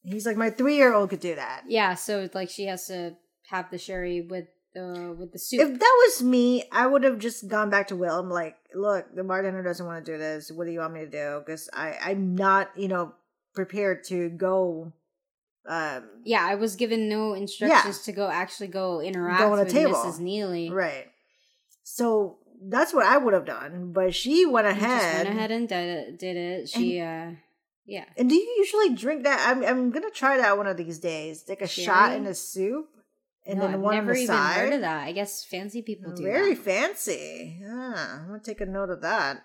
He's 0.03 0.27
like, 0.27 0.37
"My 0.37 0.51
three 0.51 0.77
year 0.77 0.93
old 0.93 1.11
could 1.11 1.21
do 1.21 1.35
that." 1.35 1.65
Yeah, 1.69 1.95
so 1.95 2.29
like 2.35 2.51
she 2.51 2.67
has 2.67 2.87
to 2.89 3.17
have 3.49 3.71
the 3.71 3.79
sherry 3.79 4.21
with 4.23 4.47
the 4.75 5.15
with 5.19 5.33
the 5.33 5.39
soup. 5.39 5.61
If 5.61 5.79
that 5.79 6.05
was 6.07 6.23
me, 6.23 6.65
I 6.73 6.87
would 6.87 7.05
have 7.05 7.19
just 7.19 7.49
gone 7.49 7.71
back 7.71 7.89
to 7.89 7.97
Will. 7.97 8.19
I'm 8.19 8.31
like, 8.31 8.57
"Look, 8.75 9.15
the 9.15 9.23
bartender 9.23 9.63
doesn't 9.63 9.87
want 9.87 10.05
to 10.05 10.13
do 10.13 10.19
this. 10.19 10.51
What 10.51 10.67
do 10.67 10.73
you 10.73 10.81
want 10.81 10.95
me 10.95 11.01
to 11.01 11.11
do? 11.11 11.43
Because 11.45 11.71
I 11.73 11.97
I'm 12.03 12.35
not 12.35 12.71
you 12.77 12.89
know 12.89 13.15
prepared 13.55 14.03
to 14.05 14.29
go 14.31 14.93
Um, 15.67 16.05
Yeah, 16.25 16.45
I 16.45 16.55
was 16.57 16.77
given 16.77 17.09
no 17.09 17.33
instructions 17.35 18.03
to 18.03 18.13
go 18.13 18.29
actually 18.29 18.69
go 18.69 19.01
interact 19.01 19.41
Go 19.41 19.51
with 19.53 19.71
table. 19.73 19.95
Mrs. 19.95 20.21
Neely. 20.21 20.71
right. 20.71 21.07
So 21.83 22.39
that's 22.63 22.93
what 22.95 23.05
I 23.07 23.17
would 23.19 23.35
have 23.35 23.45
done, 23.45 23.93
but 23.93 24.15
she 24.15 24.47
went 24.47 24.67
ahead. 24.67 25.27
went 25.27 25.37
ahead 25.37 25.51
and 25.51 25.69
did 25.69 25.89
it. 25.99 26.19
Did 26.19 26.37
it. 26.37 26.69
She, 26.69 26.99
uh, 27.01 27.33
yeah. 27.87 28.05
And 28.17 28.29
do 28.29 28.35
you 28.35 28.55
usually 28.59 28.95
drink 28.95 29.25
that? 29.25 29.45
I'm 29.49 29.63
I'm 29.65 29.91
gonna 29.91 30.11
try 30.11 30.37
that 30.39 30.57
one 30.57 30.67
of 30.67 30.77
these 30.77 30.99
days. 30.99 31.43
Take 31.43 31.61
a 31.63 31.69
shot 31.69 32.13
in 32.13 32.25
a 32.27 32.35
soup, 32.35 32.89
and 33.47 33.59
no, 33.59 33.67
then 33.67 33.75
I've 33.75 33.81
one 33.81 33.95
never 33.95 34.11
on 34.13 34.15
the 34.17 34.23
even 34.23 34.35
side. 34.35 34.57
heard 34.61 34.73
of 34.73 34.81
that. 34.81 35.05
I 35.07 35.13
guess 35.13 35.45
fancy 35.45 35.83
people 35.83 36.13
do 36.15 36.23
Very 36.23 36.55
that. 36.55 36.65
fancy. 36.65 37.61
Ah, 37.69 38.21
I'm 38.23 38.27
gonna 38.29 38.41
take 38.41 38.61
a 38.63 38.67
note 38.67 38.89
of 38.91 39.03
that. 39.03 39.43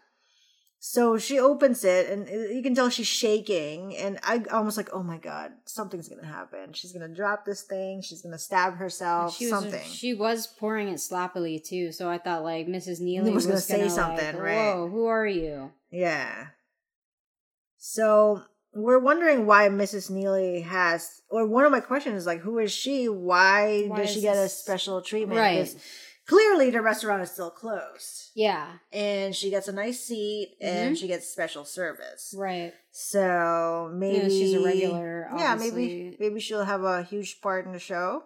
So 0.81 1.17
she 1.17 1.37
opens 1.37 1.83
it, 1.83 2.09
and 2.09 2.29
uh, 2.29 2.53
you 2.53 2.63
can 2.63 2.73
tell 2.73 2.89
she's 2.89 3.05
shaking. 3.05 3.97
And 3.97 4.17
I 4.23 4.43
almost 4.51 4.77
like, 4.77 4.89
oh 4.93 5.03
my 5.03 5.17
god, 5.17 5.51
something's 5.65 6.07
gonna 6.07 6.25
happen. 6.25 6.71
She's 6.71 6.93
gonna 6.93 7.13
drop 7.13 7.43
this 7.43 7.63
thing. 7.63 8.01
She's 8.01 8.21
gonna 8.21 8.39
stab 8.39 8.75
herself. 8.75 9.35
She 9.35 9.45
was 9.45 9.61
something. 9.61 9.85
she 9.85 10.13
was 10.13 10.47
pouring 10.47 10.87
it 10.87 11.01
sloppily 11.01 11.59
too, 11.59 11.91
so 11.91 12.09
I 12.09 12.17
thought 12.17 12.43
like 12.43 12.67
Mrs. 12.67 13.01
Neely 13.01 13.31
was 13.31 13.45
was, 13.45 13.65
gonna 13.67 13.77
gonna, 13.79 13.89
say 13.89 13.95
something, 13.95 14.35
like, 14.35 14.41
right. 14.41 14.73
Whoa, 14.73 14.87
who 14.89 15.05
are 15.07 15.27
you? 15.27 15.71
Yeah. 15.91 16.47
So 17.77 18.43
we're 18.73 18.99
wondering 18.99 19.45
why 19.45 19.67
Mrs. 19.67 20.09
Neely 20.09 20.61
has, 20.61 21.21
or 21.29 21.45
one 21.45 21.65
of 21.65 21.71
my 21.71 21.79
questions 21.81 22.15
is 22.15 22.25
like, 22.25 22.39
who 22.39 22.59
is 22.59 22.71
she? 22.71 23.09
Why, 23.09 23.83
Why 23.87 23.97
does 23.97 24.11
she 24.11 24.21
get 24.21 24.37
a 24.37 24.47
special 24.47 25.01
treatment? 25.01 25.39
Right. 25.39 25.75
Clearly, 26.29 26.69
the 26.69 26.81
restaurant 26.83 27.23
is 27.23 27.31
still 27.31 27.49
closed, 27.49 28.29
Yeah, 28.35 28.77
and 28.93 29.35
she 29.35 29.49
gets 29.49 29.67
a 29.67 29.71
nice 29.71 29.99
seat, 29.99 30.55
and 30.61 30.95
Mhm. 30.95 30.99
she 30.99 31.07
gets 31.07 31.27
special 31.27 31.65
service. 31.65 32.33
right. 32.37 32.71
So 32.91 33.89
maybe 33.93 34.15
Yeah, 34.17 34.27
she's 34.27 34.53
a 34.53 34.59
regular. 34.59 35.27
Yeah, 35.35 35.55
maybe 35.55 36.15
maybe 36.19 36.39
she'll 36.39 36.65
have 36.65 36.83
a 36.83 37.01
huge 37.01 37.41
part 37.41 37.65
in 37.65 37.71
the 37.71 37.79
show. 37.79 38.23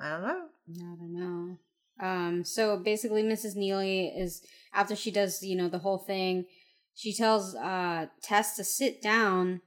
I 0.00 0.10
don't 0.10 0.22
know. 0.22 0.48
I 0.70 0.94
don't 0.96 1.12
know. 1.12 1.58
Um, 2.00 2.44
so 2.44 2.76
basically, 2.78 3.24
Mrs. 3.24 3.56
Neely 3.56 4.06
is 4.16 4.42
after 4.72 4.94
she 4.94 5.10
does, 5.10 5.42
you 5.42 5.56
know, 5.56 5.68
the 5.68 5.80
whole 5.80 5.98
thing. 5.98 6.46
She 6.94 7.12
tells 7.12 7.56
uh 7.56 8.06
Tess 8.22 8.54
to 8.56 8.62
sit 8.64 9.02
down, 9.02 9.62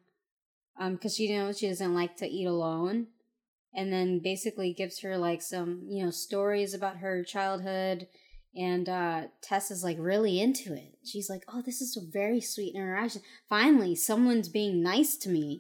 um, 0.80 0.93
because 0.95 1.15
she 1.15 1.28
knows 1.36 1.59
she 1.59 1.67
doesn't 1.67 1.93
like 1.93 2.15
to 2.17 2.28
eat 2.28 2.45
alone, 2.45 3.07
and 3.76 3.91
then 3.91 4.19
basically 4.19 4.73
gives 4.73 5.01
her 5.01 5.17
like 5.17 5.41
some, 5.41 5.84
you 5.88 6.03
know, 6.03 6.11
stories 6.11 6.73
about 6.73 6.97
her 6.97 7.23
childhood. 7.23 8.07
And 8.55 8.88
uh 8.88 9.23
Tess 9.41 9.69
is 9.69 9.84
like 9.84 9.97
really 9.99 10.39
into 10.39 10.73
it. 10.73 10.97
She's 11.03 11.30
like, 11.30 11.43
"Oh, 11.49 11.61
this 11.61 11.82
is 11.82 11.97
a 11.97 12.01
very 12.01 12.39
sweet 12.39 12.73
interaction. 12.73 13.21
Finally, 13.49 13.95
someone's 13.95 14.47
being 14.47 14.82
nice 14.82 15.17
to 15.17 15.30
me, 15.30 15.59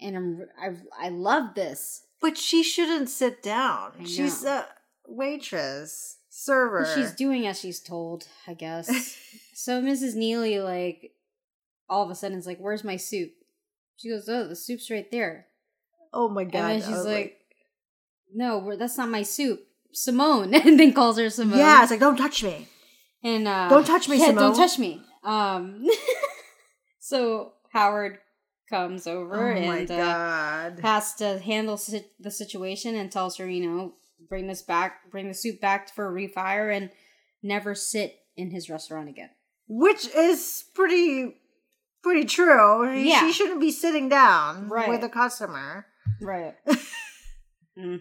and 0.00 0.16
I'm 0.16 0.42
I 0.60 1.06
I 1.06 1.08
love 1.08 1.54
this." 1.56 2.04
But 2.20 2.38
she 2.38 2.62
shouldn't 2.62 3.08
sit 3.08 3.42
down. 3.42 4.04
She's 4.04 4.44
a 4.44 4.66
waitress, 5.06 6.18
server. 6.28 6.82
Well, 6.82 6.94
she's 6.94 7.12
doing 7.12 7.46
as 7.46 7.58
she's 7.58 7.80
told, 7.80 8.28
I 8.46 8.54
guess. 8.54 9.16
so 9.54 9.80
Mrs. 9.80 10.14
Neely, 10.14 10.60
like, 10.60 11.12
all 11.88 12.04
of 12.04 12.10
a 12.10 12.14
sudden 12.14 12.38
is 12.38 12.46
like, 12.46 12.58
"Where's 12.58 12.84
my 12.84 12.96
soup?" 12.96 13.32
She 13.96 14.10
goes, 14.10 14.28
"Oh, 14.28 14.46
the 14.46 14.54
soup's 14.54 14.92
right 14.92 15.10
there." 15.10 15.48
oh 16.12 16.28
my 16.28 16.44
god! 16.44 16.54
and 16.54 16.70
then 16.70 16.88
she's 16.88 16.96
was 16.96 17.06
like, 17.06 17.37
"No, 18.34 18.58
we're, 18.58 18.76
that's 18.76 18.98
not 18.98 19.08
my 19.08 19.22
soup, 19.22 19.60
Simone." 19.92 20.54
and 20.66 20.78
then 20.78 20.92
calls 20.92 21.18
her 21.18 21.30
Simone. 21.30 21.58
yeah, 21.58 21.82
it's 21.82 21.90
like 21.90 22.00
don't 22.00 22.16
touch 22.16 22.42
me. 22.42 22.68
and 23.22 23.46
uh, 23.48 23.68
Don't 23.68 23.86
touch 23.86 24.08
me, 24.08 24.18
yeah, 24.18 24.26
Simone. 24.26 24.42
Don't 24.42 24.56
touch 24.56 24.78
me. 24.78 25.02
Um, 25.24 25.86
so 27.00 27.52
Howard 27.72 28.18
comes 28.70 29.06
over 29.06 29.50
Oh 29.52 29.56
and 29.56 29.90
uh, 29.90 30.70
has 30.82 31.14
to 31.16 31.38
handle 31.38 31.76
si- 31.76 32.04
the 32.20 32.30
situation 32.30 32.94
and 32.94 33.10
tells 33.10 33.36
her, 33.38 33.48
you 33.48 33.66
know, 33.66 33.94
bring 34.28 34.46
this 34.46 34.62
back, 34.62 35.10
bring 35.10 35.28
the 35.28 35.34
soup 35.34 35.60
back 35.60 35.94
for 35.94 36.08
a 36.08 36.12
refire, 36.12 36.74
and 36.74 36.90
never 37.42 37.74
sit 37.74 38.14
in 38.36 38.50
his 38.50 38.68
restaurant 38.70 39.08
again. 39.08 39.30
Which 39.68 40.06
is 40.14 40.64
pretty, 40.74 41.34
pretty 42.02 42.24
true. 42.26 42.92
Yeah. 42.94 43.20
She 43.20 43.32
shouldn't 43.32 43.60
be 43.60 43.70
sitting 43.70 44.08
down 44.08 44.68
Right. 44.68 44.88
with 44.88 45.02
a 45.02 45.08
customer. 45.08 45.86
Right. 46.20 46.54
mm. 47.78 48.00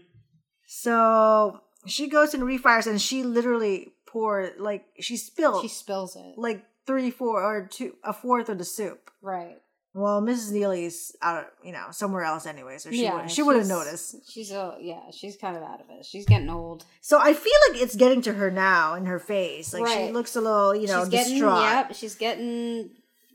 So 0.88 1.62
she 1.86 2.08
goes 2.08 2.34
and 2.34 2.44
refires, 2.44 2.88
and 2.88 3.02
she 3.02 3.24
literally 3.24 3.92
poured 4.06 4.54
like 4.60 4.86
she 5.00 5.18
spilled 5.18 5.62
She 5.62 5.68
spills 5.68 6.16
it. 6.16 6.38
like 6.38 6.64
three, 6.86 7.12
four, 7.12 7.44
or 7.44 7.68
two, 7.68 7.96
a 8.06 8.14
fourth 8.14 8.48
of 8.50 8.58
the 8.58 8.64
soup. 8.66 9.12
Right. 9.22 9.58
Well, 9.94 10.22
Mrs. 10.22 10.52
Neely's 10.52 11.16
out, 11.24 11.48
you 11.64 11.72
know, 11.72 11.88
somewhere 11.92 12.24
else 12.24 12.46
anyway, 12.46 12.78
so 12.78 12.92
she 12.92 13.04
yeah, 13.04 13.22
would, 13.24 13.32
she 13.32 13.42
would 13.42 13.56
have 13.56 13.66
she's- 13.66 13.78
noticed. 13.78 14.16
She's 14.32 14.52
a 14.52 14.78
yeah. 14.80 15.02
She's 15.12 15.36
kind 15.36 15.58
of 15.58 15.64
out 15.64 15.82
of 15.82 15.88
it. 15.90 16.06
She's 16.06 16.26
getting 16.26 16.50
old. 16.50 16.86
So 17.02 17.20
I 17.20 17.34
feel 17.34 17.60
like 17.72 17.82
it's 17.82 17.96
getting 17.96 18.22
to 18.24 18.34
her 18.34 18.50
now 18.52 18.94
in 18.94 19.08
her 19.08 19.20
face. 19.20 19.74
Like 19.74 19.88
she 19.88 20.12
looks 20.14 20.36
a 20.36 20.42
little, 20.42 20.74
you 20.76 20.88
know, 20.88 21.02
she's 21.02 21.10
getting 21.10 21.34
distraught. 21.34 21.62
yep. 21.64 21.96
She's 21.96 22.16
getting. 22.16 22.92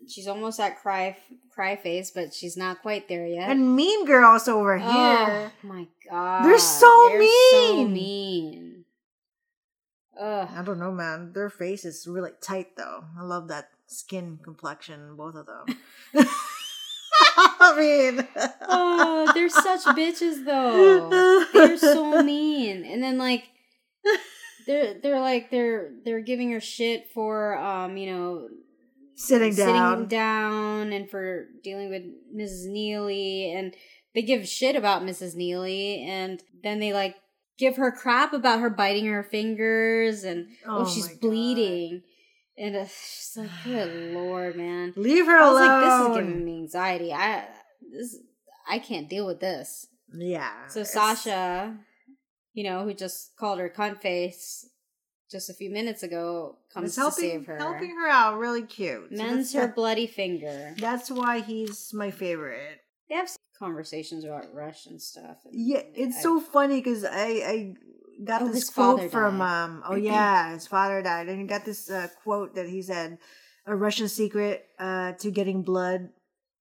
She's 0.09 0.27
almost 0.27 0.59
at 0.61 0.81
cry 0.81 1.17
cry 1.55 1.77
face, 1.77 2.11
but 2.11 2.33
she's 2.35 2.57
not 2.57 2.83
quite 2.83 3.09
there 3.09 3.27
yet. 3.27 3.51
And 3.51 3.77
Mean 3.77 4.05
Girls 4.07 4.49
over 4.49 4.75
oh 4.77 4.79
here. 4.79 5.53
my 5.63 5.87
god, 6.11 6.45
They're 6.45 6.59
so 6.59 7.09
They're 7.13 7.27
so 7.53 7.77
mean. 7.77 7.93
mean. 7.93 8.85
Ugh. 10.21 10.49
I 10.55 10.63
don't 10.63 10.79
know, 10.79 10.93
man. 10.93 11.33
Their 11.33 11.51
face 11.51 11.85
is 11.85 12.07
really 12.07 12.33
tight, 12.43 12.77
though. 12.77 13.05
I 13.19 13.23
love 13.23 13.49
that 13.49 13.71
skin 13.87 14.39
complexion, 14.43 15.17
both 15.17 15.35
of 15.35 15.47
them. 15.47 15.77
I 17.35 17.77
mean, 17.79 18.29
oh, 18.69 19.31
they're 19.35 19.49
such 19.49 19.81
bitches 19.97 20.45
though. 20.45 21.45
They're 21.53 21.77
so 21.79 22.23
mean. 22.23 22.85
And 22.85 23.03
then 23.03 23.19
like 23.19 23.45
they're 24.67 24.95
they're 25.01 25.21
like 25.21 25.51
they're 25.51 25.91
they're 26.05 26.21
giving 26.21 26.51
her 26.53 26.61
shit 26.61 27.09
for 27.15 27.57
um, 27.59 27.97
you 27.97 28.11
know, 28.13 28.49
sitting 29.15 29.55
down. 29.55 29.93
sitting 29.95 30.09
down 30.09 30.93
and 30.93 31.09
for 31.11 31.47
dealing 31.63 31.91
with 31.91 32.03
Mrs. 32.37 32.67
Neely 32.71 33.53
and 33.53 33.75
they 34.15 34.23
give 34.23 34.47
shit 34.47 34.77
about 34.77 35.03
Mrs. 35.03 35.35
Neely 35.35 36.05
and 36.07 36.43
then 36.63 36.79
they 36.81 36.93
like 36.93 37.17
give 37.59 37.77
her 37.77 37.93
crap 37.93 38.33
about 38.33 38.61
her 38.61 38.71
biting 38.71 39.07
her 39.07 39.23
fingers 39.23 40.25
and 40.25 40.49
oh, 40.67 40.81
Oh 40.81 40.89
she's 40.89 41.09
bleeding. 41.09 42.03
And 42.59 42.77
uh, 42.77 42.85
she's 42.85 43.33
like, 43.37 43.51
good 43.65 44.13
lord, 44.13 44.57
man. 44.57 44.93
Leave 44.97 45.25
her 45.27 45.39
I 45.39 45.49
was 45.51 45.59
alone. 45.59 45.69
like, 45.69 45.85
this 45.85 46.09
is 46.11 46.17
giving 46.17 46.45
me 46.45 46.59
anxiety. 46.59 47.13
I 47.13 47.49
this 47.93 48.17
I 48.69 48.79
can't 48.79 49.09
deal 49.09 49.27
with 49.27 49.41
this. 49.41 49.87
yeah. 50.13 50.69
So 50.69 50.83
Sasha, 50.85 51.77
you 52.53 52.65
know, 52.65 52.85
who 52.85 52.93
just 52.95 53.37
called 53.37 53.59
her 53.59 53.71
cunt 53.71 54.01
face 54.03 54.69
just 55.33 55.51
a 55.51 55.55
few 55.55 55.71
minutes 55.71 56.03
ago, 56.05 56.59
comes 56.73 56.91
is 56.91 56.95
to 56.95 57.01
helping, 57.01 57.25
save 57.31 57.47
her. 57.47 57.57
helping 57.57 57.97
her 57.97 58.09
out. 58.09 58.39
Really 58.39 58.63
cute. 58.63 59.09
So 59.11 59.17
Mends 59.17 59.53
that's, 59.53 59.55
her 59.55 59.67
that- 59.69 59.75
bloody 59.75 60.07
finger. 60.07 60.75
that's 60.79 61.11
why 61.11 61.41
he's 61.41 61.93
my 61.95 62.11
favorite. 62.11 62.79
They 63.09 63.17
have 63.17 63.29
conversations 63.59 64.25
about 64.25 64.53
Rush 64.55 64.87
and 64.87 65.01
stuff. 65.01 65.39
and 65.45 65.53
Yeah, 65.55 65.83
it's 65.95 66.19
I- 66.19 66.23
so 66.23 66.41
funny 66.41 66.77
because 66.81 67.05
I 67.05 67.27
I 67.55 67.75
got 68.25 68.43
Oh, 68.43 68.49
this 68.53 68.71
quote 68.71 69.11
from 69.11 69.39
died. 69.39 69.65
um 69.65 69.83
oh 69.89 69.97
yeah 70.13 70.53
his 70.55 70.67
father 70.67 71.03
died 71.03 71.29
and 71.29 71.41
he 71.41 71.47
got 71.47 71.65
this 71.65 71.91
uh, 71.91 72.09
quote 72.23 72.55
that 72.55 72.69
he 72.69 72.83
said 72.83 73.19
a 73.67 73.75
Russian 73.75 74.09
secret 74.09 74.65
uh 74.79 75.13
to 75.13 75.31
getting 75.31 75.63
blood 75.63 76.11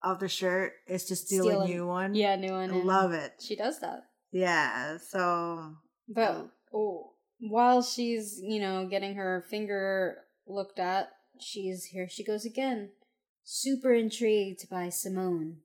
off 0.04 0.20
the 0.20 0.28
shirt 0.30 0.74
is 0.88 1.06
to 1.06 1.16
steal 1.16 1.44
Steal 1.46 1.62
a 1.62 1.68
new 1.68 1.86
one. 1.86 2.16
yeah, 2.16 2.36
new 2.36 2.52
one. 2.52 2.72
and 2.72 2.84
love 2.86 3.12
it. 3.12 3.34
She 3.40 3.56
does 3.56 3.80
that, 3.82 4.06
Yeah, 4.32 4.98
so 4.98 5.76
but 6.08 6.50
oh, 6.74 7.11
while 7.42 7.82
she's 7.82 8.40
you 8.42 8.60
know 8.62 8.88
getting 8.88 9.16
her 9.16 9.44
finger 9.50 10.18
looked 10.48 10.80
at, 10.80 11.10
she's 11.40 11.86
here. 11.86 12.08
She 12.10 12.24
goes 12.24 12.46
again, 12.46 12.92
super 13.44 13.94
intrigued 13.94 14.70
by 14.70 14.90
Simone, 14.90 15.58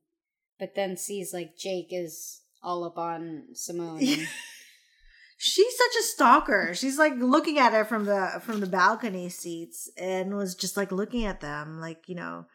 but 0.59 0.75
then 0.75 0.97
sees 0.97 1.33
like 1.33 1.57
Jake 1.57 1.89
is 1.91 2.41
all 2.63 2.85
up 2.85 2.99
on 2.99 3.45
Simone. 3.55 3.99
and- 4.01 4.29
she's 5.39 5.77
such 5.77 6.01
a 6.01 6.05
stalker. 6.05 6.75
She's 6.75 6.99
like 6.99 7.15
looking 7.17 7.59
at 7.59 7.73
her 7.73 7.85
from 7.85 8.05
the 8.07 8.41
from 8.43 8.61
the 8.61 8.67
balcony 8.67 9.29
seats 9.29 9.91
and 9.97 10.35
was 10.37 10.55
just 10.55 10.77
like 10.77 10.91
looking 10.93 11.25
at 11.25 11.41
them, 11.41 11.81
like 11.81 12.09
you 12.09 12.15
know, 12.15 12.47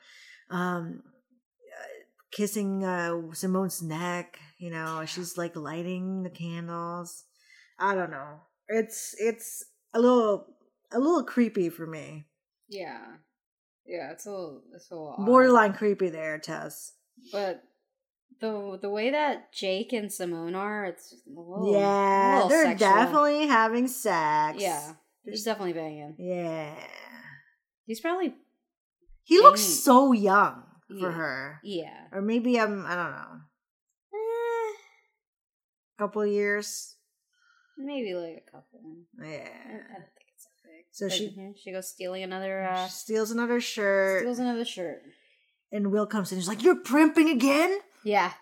um, 0.49 1.03
uh, 1.05 2.03
kissing 2.31 2.83
uh, 2.83 3.33
Simone's 3.33 3.81
neck. 3.81 4.39
You 4.57 4.71
know, 4.71 5.03
she's 5.05 5.37
like 5.37 5.55
lighting 5.55 6.23
the 6.23 6.29
candles. 6.29 7.23
I 7.79 7.95
don't 7.95 8.11
know. 8.11 8.41
It's 8.73 9.15
it's 9.19 9.65
a 9.93 9.99
little 9.99 10.47
a 10.91 10.99
little 10.99 11.23
creepy 11.23 11.69
for 11.69 11.85
me. 11.87 12.27
yeah, 12.69 13.01
yeah, 13.85 14.11
it's 14.11 14.25
a 14.25 14.31
little, 14.31 14.61
it's 14.73 14.89
a 14.91 14.93
little 14.95 15.15
odd. 15.17 15.25
Borderline 15.25 15.73
creepy 15.73 16.09
there, 16.09 16.37
Tess. 16.39 16.93
But 17.31 17.63
the 18.39 18.79
the 18.81 18.89
way 18.89 19.11
that 19.11 19.51
Jake 19.53 19.93
and 19.93 20.11
Simone 20.11 20.55
are, 20.55 20.85
it's 20.85 21.13
a 21.13 21.29
little, 21.29 21.75
a 21.75 21.79
yeah, 21.79 22.45
they're 22.49 22.65
sexual. 22.65 22.89
definitely 22.89 23.47
having 23.47 23.87
sex. 23.87 24.57
yeah. 24.61 24.93
He's 25.23 25.43
definitely 25.43 25.73
banging. 25.73 26.15
Yeah. 26.17 26.73
He's 27.85 27.99
probably 27.99 28.33
He 29.23 29.37
looks 29.39 29.61
so 29.61 30.13
young 30.13 30.63
for 30.87 30.95
Yeah. 30.95 31.11
her. 31.11 31.59
yeah. 31.63 32.07
Or 32.11 32.21
maybe 32.23 32.59
I'm 32.59 32.85
I 32.87 32.95
don't 32.95 33.11
know. 33.11 33.41
Eh, 34.13 34.73
couple 35.99 36.25
years. 36.25 36.95
Maybe 37.77 38.13
like 38.13 38.43
a 38.47 38.51
couple. 38.51 38.79
I, 39.19 39.23
I 39.25 39.27
Yeah. 39.29 39.37
don't 39.37 40.13
think 40.15 40.27
it's 40.35 40.45
that 40.45 40.63
big. 40.63 40.85
So 40.91 41.05
But 41.07 41.13
she- 41.13 41.53
she 41.63 41.71
goes 41.71 41.89
stealing 41.89 42.23
another. 42.23 42.63
Uh, 42.63 42.85
She 42.85 42.91
steals 42.91 43.31
another 43.31 43.59
shirt, 43.61 44.21
steals 44.21 44.39
another 44.39 44.65
shirt. 44.65 45.01
and 45.71 45.91
Will 45.91 46.05
comes 46.05 46.31
in. 46.31 46.37
He's 46.37 46.47
like, 46.47 46.63
"You're 46.63 46.75
primping 46.81 47.29
again." 47.29 47.79
Yeah. 48.03 48.33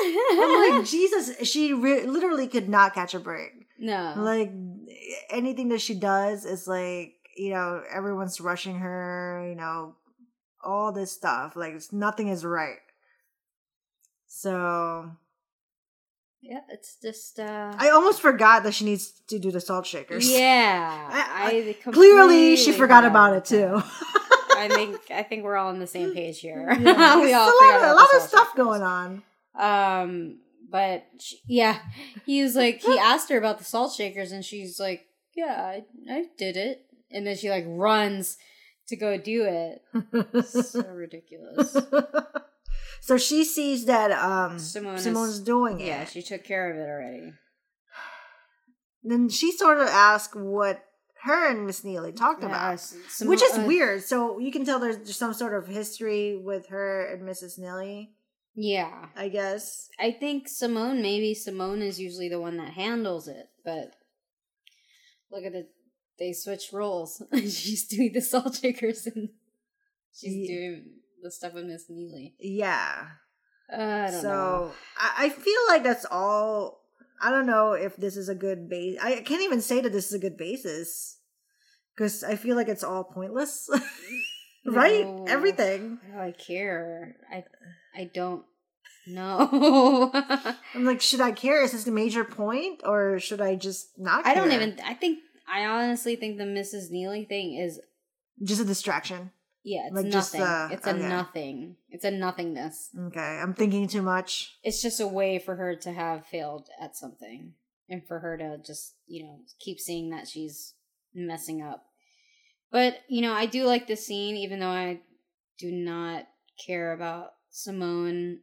I'm 0.00 0.78
like, 0.78 0.84
Jesus, 0.96 1.48
she 1.48 1.72
re- 1.72 2.06
literally 2.06 2.46
could 2.46 2.68
not 2.68 2.94
catch 2.94 3.14
a 3.14 3.18
break. 3.20 3.52
no. 3.78 4.14
Like 4.16 4.52
anything 5.30 5.68
that 5.70 5.80
she 5.80 5.94
does 5.94 6.44
is 6.44 6.68
like, 6.68 7.14
you 7.36 7.50
know, 7.50 7.82
everyone's 7.90 8.40
rushing 8.40 8.76
her, 8.78 9.46
you 9.48 9.54
know, 9.56 9.96
all 10.62 10.92
this 10.92 11.10
stuff. 11.12 11.56
Like 11.56 11.74
nothing 11.92 12.28
is 12.28 12.44
right. 12.44 12.78
So 14.26 15.10
yeah, 16.42 16.60
it's 16.70 16.96
just. 17.02 17.38
uh 17.40 17.74
I 17.76 17.90
almost 17.90 18.20
forgot 18.20 18.62
that 18.64 18.74
she 18.74 18.84
needs 18.84 19.10
to 19.28 19.38
do 19.38 19.50
the 19.50 19.60
salt 19.60 19.86
shakers. 19.86 20.28
Yeah, 20.30 21.08
I- 21.12 21.74
I, 21.86 21.90
Clearly, 21.92 22.56
she 22.56 22.72
forgot 22.72 23.04
about 23.04 23.34
it 23.36 23.44
too. 23.44 23.82
I 24.56 24.68
think 24.68 24.98
I 25.10 25.22
think 25.22 25.44
we're 25.44 25.56
all 25.56 25.68
on 25.68 25.78
the 25.78 25.86
same 25.86 26.12
page 26.14 26.40
here. 26.40 26.66
Yeah, 26.80 27.20
we 27.20 27.32
all 27.32 27.48
a 27.48 27.58
lot, 27.64 27.76
of, 27.76 27.82
a 27.90 27.94
lot 27.94 28.14
of 28.14 28.22
stuff 28.22 28.48
shakers. 28.48 28.56
going 28.64 28.82
on. 28.82 29.22
Um, 29.58 30.38
but 30.70 31.04
she, 31.20 31.38
yeah, 31.46 31.78
he 32.26 32.42
was 32.42 32.54
like, 32.56 32.80
he 32.82 32.98
asked 32.98 33.30
her 33.30 33.38
about 33.38 33.58
the 33.58 33.64
salt 33.64 33.92
shakers, 33.94 34.32
and 34.32 34.44
she's 34.44 34.78
like, 34.80 35.06
"Yeah, 35.36 35.54
I, 35.62 35.84
I 36.10 36.24
did 36.36 36.56
it," 36.56 36.84
and 37.10 37.26
then 37.26 37.36
she 37.36 37.50
like 37.50 37.64
runs 37.66 38.36
to 38.88 38.96
go 38.96 39.16
do 39.16 39.44
it. 39.44 39.82
So 40.46 40.82
ridiculous. 40.88 41.76
So 43.00 43.16
she 43.16 43.44
sees 43.44 43.84
that 43.86 44.10
um 44.12 44.58
Simone 44.58 44.94
is- 44.96 45.02
Simone's 45.02 45.40
doing 45.40 45.80
it. 45.80 45.86
Yeah, 45.86 46.04
she 46.04 46.22
took 46.22 46.44
care 46.44 46.70
of 46.70 46.76
it 46.76 46.88
already. 46.88 47.32
then 49.02 49.28
she 49.28 49.52
sort 49.52 49.78
of 49.78 49.88
asked 49.88 50.34
what 50.36 50.84
her 51.22 51.50
and 51.50 51.66
Miss 51.66 51.82
Neely 51.84 52.12
talked 52.12 52.42
Yeah, 52.42 52.48
about. 52.48 52.74
S- 52.74 52.96
Simo- 53.08 53.28
Which 53.28 53.42
is 53.42 53.58
uh, 53.58 53.64
weird. 53.66 54.02
So 54.02 54.38
you 54.38 54.52
can 54.52 54.64
tell 54.64 54.78
there's, 54.78 55.16
some 55.16 55.34
sort 55.34 55.54
of 55.54 55.66
history 55.66 56.36
with 56.36 56.68
her 56.68 57.04
and 57.06 57.22
Mrs. 57.28 57.58
Neely, 57.58 58.12
Yeah, 58.54 59.06
I 59.16 59.28
guess. 59.28 59.88
I 59.98 60.12
think 60.12 60.48
Simone. 60.48 61.02
Maybe 61.02 61.34
Simone 61.34 61.82
is 61.82 61.98
usually 62.00 62.28
the 62.28 62.40
one 62.40 62.56
that 62.58 62.72
handles 62.74 63.26
it, 63.28 63.46
but 63.64 63.94
look 65.30 65.44
at 65.44 65.54
it. 65.54 65.70
They 66.20 66.32
switched 66.32 66.72
roles. 66.72 67.22
she's 67.34 67.86
doing 67.88 68.12
the 68.12 68.20
salt 68.20 68.56
shakers, 68.56 69.06
and 69.06 69.28
she's 70.12 70.34
Ye- 70.34 70.46
doing 70.48 70.84
the 71.22 71.30
stuff 71.30 71.54
with 71.54 71.64
Miss 71.64 71.84
Neely. 71.88 72.34
Yeah. 72.38 73.06
Uh, 73.72 73.76
I 73.76 74.10
don't 74.10 74.20
so 74.20 74.28
know. 74.28 74.72
I, 74.98 75.26
I 75.26 75.28
feel 75.30 75.60
like 75.68 75.82
that's 75.82 76.06
all. 76.10 76.80
I 77.20 77.30
don't 77.30 77.46
know 77.46 77.72
if 77.72 77.96
this 77.96 78.16
is 78.16 78.28
a 78.28 78.34
good 78.34 78.68
base. 78.68 78.98
I 79.02 79.20
can't 79.20 79.42
even 79.42 79.60
say 79.60 79.80
that 79.80 79.92
this 79.92 80.06
is 80.06 80.14
a 80.14 80.18
good 80.18 80.36
basis 80.36 81.18
because 81.94 82.22
I 82.22 82.36
feel 82.36 82.54
like 82.56 82.68
it's 82.68 82.84
all 82.84 83.04
pointless, 83.04 83.68
right? 84.66 85.04
No. 85.04 85.24
Everything. 85.28 85.98
Do 86.12 86.18
I 86.18 86.32
care? 86.32 87.16
I 87.30 87.44
I 87.96 88.10
don't 88.14 88.44
know. 89.06 90.10
I'm 90.74 90.84
like, 90.84 91.00
should 91.00 91.20
I 91.20 91.32
care? 91.32 91.62
Is 91.62 91.72
this 91.72 91.84
the 91.84 91.90
major 91.90 92.24
point, 92.24 92.82
or 92.84 93.18
should 93.18 93.40
I 93.40 93.56
just 93.56 93.98
not? 93.98 94.24
I 94.26 94.34
don't 94.34 94.52
even. 94.52 94.78
I 94.84 94.94
think 94.94 95.18
I 95.52 95.64
honestly 95.64 96.16
think 96.16 96.38
the 96.38 96.44
Mrs. 96.44 96.90
Neely 96.90 97.24
thing 97.24 97.54
is 97.54 97.80
Just 98.42 98.60
a 98.60 98.64
distraction. 98.64 99.32
Yeah, 99.68 99.86
it's 99.86 99.94
Like, 99.94 100.10
just, 100.10 100.34
uh, 100.34 100.68
it's 100.72 100.86
a 100.86 100.90
okay. 100.94 101.08
nothing. 101.08 101.76
It's 101.90 102.04
a 102.04 102.10
nothingness. 102.10 102.88
Okay, 103.08 103.20
I'm 103.20 103.52
thinking 103.52 103.86
too 103.86 104.00
much. 104.02 104.56
It's 104.62 104.80
just 104.80 104.98
a 105.00 105.06
way 105.06 105.38
for 105.38 105.56
her 105.56 105.76
to 105.76 105.92
have 105.92 106.26
failed 106.26 106.68
at 106.80 106.96
something, 106.96 107.52
and 107.88 108.02
for 108.06 108.20
her 108.20 108.38
to 108.38 108.58
just 108.64 108.94
you 109.06 109.24
know 109.24 109.40
keep 109.60 109.78
seeing 109.78 110.10
that 110.10 110.26
she's 110.26 110.74
messing 111.14 111.60
up. 111.62 111.84
But 112.70 113.00
you 113.08 113.20
know, 113.20 113.32
I 113.34 113.44
do 113.46 113.64
like 113.64 113.86
the 113.86 113.96
scene, 113.96 114.36
even 114.36 114.58
though 114.60 114.68
I 114.68 115.00
do 115.58 115.70
not 115.70 116.26
care 116.66 116.92
about 116.92 117.32
Simone 117.50 118.38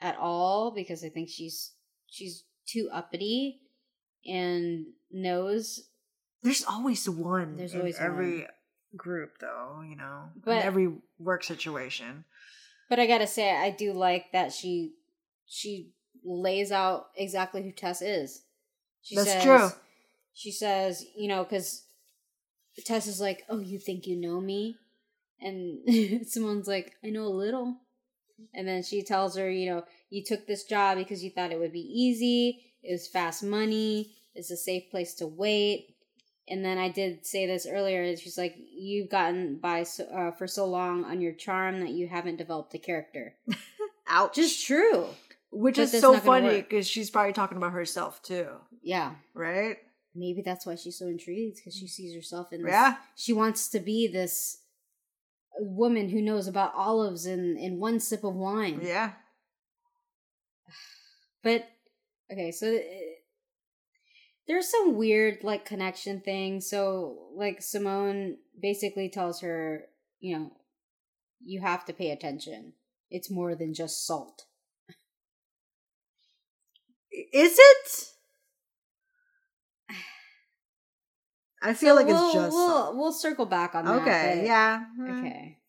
at 0.00 0.16
all 0.18 0.72
because 0.74 1.02
I 1.04 1.08
think 1.08 1.28
she's 1.28 1.72
she's 2.06 2.44
too 2.66 2.88
uppity 2.92 3.60
and 4.26 4.86
knows 5.10 5.88
There's 6.42 6.64
always 6.64 7.08
one. 7.08 7.56
There's 7.56 7.74
always 7.74 7.98
every 7.98 8.46
group, 8.96 9.38
though. 9.40 9.82
You 9.88 9.96
know, 9.96 10.30
But- 10.44 10.58
in 10.58 10.62
every 10.62 10.92
work 11.18 11.44
situation. 11.44 12.24
But 12.88 12.98
I 13.00 13.06
gotta 13.06 13.26
say, 13.26 13.50
I 13.50 13.70
do 13.70 13.92
like 13.92 14.32
that 14.32 14.52
she 14.52 14.94
she 15.46 15.92
lays 16.24 16.70
out 16.70 17.06
exactly 17.16 17.62
who 17.62 17.72
Tess 17.72 18.02
is. 18.02 18.42
She 19.02 19.16
That's 19.16 19.30
says, 19.32 19.42
true. 19.42 19.68
She 20.34 20.50
says, 20.52 21.04
you 21.16 21.28
know, 21.28 21.42
because 21.44 21.84
Tess 22.84 23.06
is 23.06 23.20
like, 23.20 23.44
"Oh, 23.48 23.60
you 23.60 23.78
think 23.78 24.06
you 24.06 24.16
know 24.20 24.40
me?" 24.40 24.76
And 25.40 26.26
someone's 26.28 26.68
like, 26.68 26.92
"I 27.04 27.08
know 27.10 27.24
a 27.24 27.28
little." 27.28 27.76
And 28.54 28.66
then 28.66 28.82
she 28.82 29.02
tells 29.02 29.36
her, 29.36 29.48
you 29.50 29.70
know, 29.70 29.84
you 30.10 30.24
took 30.24 30.46
this 30.46 30.64
job 30.64 30.98
because 30.98 31.22
you 31.22 31.30
thought 31.30 31.52
it 31.52 31.58
would 31.60 31.72
be 31.72 31.80
easy. 31.80 32.60
It 32.82 32.92
was 32.92 33.06
fast 33.06 33.42
money. 33.42 34.14
It's 34.34 34.50
a 34.50 34.56
safe 34.56 34.90
place 34.90 35.14
to 35.16 35.26
wait. 35.26 35.91
And 36.52 36.62
then 36.62 36.76
I 36.76 36.90
did 36.90 37.24
say 37.24 37.46
this 37.46 37.66
earlier. 37.66 38.02
and 38.02 38.18
She's 38.18 38.36
like, 38.36 38.54
you've 38.76 39.08
gotten 39.08 39.56
by 39.56 39.84
so, 39.84 40.04
uh, 40.04 40.30
for 40.32 40.46
so 40.46 40.66
long 40.66 41.02
on 41.04 41.22
your 41.22 41.32
charm 41.32 41.80
that 41.80 41.92
you 41.92 42.08
haven't 42.08 42.36
developed 42.36 42.74
a 42.74 42.78
character. 42.78 43.34
Ouch. 44.06 44.34
Just 44.34 44.66
true. 44.66 45.06
Which 45.50 45.76
but 45.76 45.82
is 45.84 45.98
so 45.98 46.18
funny 46.18 46.60
because 46.60 46.86
she's 46.86 47.08
probably 47.08 47.32
talking 47.32 47.56
about 47.56 47.72
herself 47.72 48.22
too, 48.22 48.48
Yeah. 48.82 49.12
right? 49.32 49.78
Maybe 50.14 50.42
that's 50.42 50.66
why 50.66 50.74
she's 50.74 50.98
so 50.98 51.06
intrigued 51.06 51.56
because 51.56 51.74
she 51.74 51.88
sees 51.88 52.14
herself 52.14 52.52
in 52.52 52.62
this. 52.64 52.70
Yeah. 52.70 52.96
She 53.16 53.32
wants 53.32 53.68
to 53.70 53.80
be 53.80 54.06
this 54.06 54.58
woman 55.58 56.10
who 56.10 56.20
knows 56.20 56.48
about 56.48 56.74
olives 56.74 57.24
in, 57.24 57.56
in 57.56 57.78
one 57.78 57.98
sip 57.98 58.24
of 58.24 58.34
wine. 58.34 58.80
Yeah. 58.82 59.12
But 61.42 61.66
okay, 62.30 62.50
so 62.52 62.74
uh, 62.76 62.78
there's 64.48 64.68
some 64.68 64.96
weird 64.96 65.38
like 65.42 65.64
connection 65.64 66.20
thing. 66.20 66.60
So 66.60 67.28
like 67.34 67.62
Simone 67.62 68.36
basically 68.60 69.08
tells 69.08 69.40
her, 69.40 69.84
you 70.20 70.36
know, 70.38 70.52
you 71.44 71.60
have 71.60 71.84
to 71.86 71.92
pay 71.92 72.10
attention. 72.10 72.72
It's 73.10 73.30
more 73.30 73.54
than 73.54 73.74
just 73.74 74.06
salt. 74.06 74.44
Is 77.32 77.56
it? 77.58 78.08
I 81.62 81.74
feel 81.74 81.90
So 81.94 81.96
like 81.96 82.06
we'll, 82.06 82.24
it's 82.26 82.34
just 82.34 82.52
we'll 82.52 82.96
we'll 82.98 83.12
circle 83.12 83.46
back 83.46 83.74
on 83.74 83.84
that. 83.84 84.02
okay. 84.02 84.34
but- 84.38 84.46
Yeah. 84.46 84.84
Mm. 84.98 85.18
Okay. 85.20 85.58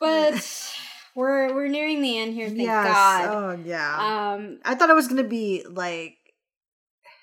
But 0.00 0.74
we're 1.14 1.54
we're 1.54 1.68
nearing 1.68 2.02
the 2.02 2.18
end 2.18 2.34
here, 2.34 2.48
thank 2.48 2.60
Yes. 2.62 2.86
God. 2.92 3.28
Oh 3.28 3.62
yeah. 3.64 4.32
Um 4.34 4.58
I 4.64 4.74
thought 4.74 4.90
it 4.90 4.94
was 4.94 5.06
gonna 5.08 5.22
be 5.22 5.64
like. 5.68 6.16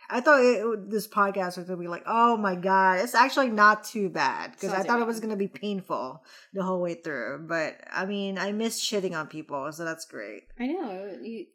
I 0.09 0.21
thought 0.21 0.43
it, 0.43 0.89
this 0.89 1.07
podcast 1.07 1.57
was 1.57 1.65
gonna 1.67 1.77
be 1.77 1.87
like, 1.87 2.03
oh 2.07 2.35
my 2.37 2.55
god, 2.55 2.99
it's 2.99 3.15
actually 3.15 3.49
not 3.49 3.83
too 3.83 4.09
bad 4.09 4.51
because 4.51 4.73
I 4.73 4.83
thought 4.83 4.99
it 4.99 5.07
was 5.07 5.19
gonna 5.19 5.35
be 5.35 5.47
painful 5.47 6.23
the 6.53 6.63
whole 6.63 6.81
way 6.81 6.95
through. 6.95 7.45
But 7.47 7.81
I 7.91 8.05
mean, 8.05 8.37
I 8.37 8.51
miss 8.51 8.81
shitting 8.83 9.17
on 9.17 9.27
people, 9.27 9.71
so 9.71 9.85
that's 9.85 10.05
great. 10.05 10.43
I 10.59 10.67
know 10.67 11.17
you, 11.21 11.45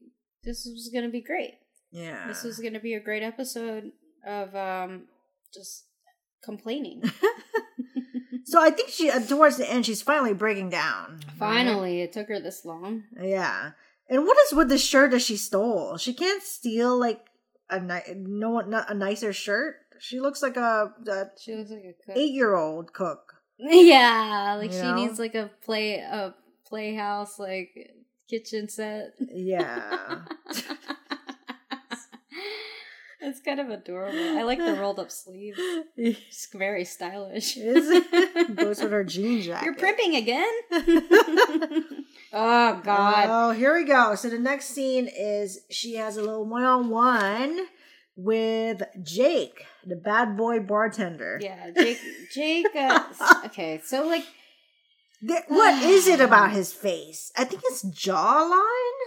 this 0.45 0.67
was 0.71 0.91
gonna 0.95 1.09
be 1.11 1.21
great. 1.21 1.55
Yeah, 1.91 2.27
This 2.29 2.43
was 2.45 2.59
gonna 2.59 2.81
be 2.81 2.95
a 2.95 3.01
great 3.01 3.23
episode 3.23 3.91
of 4.27 4.55
um 4.55 5.05
just 5.53 5.85
complaining. 6.43 7.03
so 8.45 8.61
I 8.61 8.71
think 8.71 8.89
she 8.91 9.11
uh, 9.11 9.21
towards 9.21 9.57
the 9.57 9.71
end 9.71 9.87
she's 9.87 10.03
finally 10.03 10.35
breaking 10.35 10.71
down. 10.71 11.21
right? 11.27 11.39
Finally, 11.39 12.03
it 12.03 12.13
took 12.13 12.29
her 12.29 12.41
this 12.41 12.65
long. 12.65 13.05
Yeah. 13.21 13.73
And 14.09 14.27
what 14.27 14.37
is 14.47 14.53
with 14.53 14.69
the 14.69 14.79
shirt 14.79 15.13
that 15.13 15.23
she 15.23 15.37
stole? 15.37 15.97
She 15.97 16.13
can't 16.13 16.43
steal 16.43 16.99
like 16.99 17.21
a 17.71 17.81
ni- 17.81 18.15
no 18.17 18.51
one 18.51 18.71
not 18.71 18.91
a 18.91 18.95
nicer 18.95 19.33
shirt. 19.33 19.77
She 20.01 20.21
looks 20.21 20.43
like 20.43 20.57
a, 20.57 20.93
a 21.09 21.25
She 21.41 21.55
looks 21.55 21.71
like 21.71 21.85
a 21.85 21.95
cook. 22.07 22.17
eight 22.17 22.33
year 22.33 22.55
old 22.55 22.93
cook. 22.93 23.35
Yeah, 23.59 24.57
like 24.59 24.73
You 24.73 24.79
she 24.79 24.83
know? 24.85 24.95
needs 24.97 25.19
like 25.19 25.35
a 25.37 25.51
play 25.65 25.95
a 25.99 26.35
playhouse 26.67 27.39
like 27.39 27.71
kitchen 28.29 28.69
set. 28.69 29.15
Yeah. 29.33 30.23
it's 33.21 33.41
kind 33.41 33.61
of 33.61 33.71
adorable. 33.71 34.19
I 34.39 34.43
like 34.43 34.59
the 34.59 34.75
rolled 34.75 34.99
up 34.99 35.11
sleeves. 35.11 35.59
It's 35.97 36.49
very 36.53 36.85
stylish. 36.85 37.57
Is 37.57 37.89
it? 37.89 38.57
Goes 38.57 38.83
with 38.83 38.91
her 38.93 39.05
jean 39.05 39.41
jacket. 39.41 39.65
You're 39.65 39.75
primping 39.77 40.17
again? 40.17 40.53
Oh 42.35 42.81
God. 42.85 43.27
Oh, 43.31 43.51
here 43.53 43.75
we 43.75 43.85
go. 43.85 44.15
So 44.17 44.29
the 44.29 44.39
next 44.39 44.67
scene 44.67 45.09
is 45.09 45.61
she 45.71 45.95
has 45.95 46.17
a 46.17 46.21
little 46.23 46.45
one 46.45 46.65
on 46.65 46.91
one 46.91 47.67
with 48.17 48.83
Jake, 49.03 49.65
the 49.87 49.97
bad 49.97 50.37
boy 50.37 50.61
bartender. 50.61 51.39
Yeah, 51.43 51.71
Jake. 51.71 51.99
Jake. 52.35 52.67
Uh, 52.75 53.03
okay, 53.47 53.81
so 53.85 54.07
like, 54.07 54.25
Th- 55.27 55.43
what 55.49 55.83
is 55.83 56.07
it 56.07 56.21
about 56.21 56.51
his 56.59 56.73
face? 56.73 57.33
I 57.37 57.45
think 57.45 57.63
it's 57.65 57.85
jawline. 57.85 58.99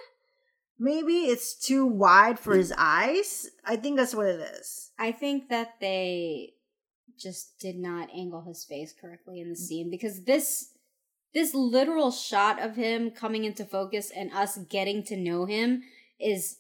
maybe 0.80 1.26
it's 1.26 1.54
too 1.56 1.86
wide 1.86 2.40
for 2.40 2.56
his 2.56 2.74
eyes. 2.78 3.50
I 3.66 3.76
think 3.76 3.98
that's 3.98 4.16
what 4.16 4.26
it 4.28 4.40
is. 4.60 4.92
I 5.00 5.12
think 5.12 5.50
that 5.50 5.76
they 5.80 6.54
just 7.20 7.60
did 7.60 7.78
not 7.78 8.10
angle 8.16 8.42
his 8.42 8.64
face 8.64 8.94
correctly 9.00 9.42
in 9.42 9.50
the 9.50 9.56
scene 9.56 9.90
because 9.90 10.24
this 10.24 10.72
this 11.34 11.54
literal 11.54 12.12
shot 12.12 12.62
of 12.62 12.76
him 12.76 13.12
coming 13.12 13.44
into 13.44 13.66
focus 13.66 14.12
and 14.16 14.32
us 14.34 14.58
getting 14.70 15.04
to 15.06 15.16
know 15.18 15.46
him 15.46 15.84
is 16.20 16.58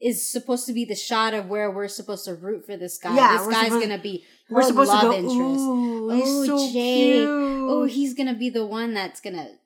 is 0.00 0.24
supposed 0.30 0.64
to 0.66 0.72
be 0.72 0.84
the 0.84 0.94
shot 0.94 1.34
of 1.34 1.46
where 1.48 1.68
we're 1.70 1.88
supposed 1.88 2.24
to 2.24 2.32
root 2.34 2.64
for 2.64 2.76
this 2.76 2.98
guy. 2.98 3.16
Yeah, 3.16 3.38
this 3.38 3.48
guy's 3.48 3.70
gonna 3.70 3.98
be 3.98 4.24
We're 4.48 4.62
supposed 4.62 4.88
love 4.90 5.00
to 5.02 5.06
go. 5.08 5.12
interest. 5.14 5.34
Ooh, 5.60 6.10
he's 6.10 6.48
Oh, 6.50 6.58
so 6.58 6.70
cute. 6.70 7.28
Oh, 7.28 7.84
he's 7.84 8.14
gonna 8.14 8.34
be 8.36 8.48
the 8.48 8.64
one 8.64 8.94
that's 8.94 9.20
gonna 9.20 9.58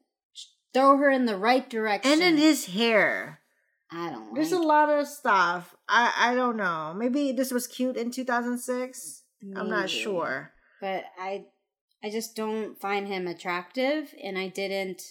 throw 0.72 0.97
her 0.97 1.11
in 1.11 1.26
the 1.26 1.37
right 1.37 1.68
direction. 1.68 2.11
and 2.11 2.22
in 2.22 2.37
his 2.39 2.64
hair. 2.66 3.41
I 3.91 4.09
don't. 4.09 4.35
There's 4.35 4.53
a 4.53 4.59
lot 4.59 4.89
of 4.89 5.07
stuff. 5.07 5.76
I 5.87 6.12
I 6.16 6.35
don't 6.35 6.57
know. 6.57 6.95
Maybe 6.97 7.33
this 7.33 7.51
was 7.53 7.66
cute 7.66 7.99
in 7.99 8.11
2006. 8.11 9.22
I'm 9.55 9.68
not 9.68 9.91
sure. 9.91 10.53
but 10.80 11.05
I 11.18 11.45
I 12.05 12.11
just 12.11 12.34
don't 12.34 12.80
find 12.80 13.07
him 13.07 13.26
attractive, 13.28 14.14
and 14.22 14.36
I 14.38 14.48
didn't. 14.48 15.03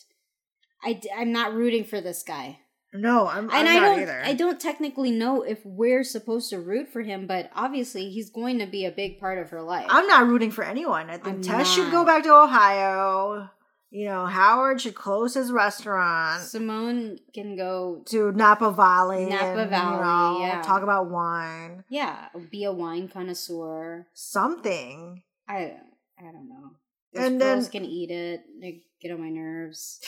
I 0.83 0.99
I'm 1.15 1.31
not 1.31 1.53
rooting 1.53 1.83
for 1.83 2.01
this 2.01 2.23
guy, 2.23 2.59
No, 2.93 3.27
I'm, 3.27 3.49
I'm 3.51 3.59
and 3.59 3.69
I 3.69 3.75
not 3.75 3.81
don't. 3.81 3.99
either. 4.01 4.21
I 4.25 4.33
don't 4.33 4.59
technically 4.59 5.11
know 5.11 5.43
if 5.43 5.59
we're 5.63 6.03
supposed 6.03 6.49
to 6.49 6.59
root 6.59 6.89
for 6.91 7.01
him, 7.01 7.27
but 7.27 7.49
obviously 7.55 8.09
he's 8.09 8.29
going 8.31 8.57
to 8.59 8.65
be 8.65 8.85
a 8.85 8.91
big 8.91 9.19
part 9.19 9.37
of 9.37 9.51
her 9.51 9.61
life. 9.61 9.85
I'm 9.89 10.07
not 10.07 10.27
rooting 10.27 10.49
for 10.51 10.63
anyone. 10.63 11.09
I 11.09 11.17
think 11.17 11.27
I'm 11.37 11.41
Tess 11.43 11.71
should 11.71 11.91
go 11.91 12.03
back 12.03 12.23
to 12.23 12.33
Ohio. 12.33 13.49
You 13.93 14.05
know, 14.05 14.25
Howard 14.25 14.79
should 14.81 14.95
close 14.95 15.33
his 15.33 15.51
restaurant 15.51 16.43
Simone 16.43 17.17
can 17.33 17.57
go, 17.57 18.03
to 18.07 18.31
Napa 18.31 18.71
Valley. 18.71 19.25
Napa 19.25 19.59
and, 19.59 19.69
Valley, 19.69 19.95
you 19.97 20.01
know, 20.01 20.39
yeah. 20.47 20.61
Talk 20.61 20.81
about 20.81 21.09
wine. 21.11 21.83
yeah, 21.89 22.27
be 22.49 22.63
a 22.63 22.71
wine 22.71 23.07
connoisseur. 23.09 24.07
Something. 24.13 25.23
I 25.47 25.73
I 26.17 26.23
don't 26.23 26.47
know. 26.47 26.71
Those 27.13 27.25
And 27.27 27.39
girls 27.39 27.69
then- 27.69 27.71
can 27.83 27.85
eat 27.89 28.09
it. 28.11 28.41
They 28.61 28.81
get 29.01 29.11
on 29.11 29.21
my 29.21 29.29
nerves. 29.29 29.99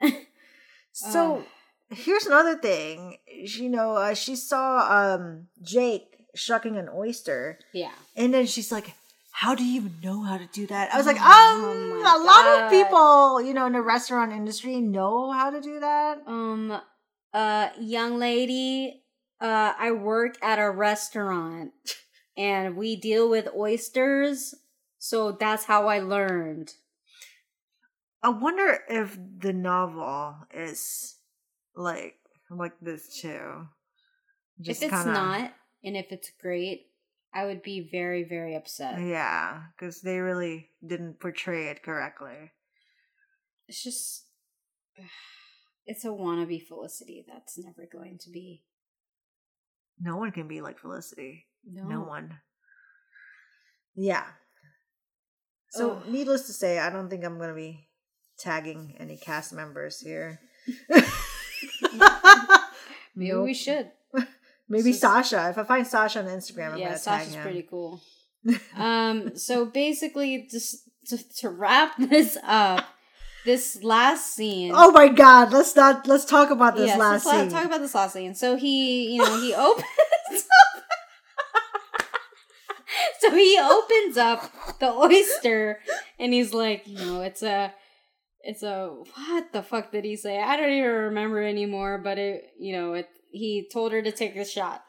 So 0.92 1.44
here's 1.90 2.26
another 2.26 2.56
thing. 2.56 3.16
You 3.26 3.68
know, 3.68 3.96
uh, 3.96 4.14
she 4.14 4.36
saw 4.36 4.78
um 5.14 5.48
Jake 5.60 6.06
shucking 6.36 6.76
an 6.76 6.88
oyster, 6.88 7.58
Yeah. 7.72 7.90
and 8.16 8.32
then 8.32 8.46
she's 8.46 8.70
like, 8.70 8.92
"How 9.32 9.54
do 9.56 9.64
you 9.64 9.90
know 10.04 10.22
how 10.22 10.38
to 10.38 10.46
do 10.46 10.66
that?" 10.68 10.94
I 10.94 10.96
was 10.96 11.06
like, 11.06 11.16
Oh 11.20 11.70
"Um, 11.72 12.00
my 12.02 12.14
a 12.14 12.18
lot 12.18 12.44
God. 12.44 12.64
of 12.64 12.70
people, 12.70 13.42
you 13.42 13.54
know, 13.54 13.66
in 13.66 13.72
the 13.72 13.82
restaurant 13.82 14.32
industry 14.32 14.80
know 14.80 15.32
how 15.32 15.50
to 15.50 15.60
do 15.60 15.80
that." 15.80 16.18
Um, 16.26 16.80
uh, 17.32 17.68
young 17.80 18.18
lady, 18.18 19.02
uh, 19.40 19.72
I 19.76 19.90
work 19.90 20.36
at 20.44 20.60
a 20.60 20.70
restaurant 20.70 21.72
and 22.36 22.76
we 22.76 22.94
deal 22.94 23.28
with 23.28 23.48
oysters. 23.56 24.54
So 25.04 25.32
that's 25.32 25.66
how 25.66 25.88
I 25.88 25.98
learned. 25.98 26.72
I 28.22 28.30
wonder 28.30 28.78
if 28.88 29.18
the 29.36 29.52
novel 29.52 30.34
is 30.50 31.16
like 31.76 32.14
like 32.50 32.72
this 32.80 33.20
too. 33.20 33.68
if 34.58 34.82
it's 34.82 35.04
not, 35.04 35.52
and 35.84 35.94
if 35.94 36.10
it's 36.10 36.32
great, 36.40 36.86
I 37.34 37.44
would 37.44 37.62
be 37.62 37.86
very, 37.92 38.24
very 38.24 38.54
upset. 38.54 38.98
yeah, 38.98 39.64
because 39.76 40.00
they 40.00 40.20
really 40.20 40.70
didn't 40.80 41.20
portray 41.20 41.68
it 41.68 41.82
correctly. 41.82 42.52
It's 43.68 43.82
just, 43.82 44.24
it's 45.86 46.06
a 46.06 46.08
wannabe 46.08 46.66
Felicity 46.66 47.26
that's 47.28 47.58
never 47.58 47.86
going 47.92 48.16
to 48.22 48.30
be. 48.30 48.64
No 50.00 50.16
one 50.16 50.30
can 50.30 50.48
be 50.48 50.62
like 50.62 50.78
Felicity. 50.78 51.44
No. 51.70 51.84
No 51.88 52.00
one. 52.00 52.38
Yeah. 53.94 54.24
So, 55.74 56.02
needless 56.08 56.46
to 56.46 56.52
say, 56.52 56.78
I 56.78 56.90
don't 56.90 57.08
think 57.08 57.24
I'm 57.24 57.36
going 57.36 57.48
to 57.50 57.54
be 57.54 57.88
tagging 58.38 58.94
any 58.98 59.16
cast 59.16 59.52
members 59.52 60.00
here. 60.00 60.40
Maybe 63.16 63.32
Nope. 63.32 63.44
we 63.44 63.54
should. 63.54 63.90
Maybe 64.68 64.90
is- 64.90 65.00
Sasha. 65.00 65.48
If 65.50 65.58
I 65.58 65.64
find 65.64 65.86
Sasha 65.86 66.20
on 66.20 66.26
Instagram, 66.26 66.72
I'm 66.72 66.78
yeah, 66.78 66.86
going 66.86 66.98
to 66.98 67.04
tag 67.04 67.26
Sasha's 67.26 67.36
pretty 67.36 67.62
cool. 67.62 68.00
um, 68.76 69.36
so 69.36 69.66
basically, 69.66 70.48
just 70.50 70.88
to, 71.08 71.18
to 71.38 71.50
wrap 71.50 71.96
this 71.98 72.36
up, 72.44 72.84
this 73.44 73.82
last 73.82 74.34
scene. 74.34 74.72
oh 74.74 74.90
my 74.90 75.08
god, 75.08 75.52
let's 75.52 75.76
not 75.76 76.06
let's 76.06 76.24
talk 76.24 76.50
about 76.50 76.76
this 76.76 76.88
yes, 76.88 76.98
last 76.98 77.26
let's 77.26 77.38
scene. 77.38 77.50
talk 77.50 77.66
about 77.66 77.80
this 77.80 77.94
last 77.94 78.12
scene. 78.14 78.34
So 78.34 78.56
he, 78.56 79.14
you 79.14 79.18
know, 79.18 79.40
he 79.40 79.54
opens. 79.54 79.86
So 83.24 83.36
he 83.36 83.58
opens 83.60 84.16
up 84.16 84.78
the 84.78 84.90
oyster, 84.90 85.80
and 86.18 86.32
he's 86.32 86.52
like, 86.52 86.86
you 86.86 86.96
know, 86.96 87.20
it's 87.22 87.42
a, 87.42 87.72
it's 88.40 88.62
a 88.62 88.88
what 89.14 89.52
the 89.52 89.62
fuck 89.62 89.92
did 89.92 90.04
he 90.04 90.16
say? 90.16 90.40
I 90.40 90.56
don't 90.56 90.72
even 90.72 90.90
remember 90.90 91.42
anymore. 91.42 91.98
But 91.98 92.18
it, 92.18 92.44
you 92.58 92.74
know, 92.74 92.94
it. 92.94 93.08
He 93.30 93.68
told 93.72 93.92
her 93.92 94.02
to 94.02 94.12
take 94.12 94.36
a 94.36 94.44
shot. 94.44 94.84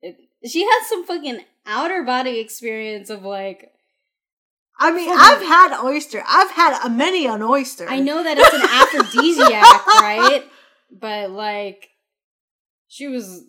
It, 0.00 0.16
she 0.44 0.62
has 0.62 0.88
some 0.88 1.04
fucking 1.04 1.40
outer 1.66 2.04
body 2.04 2.38
experience 2.38 3.10
of 3.10 3.22
like 3.22 3.70
I 4.78 4.92
mean, 4.92 5.08
I've 5.10 5.42
had 5.42 5.82
oyster. 5.82 6.22
I've 6.26 6.50
had 6.50 6.86
a 6.86 6.90
many 6.90 7.26
an 7.26 7.42
oyster. 7.42 7.86
I 7.88 8.00
know 8.00 8.22
that 8.22 8.36
it's 8.38 8.54
an 8.54 8.62
aphrodisiac, 8.62 9.86
right? 10.00 10.44
But 10.90 11.30
like, 11.30 11.88
she 12.88 13.08
was 13.08 13.42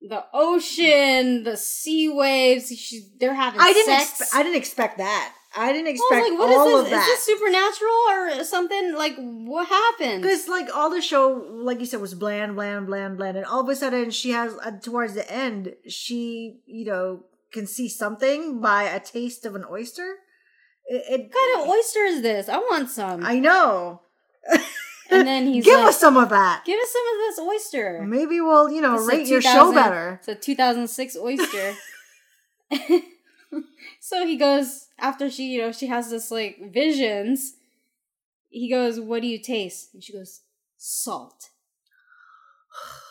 the 0.00 0.24
ocean, 0.32 1.44
the 1.44 1.56
sea 1.56 2.08
waves. 2.08 2.68
She, 2.76 3.02
they're 3.18 3.34
having 3.34 3.60
I 3.60 3.72
didn't. 3.72 3.98
sex. 4.06 4.30
Expe- 4.30 4.38
I 4.38 4.42
didn't 4.42 4.58
expect 4.58 4.98
that. 4.98 5.34
I 5.56 5.72
didn't 5.72 5.88
I 5.88 5.90
expect 5.90 6.28
like, 6.28 6.38
what 6.38 6.50
is 6.50 6.56
all 6.56 6.66
this? 6.66 6.78
of 6.80 6.84
Is 6.86 6.90
that. 6.92 7.04
this 7.06 7.22
supernatural 7.24 8.38
or 8.40 8.44
something? 8.44 8.94
Like, 8.94 9.16
what 9.16 9.66
happened? 9.66 10.22
Because 10.22 10.46
like 10.46 10.68
all 10.76 10.90
the 10.90 11.00
show, 11.00 11.32
like 11.50 11.80
you 11.80 11.86
said, 11.86 12.00
was 12.00 12.14
bland, 12.14 12.54
bland, 12.54 12.86
bland, 12.86 13.16
bland, 13.16 13.36
and 13.36 13.46
all 13.46 13.60
of 13.60 13.68
a 13.68 13.74
sudden 13.74 14.10
she 14.10 14.30
has 14.30 14.54
uh, 14.62 14.72
towards 14.72 15.14
the 15.14 15.28
end, 15.32 15.74
she 15.88 16.60
you 16.66 16.84
know 16.84 17.24
can 17.50 17.66
see 17.66 17.88
something 17.88 18.60
by 18.60 18.84
a 18.84 19.00
taste 19.00 19.46
of 19.46 19.54
an 19.56 19.64
oyster. 19.70 20.16
It, 20.86 21.02
it 21.08 21.20
What 21.22 21.32
kind 21.32 21.62
of 21.62 21.68
oyster 21.76 22.00
is 22.00 22.22
this? 22.22 22.48
I 22.48 22.58
want 22.58 22.90
some. 22.90 23.24
I 23.24 23.38
know. 23.40 24.02
and 25.10 25.26
then 25.26 25.46
he's 25.46 25.64
Give 25.64 25.78
like, 25.78 25.88
us 25.88 25.98
some 26.00 26.16
of 26.16 26.28
that. 26.30 26.64
give 26.64 26.78
us 26.80 26.92
some 26.92 27.02
of 27.02 27.18
this 27.18 27.38
oyster. 27.40 28.02
Maybe 28.06 28.40
we'll 28.40 28.70
you 28.70 28.80
know 28.80 28.96
It's 28.96 29.06
rate 29.06 29.26
your 29.28 29.40
show 29.42 29.72
better. 29.72 30.18
It's 30.20 30.28
a 30.28 30.34
2006 30.34 31.16
oyster. 31.16 31.74
so 34.00 34.26
he 34.26 34.36
goes 34.36 34.88
after 34.98 35.30
she, 35.30 35.44
you 35.44 35.60
know, 35.62 35.72
she 35.72 35.86
has 35.86 36.10
this 36.10 36.30
like 36.30 36.72
visions. 36.72 37.54
He 38.50 38.70
goes, 38.70 39.00
"What 39.00 39.22
do 39.22 39.28
you 39.28 39.38
taste?" 39.40 39.94
And 39.94 40.02
she 40.02 40.12
goes, 40.12 40.42
"Salt." 40.76 41.50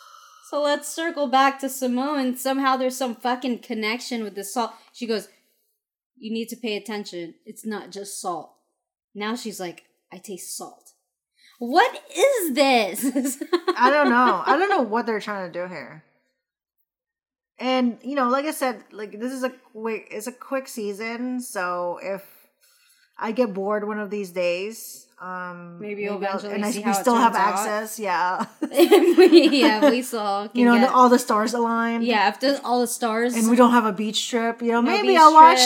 So 0.50 0.62
let's 0.62 0.88
circle 0.88 1.26
back 1.26 1.58
to 1.60 1.68
Simone. 1.68 2.34
Somehow 2.34 2.78
there's 2.78 2.96
some 2.96 3.14
fucking 3.14 3.58
connection 3.58 4.24
with 4.24 4.34
the 4.34 4.42
salt. 4.44 4.72
She 4.94 5.06
goes, 5.06 5.28
"You 6.16 6.32
need 6.32 6.48
to 6.48 6.56
pay 6.56 6.74
attention. 6.74 7.34
It's 7.44 7.66
not 7.66 7.90
just 7.90 8.18
salt." 8.18 8.54
Now 9.14 9.36
she's 9.36 9.60
like, 9.60 9.84
"I 10.10 10.16
taste 10.16 10.56
salt." 10.56 10.94
What 11.58 11.92
is 12.16 12.54
this? 12.54 13.04
I 13.76 13.90
don't 13.90 14.10
know. 14.10 14.42
I 14.46 14.56
don't 14.56 14.70
know 14.70 14.82
what 14.82 15.06
they're 15.06 15.20
trying 15.20 15.52
to 15.52 15.58
do 15.60 15.66
here. 15.66 16.04
And 17.58 17.98
you 18.02 18.14
know, 18.14 18.28
like 18.28 18.44
I 18.44 18.52
said, 18.52 18.84
like 18.92 19.18
this 19.18 19.32
is 19.32 19.42
a 19.42 19.50
quick 19.50 20.08
it's 20.10 20.28
a 20.28 20.32
quick 20.32 20.68
season, 20.68 21.40
so 21.40 21.98
if 22.00 22.22
I 23.18 23.32
get 23.32 23.52
bored 23.52 23.84
one 23.86 23.98
of 23.98 24.10
these 24.10 24.30
days, 24.30 25.08
um 25.20 25.80
Maybe 25.80 26.08
I'll- 26.08 26.18
eventually 26.18 26.54
and 26.54 26.64
I, 26.64 26.68
we 26.68 26.92
still 26.94 27.16
have 27.16 27.32
turns 27.32 27.44
out. 27.44 27.58
access, 27.58 27.98
yeah. 27.98 28.46
yeah, 28.70 29.90
we 29.90 30.02
saw. 30.02 30.46
you 30.52 30.64
know, 30.64 30.78
the, 30.78 30.88
all 30.92 31.08
the 31.08 31.18
stars 31.18 31.52
aligned. 31.54 32.04
yeah, 32.04 32.32
if 32.40 32.64
all 32.64 32.80
the 32.80 32.86
stars 32.86 33.34
And 33.34 33.50
we 33.50 33.56
don't 33.56 33.72
have 33.72 33.86
a 33.86 33.92
beach 33.92 34.30
trip, 34.30 34.62
you 34.62 34.70
know, 34.70 34.80
no 34.80 34.90
maybe 34.92 35.16
I'll 35.16 35.34
watch 35.34 35.58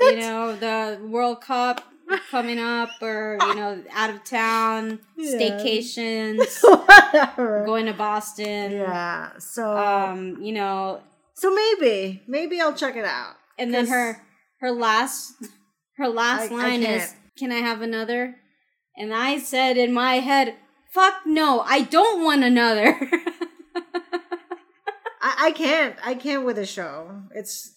you 0.00 0.16
know, 0.16 0.56
the 0.56 0.98
World 1.06 1.40
Cup 1.42 1.80
coming 2.30 2.58
up, 2.58 2.90
or 3.02 3.38
you 3.40 3.54
know, 3.54 3.82
out 3.92 4.10
of 4.10 4.22
town 4.24 5.00
Yeah. 5.16 5.32
staycations, 5.38 6.60
whatever. 6.62 7.64
going 7.66 7.86
to 7.86 7.92
Boston. 7.94 8.72
Yeah. 8.72 9.36
So 9.38 9.76
Um, 9.76 10.40
you 10.42 10.52
know, 10.52 11.00
so 11.34 11.52
maybe 11.54 12.22
maybe 12.26 12.60
I'll 12.60 12.74
check 12.74 12.96
it 12.96 13.04
out. 13.04 13.34
and 13.58 13.72
then 13.74 13.86
her 13.88 14.22
her 14.60 14.70
last 14.70 15.34
her 15.96 16.08
last 16.08 16.50
I- 16.52 16.54
I 16.54 16.58
line 16.58 16.82
is, 16.82 16.86
can't. 17.10 17.16
"Can 17.38 17.52
I 17.52 17.56
have 17.60 17.80
another?" 17.82 18.36
And 18.96 19.12
I 19.14 19.38
said 19.38 19.76
in 19.76 19.92
my 19.92 20.14
head, 20.20 20.54
"Fuck 20.92 21.26
no, 21.26 21.60
I 21.60 21.82
don't 21.82 22.22
want 22.24 22.42
another." 22.44 22.98
I, 25.22 25.46
I 25.48 25.50
can't. 25.52 25.96
I 26.04 26.14
can't 26.14 26.44
with 26.44 26.56
a 26.58 26.66
show. 26.66 27.22
It's 27.34 27.74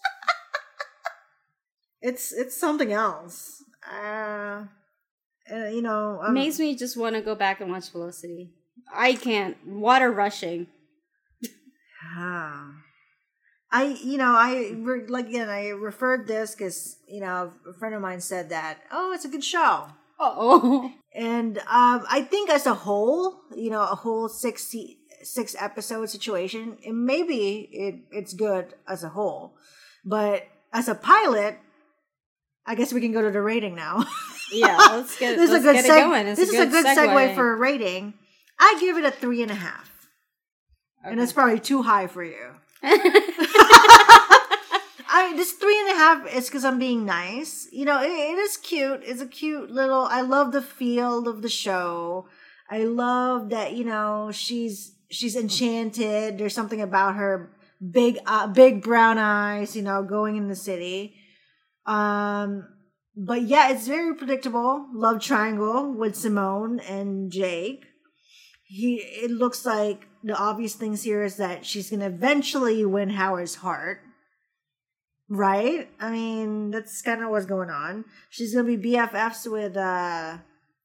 it's 2.01 2.31
it's 2.31 2.55
something 2.57 2.91
else. 2.93 3.63
Uh, 3.87 4.65
uh 5.51 5.67
you 5.67 5.81
know, 5.81 6.19
um, 6.21 6.33
Makes 6.33 6.59
me 6.59 6.75
just 6.75 6.97
want 6.97 7.15
to 7.15 7.21
go 7.21 7.35
back 7.35 7.61
and 7.61 7.71
watch 7.71 7.89
Felicity. 7.89 8.51
I 8.93 9.13
can't. 9.13 9.57
Water 9.65 10.11
rushing. 10.11 10.67
Huh. 12.01 12.63
I, 13.71 13.99
you 14.03 14.17
know, 14.17 14.33
I 14.35 14.73
like 15.07 15.27
again. 15.27 15.47
I 15.47 15.67
referred 15.69 16.25
this 16.25 16.55
because 16.55 16.97
you 17.07 17.21
know 17.21 17.53
a 17.69 17.77
friend 17.77 17.93
of 17.93 18.01
mine 18.01 18.19
said 18.19 18.49
that. 18.49 18.79
Oh, 18.91 19.11
it's 19.13 19.25
a 19.25 19.29
good 19.29 19.43
show, 19.43 19.89
Oh, 20.19 20.91
and 21.15 21.57
um, 21.59 22.05
I 22.09 22.27
think 22.29 22.49
as 22.49 22.65
a 22.65 22.73
whole, 22.73 23.41
you 23.55 23.69
know, 23.69 23.81
a 23.81 23.95
whole 23.95 24.27
six 24.27 24.75
six 25.23 25.55
episode 25.57 26.09
situation, 26.09 26.77
it 26.81 26.93
maybe 26.93 27.69
it 27.71 27.95
it's 28.11 28.33
good 28.33 28.73
as 28.87 29.03
a 29.03 29.09
whole, 29.09 29.55
but 30.03 30.47
as 30.73 30.87
a 30.87 30.95
pilot, 30.95 31.57
I 32.65 32.75
guess 32.75 32.93
we 32.93 33.01
can 33.01 33.11
go 33.11 33.21
to 33.21 33.31
the 33.31 33.41
rating 33.41 33.75
now. 33.75 34.05
yeah. 34.51 34.77
Let's 34.91 35.17
get 35.17 35.35
this 35.37 35.49
is 35.49 35.63
let's 35.63 35.63
a 35.63 35.67
good 35.67 35.73
get 35.73 35.85
seg- 35.85 35.97
it 35.97 36.01
going. 36.01 36.27
It's 36.27 36.39
this 36.39 36.49
is 36.49 36.59
a 36.59 36.65
good 36.67 36.85
segue. 36.85 36.95
segue 37.07 37.35
for 37.35 37.53
a 37.53 37.57
rating. 37.57 38.13
I 38.59 38.77
give 38.79 38.97
it 38.97 39.05
a 39.05 39.11
three 39.11 39.41
and 39.41 39.51
a 39.51 39.55
half, 39.55 39.89
and 41.03 41.19
it's 41.19 41.33
probably 41.33 41.59
too 41.59 41.81
high 41.81 42.07
for 42.07 42.23
you. 42.23 42.55
I 45.11 45.33
this 45.35 45.53
three 45.53 45.79
and 45.79 45.89
a 45.89 45.95
half 45.95 46.35
is 46.35 46.47
because 46.47 46.63
I'm 46.63 46.77
being 46.79 47.05
nice. 47.05 47.67
You 47.71 47.85
know, 47.85 48.01
it, 48.01 48.09
it 48.11 48.37
is 48.37 48.57
cute. 48.57 49.01
It's 49.03 49.21
a 49.21 49.27
cute 49.27 49.71
little. 49.71 50.05
I 50.09 50.21
love 50.21 50.51
the 50.51 50.61
feel 50.61 51.27
of 51.27 51.41
the 51.41 51.49
show. 51.49 52.27
I 52.69 52.83
love 52.83 53.49
that 53.49 53.73
you 53.73 53.85
know 53.85 54.31
she's 54.31 54.93
she's 55.09 55.35
enchanted. 55.35 56.37
There's 56.37 56.53
something 56.53 56.81
about 56.81 57.15
her 57.15 57.51
big 57.91 58.19
uh, 58.25 58.47
big 58.47 58.83
brown 58.83 59.17
eyes. 59.17 59.75
You 59.75 59.81
know, 59.81 60.03
going 60.03 60.35
in 60.35 60.47
the 60.47 60.55
city. 60.55 61.15
Um, 61.89 62.67
but 63.17 63.41
yeah, 63.41 63.71
it's 63.71 63.87
very 63.87 64.15
predictable. 64.15 64.85
Love 64.93 65.21
triangle 65.21 65.91
with 65.91 66.15
Simone 66.15 66.79
and 66.81 67.31
Jake. 67.31 67.83
He. 68.63 68.97
It 68.97 69.31
looks 69.31 69.65
like 69.65 70.07
the 70.23 70.37
obvious 70.37 70.75
things 70.75 71.03
here 71.03 71.23
is 71.23 71.37
that 71.37 71.65
she's 71.65 71.89
gonna 71.89 72.05
eventually 72.05 72.85
win 72.85 73.09
Howard's 73.09 73.55
heart. 73.55 74.01
Right? 75.27 75.89
I 75.99 76.11
mean, 76.11 76.71
that's 76.71 77.01
kind 77.01 77.23
of 77.23 77.29
what's 77.31 77.45
going 77.47 77.71
on. 77.71 78.05
She's 78.29 78.53
gonna 78.53 78.67
be 78.67 78.77
BFFs 78.77 79.51
with 79.51 79.75
uh 79.75 80.37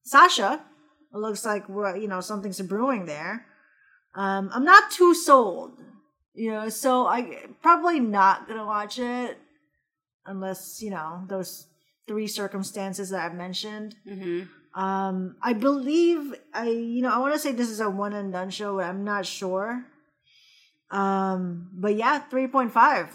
Sasha. 0.02 0.64
It 1.12 1.18
looks 1.18 1.44
like 1.44 1.68
we're, 1.68 1.96
you 1.96 2.08
know 2.08 2.20
something's 2.22 2.60
brewing 2.62 3.04
there. 3.04 3.46
Um, 4.14 4.50
I'm 4.54 4.64
not 4.64 4.90
too 4.90 5.14
sold, 5.14 5.78
you 6.34 6.50
know, 6.50 6.68
so 6.70 7.06
I 7.06 7.46
probably 7.60 8.00
not 8.00 8.48
gonna 8.48 8.64
watch 8.64 8.98
it 8.98 9.38
unless 10.26 10.80
you 10.82 10.90
know 10.90 11.24
those 11.28 11.66
three 12.06 12.26
circumstances 12.26 13.10
that 13.10 13.24
I've 13.24 13.34
mentioned. 13.34 13.96
hmm 14.08 14.42
Um, 14.74 15.36
I 15.40 15.52
believe 15.54 16.34
I, 16.52 16.68
you 16.68 17.00
know, 17.02 17.10
I 17.14 17.18
want 17.18 17.32
to 17.34 17.38
say 17.38 17.52
this 17.52 17.70
is 17.70 17.80
a 17.80 17.88
one 17.88 18.12
and 18.12 18.32
done 18.32 18.50
show, 18.50 18.76
but 18.76 18.84
I'm 18.86 19.04
not 19.04 19.24
sure. 19.24 19.84
Um, 20.90 21.70
but 21.72 21.94
yeah, 21.96 22.18
three 22.30 22.46
point 22.48 22.72
five 22.72 23.06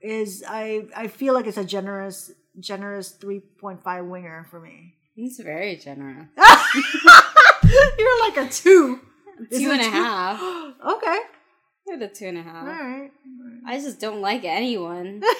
is 0.00 0.42
I 0.48 0.86
I 0.96 1.08
feel 1.08 1.34
like 1.34 1.46
it's 1.46 1.58
a 1.58 1.64
generous 1.64 2.30
generous 2.58 3.10
three 3.12 3.40
point 3.60 3.82
five 3.82 4.04
winger 4.06 4.46
for 4.50 4.58
me. 4.60 4.94
He's 5.14 5.38
very 5.38 5.76
generous. 5.76 6.28
You're 7.98 8.20
like 8.28 8.36
a 8.38 8.48
two. 8.48 9.00
Two 9.50 9.70
and 9.70 9.80
a 9.80 9.84
two? 9.84 9.90
half. 9.90 10.40
okay, 10.96 11.18
You're 11.86 11.98
the 11.98 12.08
two 12.08 12.26
and 12.26 12.38
a 12.38 12.42
half. 12.42 12.62
all 12.66 12.72
right. 12.72 13.10
I 13.66 13.78
just 13.80 14.00
don't 14.00 14.20
like 14.20 14.44
anyone. 14.44 15.22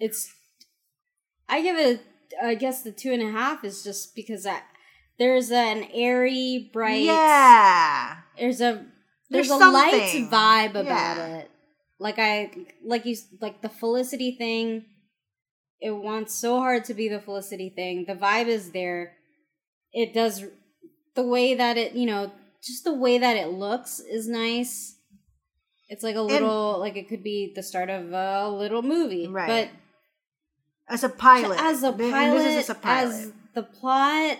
it's. 0.00 0.32
I 1.48 1.62
give 1.62 1.76
it. 1.76 2.00
I 2.42 2.54
guess 2.54 2.82
the 2.82 2.92
two 2.92 3.12
and 3.12 3.22
a 3.22 3.30
half 3.30 3.64
is 3.64 3.82
just 3.84 4.14
because 4.16 4.46
I 4.46 4.60
there's 5.18 5.50
an 5.50 5.86
airy, 5.92 6.70
bright. 6.72 7.02
Yeah, 7.02 8.16
There's 8.38 8.60
a 8.60 8.86
there's, 9.28 9.48
There's 9.48 9.60
a 9.60 9.70
light 9.70 9.92
vibe 10.30 10.70
about 10.70 10.84
Yeah. 10.86 11.36
it. 11.38 11.50
Like 11.98 12.18
I 12.18 12.50
like 12.84 13.04
you 13.04 13.16
like 13.40 13.60
the 13.62 13.68
Felicity 13.68 14.32
thing. 14.32 14.86
It 15.80 15.90
wants 15.92 16.34
so 16.34 16.58
hard 16.58 16.84
to 16.86 16.94
be 16.94 17.08
the 17.08 17.20
Felicity 17.20 17.68
thing. 17.70 18.06
The 18.08 18.14
vibe 18.14 18.46
is 18.46 18.70
there. 18.70 19.12
It 19.92 20.14
does 20.14 20.44
the 21.14 21.22
way 21.22 21.54
that 21.54 21.76
it 21.76 21.92
you 21.92 22.06
know 22.06 22.32
just 22.62 22.84
the 22.84 22.94
way 22.94 23.18
that 23.18 23.36
it 23.36 23.48
looks 23.48 24.00
is 24.00 24.26
nice. 24.28 24.96
It's 25.88 26.02
like 26.04 26.16
a 26.16 26.22
little 26.22 26.78
like 26.78 26.96
it 26.96 27.08
could 27.08 27.22
be 27.22 27.52
the 27.54 27.62
start 27.62 27.90
of 27.90 28.12
a 28.12 28.48
little 28.48 28.82
movie, 28.82 29.26
Right. 29.26 29.48
But 29.48 29.79
as 30.90 31.04
a 31.04 31.08
pilot, 31.08 31.58
as 31.60 31.82
a 31.82 31.92
pilot, 31.92 32.38
this 32.38 32.46
is 32.64 32.70
as 32.70 32.70
a 32.70 32.74
pilot. 32.74 33.10
as 33.14 33.32
the 33.54 33.62
plot, 33.62 34.38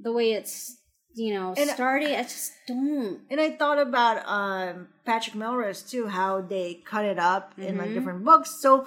the 0.00 0.12
way 0.12 0.32
it's 0.32 0.76
you 1.14 1.34
know 1.34 1.54
And- 1.56 1.70
starting, 1.70 2.14
I 2.14 2.22
just 2.22 2.52
don't. 2.66 3.20
And 3.30 3.40
I 3.40 3.50
thought 3.56 3.78
about 3.78 4.26
um, 4.26 4.88
Patrick 5.04 5.34
Melrose 5.36 5.82
too, 5.82 6.06
how 6.08 6.40
they 6.40 6.82
cut 6.86 7.04
it 7.04 7.18
up 7.18 7.52
in 7.58 7.76
like 7.78 7.90
Mhm. 7.90 7.94
different 7.94 8.24
books. 8.24 8.50
So 8.60 8.86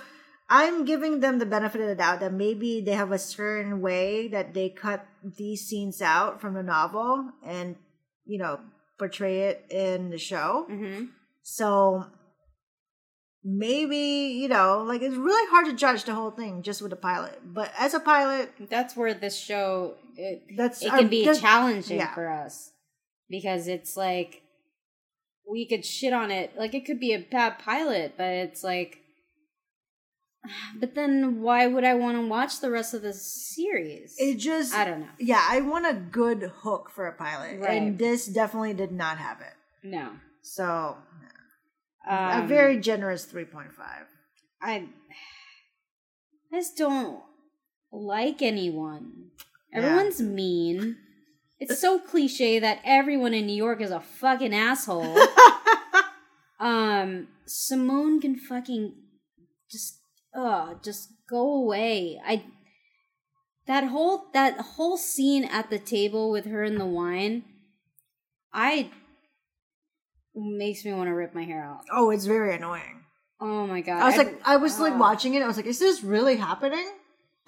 I'm 0.49 0.85
giving 0.85 1.21
them 1.21 1.39
the 1.39 1.45
benefit 1.45 1.81
of 1.81 1.87
the 1.87 1.95
doubt 1.95 2.19
that 2.19 2.31
maybe 2.33 2.79
they 2.81 2.91
have 2.93 3.11
a 3.11 3.17
certain 3.19 3.81
way 3.81 4.27
that 4.27 4.53
they 4.53 4.69
cut 4.69 5.05
these 5.23 5.65
scenes 5.67 6.01
out 6.01 6.39
from 6.41 6.53
the 6.53 6.63
novel 6.63 7.31
and 7.43 7.75
you 8.25 8.37
know 8.39 8.59
portray 8.97 9.41
it 9.49 9.65
in 9.69 10.09
the 10.09 10.17
show. 10.17 10.65
hmm 10.69 11.05
So 11.43 12.05
maybe 13.47 14.33
you 14.41 14.47
know, 14.49 14.83
like 14.87 15.01
it's 15.03 15.15
really 15.15 15.49
hard 15.51 15.67
to 15.67 15.73
judge 15.73 16.03
the 16.03 16.13
whole 16.15 16.31
thing 16.31 16.63
just 16.63 16.81
with 16.81 16.91
a 16.91 16.95
pilot. 16.97 17.39
But 17.45 17.71
as 17.77 17.93
a 17.93 17.99
pilot, 17.99 18.51
That's 18.69 18.95
where 18.97 19.13
this 19.13 19.37
show 19.37 19.93
it, 20.17 20.43
that's 20.57 20.81
it 20.83 20.89
can 20.89 21.07
be 21.07 21.21
that's- 21.23 21.39
challenging 21.41 21.97
yeah. 21.99 22.13
for 22.13 22.27
us 22.29 22.71
because 23.29 23.67
it's 23.67 23.95
like 23.95 24.41
we 25.49 25.67
could 25.67 25.85
shit 25.85 26.11
on 26.13 26.31
it 26.31 26.57
like 26.57 26.73
it 26.73 26.85
could 26.85 26.99
be 26.99 27.13
a 27.13 27.19
bad 27.19 27.59
pilot 27.59 28.13
but 28.17 28.27
it's 28.27 28.63
like 28.63 28.97
but 30.79 30.95
then 30.95 31.41
why 31.41 31.67
would 31.67 31.83
i 31.83 31.93
want 31.93 32.17
to 32.17 32.25
watch 32.27 32.59
the 32.61 32.71
rest 32.71 32.93
of 32.93 33.01
the 33.01 33.13
series 33.13 34.15
It 34.17 34.37
just 34.37 34.73
i 34.73 34.85
don't 34.85 35.01
know 35.01 35.07
yeah, 35.19 35.45
I 35.49 35.61
want 35.61 35.85
a 35.85 35.93
good 35.93 36.51
hook 36.61 36.89
for 36.93 37.07
a 37.07 37.13
pilot, 37.13 37.59
Right. 37.59 37.81
and 37.81 37.97
this 37.99 38.25
definitely 38.27 38.73
did 38.73 38.91
not 38.91 39.17
have 39.17 39.39
it. 39.41 39.53
no 39.83 40.11
So 40.41 40.97
um, 42.07 42.43
a 42.43 42.47
very 42.47 42.79
generous 42.79 43.25
3.5. 43.25 43.69
i 44.61 44.75
i 44.75 44.85
just 46.53 46.77
don't 46.77 47.21
like 47.91 48.41
anyone 48.41 49.29
Yeah. 49.71 49.79
everyone's 49.79 50.21
mean 50.21 50.97
it's 51.59 51.79
so 51.79 51.99
cliche 51.99 52.59
that 52.59 52.79
everyone 52.83 53.33
in 53.33 53.45
new 53.45 53.55
york 53.55 53.81
is 53.81 53.91
a 53.91 53.99
fucking 53.99 54.53
asshole 54.53 55.17
um 56.59 57.27
simone 57.45 58.19
can 58.21 58.35
fucking 58.35 58.93
just 59.69 59.99
uh 60.35 60.73
just 60.83 61.09
go 61.29 61.53
away 61.53 62.19
i 62.25 62.43
that 63.67 63.85
whole 63.85 64.25
that 64.33 64.59
whole 64.59 64.97
scene 64.97 65.43
at 65.45 65.69
the 65.69 65.79
table 65.79 66.29
with 66.31 66.45
her 66.45 66.63
and 66.63 66.79
the 66.79 66.85
wine 66.85 67.43
i 68.53 68.89
makes 70.35 70.83
me 70.85 70.93
want 70.93 71.07
to 71.07 71.13
rip 71.13 71.33
my 71.33 71.43
hair 71.43 71.63
out 71.63 71.81
oh, 71.91 72.09
it's 72.11 72.25
very 72.25 72.55
annoying. 72.55 73.03
oh 73.39 73.65
my 73.67 73.81
god 73.81 74.01
I 74.01 74.05
was 74.07 74.17
like, 74.17 74.41
I 74.45 74.57
was 74.57 74.79
like 74.79 74.97
watching 74.99 75.33
it. 75.35 75.41
I 75.41 75.47
was 75.47 75.57
like, 75.57 75.65
is 75.65 75.79
this 75.79 76.03
really 76.03 76.35
happening? 76.37 76.87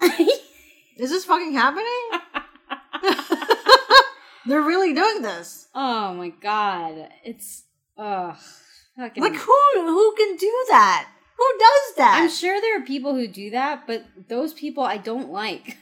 Is 0.98 1.10
this 1.10 1.24
fucking 1.24 1.52
happening? 1.54 1.86
They're 4.46 4.62
really 4.62 4.92
doing 4.94 5.22
this. 5.22 5.68
oh 5.74 6.14
my 6.14 6.30
god 6.30 7.08
it's 7.24 7.64
ugh 7.96 8.36
fucking 8.96 9.22
Like 9.22 9.34
who 9.34 9.60
who 9.76 10.14
can 10.16 10.36
do 10.36 10.64
that? 10.70 11.08
Who 11.36 11.46
does 11.58 11.96
that? 11.98 12.18
I'm 12.20 12.30
sure 12.30 12.60
there 12.60 12.82
are 12.82 12.84
people 12.84 13.14
who 13.14 13.28
do 13.28 13.50
that, 13.50 13.86
but 13.86 14.04
those 14.28 14.52
people 14.52 14.82
I 14.82 14.96
don't 14.96 15.30
like. 15.30 15.76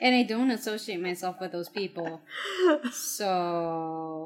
and 0.00 0.16
I 0.16 0.24
don't 0.24 0.50
associate 0.50 1.00
myself 1.00 1.36
with 1.40 1.52
those 1.52 1.68
people. 1.68 2.20
So 2.92 4.21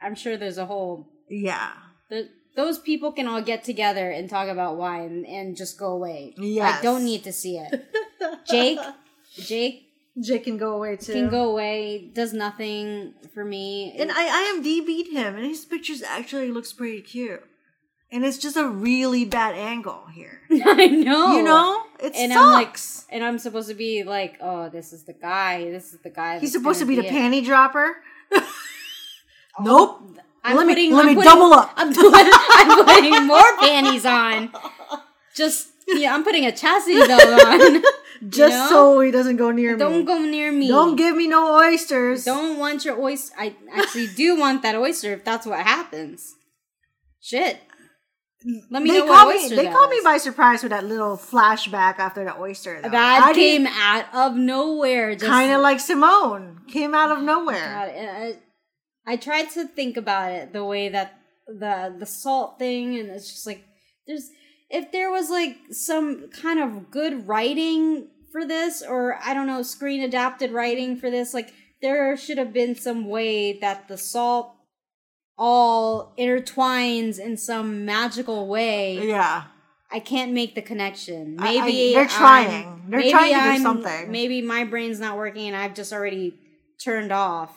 I'm 0.00 0.14
sure 0.14 0.36
there's 0.36 0.58
a 0.58 0.66
whole. 0.66 1.08
yeah. 1.28 1.72
There, 2.10 2.24
those 2.56 2.78
people 2.78 3.12
can 3.12 3.28
all 3.28 3.40
get 3.42 3.62
together 3.62 4.10
and 4.10 4.28
talk 4.28 4.48
about 4.48 4.76
wine 4.76 5.24
and 5.28 5.56
just 5.56 5.78
go 5.78 5.92
away. 5.92 6.34
Yes. 6.36 6.80
I 6.80 6.82
don't 6.82 7.04
need 7.04 7.22
to 7.24 7.32
see 7.32 7.56
it. 7.58 7.86
Jake, 8.50 8.80
Jake 9.34 9.88
Jake 10.20 10.44
can 10.44 10.56
go 10.58 10.74
away 10.74 10.96
too. 10.96 11.12
can 11.12 11.28
go 11.28 11.50
away. 11.50 12.10
Does 12.12 12.32
nothing 12.32 13.14
for 13.32 13.44
me. 13.44 13.94
And 13.98 14.10
I 14.12 14.58
IMDb'd 14.60 15.12
him, 15.12 15.36
and 15.36 15.46
his 15.46 15.64
pictures 15.64 16.02
actually 16.02 16.50
looks 16.50 16.72
pretty 16.72 17.00
cute. 17.02 17.44
And 18.10 18.24
it's 18.24 18.38
just 18.38 18.56
a 18.56 18.66
really 18.66 19.24
bad 19.26 19.54
angle 19.54 20.06
here. 20.14 20.40
I 20.50 20.86
know. 20.86 21.36
You 21.36 21.42
know, 21.42 21.84
it 22.00 22.14
and 22.16 22.32
sucks. 22.32 22.38
I'm 22.40 22.52
like, 22.52 23.14
and 23.14 23.24
I'm 23.24 23.38
supposed 23.38 23.68
to 23.68 23.74
be 23.74 24.02
like, 24.02 24.38
oh, 24.40 24.70
this 24.70 24.92
is 24.92 25.04
the 25.04 25.12
guy. 25.12 25.70
This 25.70 25.92
is 25.92 26.00
the 26.00 26.10
guy. 26.10 26.38
He's 26.38 26.52
supposed 26.52 26.80
to 26.80 26.86
gonna 26.86 26.96
be 26.96 27.02
the 27.02 27.08
it. 27.08 27.12
panty 27.12 27.44
dropper. 27.44 27.96
Nope. 29.62 30.02
I'm 30.44 30.56
let 30.56 30.66
me 30.66 30.90
let 30.92 31.00
I'm 31.00 31.06
me 31.06 31.14
putting- 31.14 31.30
double 31.30 31.52
up. 31.52 31.72
I'm, 31.76 31.92
I'm 31.96 32.84
putting 32.86 33.26
more 33.26 33.56
panties 33.58 34.06
on. 34.06 34.50
Just 35.34 35.68
yeah, 35.88 36.14
I'm 36.14 36.24
putting 36.24 36.46
a 36.46 36.52
chastity 36.52 36.98
belt 37.06 37.44
on. 37.46 37.82
just 38.30 38.54
know? 38.54 38.68
so 38.68 39.00
he 39.00 39.10
doesn't 39.10 39.36
go 39.36 39.50
near 39.50 39.72
me. 39.72 39.78
Don't 39.78 40.04
go 40.04 40.20
near 40.20 40.50
me. 40.52 40.68
Don't 40.68 40.96
give 40.96 41.16
me 41.16 41.26
no 41.28 41.56
oysters. 41.58 42.24
Don't 42.24 42.58
want 42.58 42.84
your 42.84 42.98
oyster. 43.00 43.34
I 43.38 43.54
actually 43.72 44.08
do 44.08 44.38
want 44.38 44.62
that 44.62 44.74
oyster 44.74 45.12
if 45.12 45.24
that's 45.24 45.46
what 45.46 45.60
happens. 45.60 46.34
Shit. 47.20 47.58
Let 48.70 48.82
me 48.82 48.90
they 48.90 48.98
know 49.00 49.06
caught 49.06 49.26
what 49.26 49.36
me. 49.36 49.42
oyster 49.42 49.56
They 49.56 49.64
that 49.64 49.72
caught 49.72 49.90
me 49.90 50.00
by 50.04 50.18
surprise 50.18 50.62
with 50.62 50.70
that 50.70 50.84
little 50.86 51.16
flashback 51.16 51.98
after 51.98 52.24
the 52.24 52.38
oyster. 52.38 52.80
though. 52.80 52.88
That 52.90 53.28
I 53.28 53.34
came 53.34 53.66
out 53.66 54.06
of 54.14 54.36
nowhere. 54.36 55.16
Kind 55.16 55.52
of 55.52 55.60
like 55.60 55.80
Simone 55.80 56.60
came 56.68 56.94
out 56.94 57.10
of 57.10 57.18
God, 57.18 57.24
nowhere. 57.26 57.76
I, 57.76 58.36
I 59.08 59.16
tried 59.16 59.48
to 59.52 59.66
think 59.66 59.96
about 59.96 60.32
it 60.32 60.52
the 60.52 60.64
way 60.64 60.90
that 60.90 61.14
the 61.46 61.94
the 61.98 62.06
salt 62.06 62.58
thing, 62.58 62.98
and 62.98 63.08
it's 63.08 63.30
just 63.32 63.46
like 63.46 63.64
there's 64.06 64.28
if 64.68 64.92
there 64.92 65.10
was 65.10 65.30
like 65.30 65.56
some 65.70 66.28
kind 66.28 66.60
of 66.60 66.90
good 66.90 67.26
writing 67.26 68.08
for 68.30 68.44
this, 68.46 68.82
or 68.82 69.18
I 69.24 69.32
don't 69.32 69.46
know, 69.46 69.62
screen 69.62 70.02
adapted 70.02 70.50
writing 70.52 70.96
for 70.96 71.10
this, 71.10 71.32
like 71.32 71.50
there 71.80 72.14
should 72.18 72.36
have 72.36 72.52
been 72.52 72.74
some 72.74 73.08
way 73.08 73.58
that 73.60 73.88
the 73.88 73.96
salt 73.96 74.52
all 75.38 76.12
intertwines 76.18 77.18
in 77.18 77.36
some 77.36 77.84
magical 77.86 78.46
way. 78.46 79.06
Yeah, 79.08 79.44
I 79.90 80.00
can't 80.00 80.32
make 80.32 80.54
the 80.54 80.62
connection. 80.62 81.36
I- 81.38 81.56
I- 81.56 81.64
Maybe 81.64 81.92
they're 81.94 82.00
I'm- 82.02 82.08
trying. 82.10 82.82
They're 82.88 83.10
trying 83.10 83.34
to 83.34 83.40
do 83.40 83.48
I'm- 83.56 83.62
something. 83.62 84.10
Maybe 84.12 84.42
my 84.42 84.64
brain's 84.64 85.00
not 85.00 85.16
working, 85.16 85.46
and 85.48 85.56
I've 85.56 85.74
just 85.74 85.92
already 85.94 86.34
turned 86.84 87.12
off, 87.12 87.52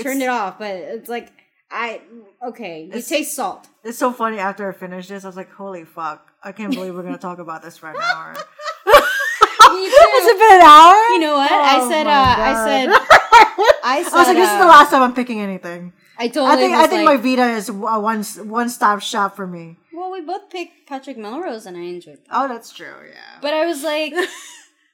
turned 0.00 0.22
it 0.22 0.28
off. 0.28 0.58
But 0.58 0.76
it's 0.76 1.08
like 1.08 1.32
I 1.70 2.00
okay. 2.48 2.90
You 2.92 3.02
taste 3.02 3.34
salt. 3.34 3.68
it's 3.82 3.98
so 3.98 4.12
funny. 4.12 4.38
After 4.38 4.68
I 4.68 4.72
finished 4.72 5.08
this, 5.08 5.24
I 5.24 5.26
was 5.26 5.36
like, 5.36 5.50
"Holy 5.52 5.84
fuck! 5.84 6.32
I 6.42 6.52
can't 6.52 6.72
believe 6.72 6.94
we're 6.94 7.02
gonna 7.02 7.18
talk 7.18 7.38
about 7.38 7.62
this 7.62 7.76
for 7.76 7.90
an 7.90 7.96
hour." 7.96 8.34
Has 9.66 10.26
it 10.26 10.38
been 10.38 10.58
an 10.58 10.64
hour? 10.64 10.94
You 11.12 11.20
know 11.20 11.34
what? 11.34 11.50
Oh 11.50 11.60
I 11.60 11.88
said. 11.88 12.06
Uh, 12.06 12.34
I 12.38 12.64
said. 12.64 12.88
I 13.84 14.02
said. 14.02 14.12
I 14.12 14.18
was 14.18 14.28
like, 14.28 14.36
"This 14.36 14.50
is 14.50 14.58
the 14.58 14.64
uh, 14.64 14.68
last 14.68 14.90
time 14.90 15.02
I'm 15.02 15.14
picking 15.14 15.40
anything." 15.40 15.92
I 16.18 16.28
totally. 16.28 16.50
I 16.50 16.56
think 16.56 16.74
I 16.74 16.86
think 16.86 17.06
like, 17.06 17.16
my 17.16 17.22
Vida 17.22 17.50
is 17.50 17.68
a 17.68 17.72
one 17.72 18.22
one 18.22 18.68
stop 18.68 19.02
shop 19.02 19.36
for 19.36 19.46
me. 19.46 19.76
Well, 19.92 20.12
we 20.12 20.20
both 20.20 20.50
picked 20.50 20.86
Patrick 20.86 21.18
Melrose, 21.18 21.66
and 21.66 21.76
I 21.76 21.80
enjoyed. 21.80 22.18
That. 22.18 22.28
Oh, 22.30 22.48
that's 22.48 22.72
true. 22.72 22.86
Yeah. 22.86 23.38
But 23.42 23.54
I 23.54 23.66
was 23.66 23.82
like, 23.82 24.14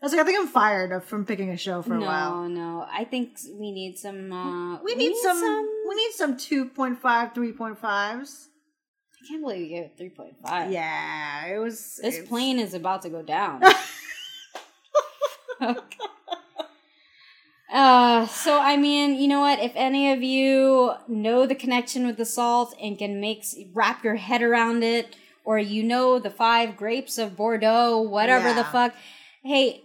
I 0.03 0.07
was 0.07 0.13
like, 0.13 0.21
I 0.23 0.25
think 0.25 0.41
I'm 0.41 0.49
fired 0.49 1.05
from 1.05 1.25
picking 1.25 1.51
a 1.51 1.57
show 1.57 1.81
for 1.81 1.95
a 1.95 1.99
no, 1.99 2.07
while. 2.07 2.49
no. 2.49 2.81
no. 2.81 2.87
I 2.93 3.05
think 3.05 3.39
we 3.55 3.71
need 3.71 3.97
some. 3.97 4.33
Uh, 4.33 4.83
We 4.83 4.97
need, 4.97 5.15
some, 5.17 5.41
We 5.89 5.95
need 5.95 6.11
some 6.13 6.37
2.5, 6.37 7.01
3.5s. 7.01 8.47
I 9.15 9.29
can't 9.29 9.43
believe 9.43 9.61
you 9.61 9.69
gave 9.69 9.85
it 9.85 9.93
three 9.97 10.09
point 10.09 10.35
five. 10.45 10.73
Yeah, 10.73 11.47
it 11.47 11.59
was. 11.59 12.01
This 12.03 12.15
it's- 12.17 12.29
plane 12.29 12.59
is 12.59 12.75
about 12.75 13.03
to 13.03 13.09
go 13.09 13.23
down. 13.23 13.63
uh, 17.73 18.27
so 18.27 18.59
I 18.59 18.77
mean, 18.77 19.15
you 19.15 19.29
know 19.29 19.39
what? 19.39 19.61
If 19.61 19.71
any 19.77 20.13
of 20.13 20.25
you 20.25 20.95
know 21.07 21.47
the 21.47 21.55
connection 21.55 22.05
with 22.05 22.17
the 22.17 22.25
salt 22.25 22.75
and 22.83 22.99
can 22.99 23.21
make 23.21 23.45
wrap 23.73 24.03
your 24.03 24.17
head 24.17 24.43
around 24.43 24.83
it, 24.83 25.15
or 25.45 25.57
you 25.61 25.85
know 25.85 26.19
the 26.19 26.31
five 26.31 26.77
grapes 26.77 27.17
of 27.17 27.37
Bordeaux, 27.37 28.01
whatever 28.01 28.53
the 28.53 28.65
fuck, 28.65 28.93
hey, 29.45 29.83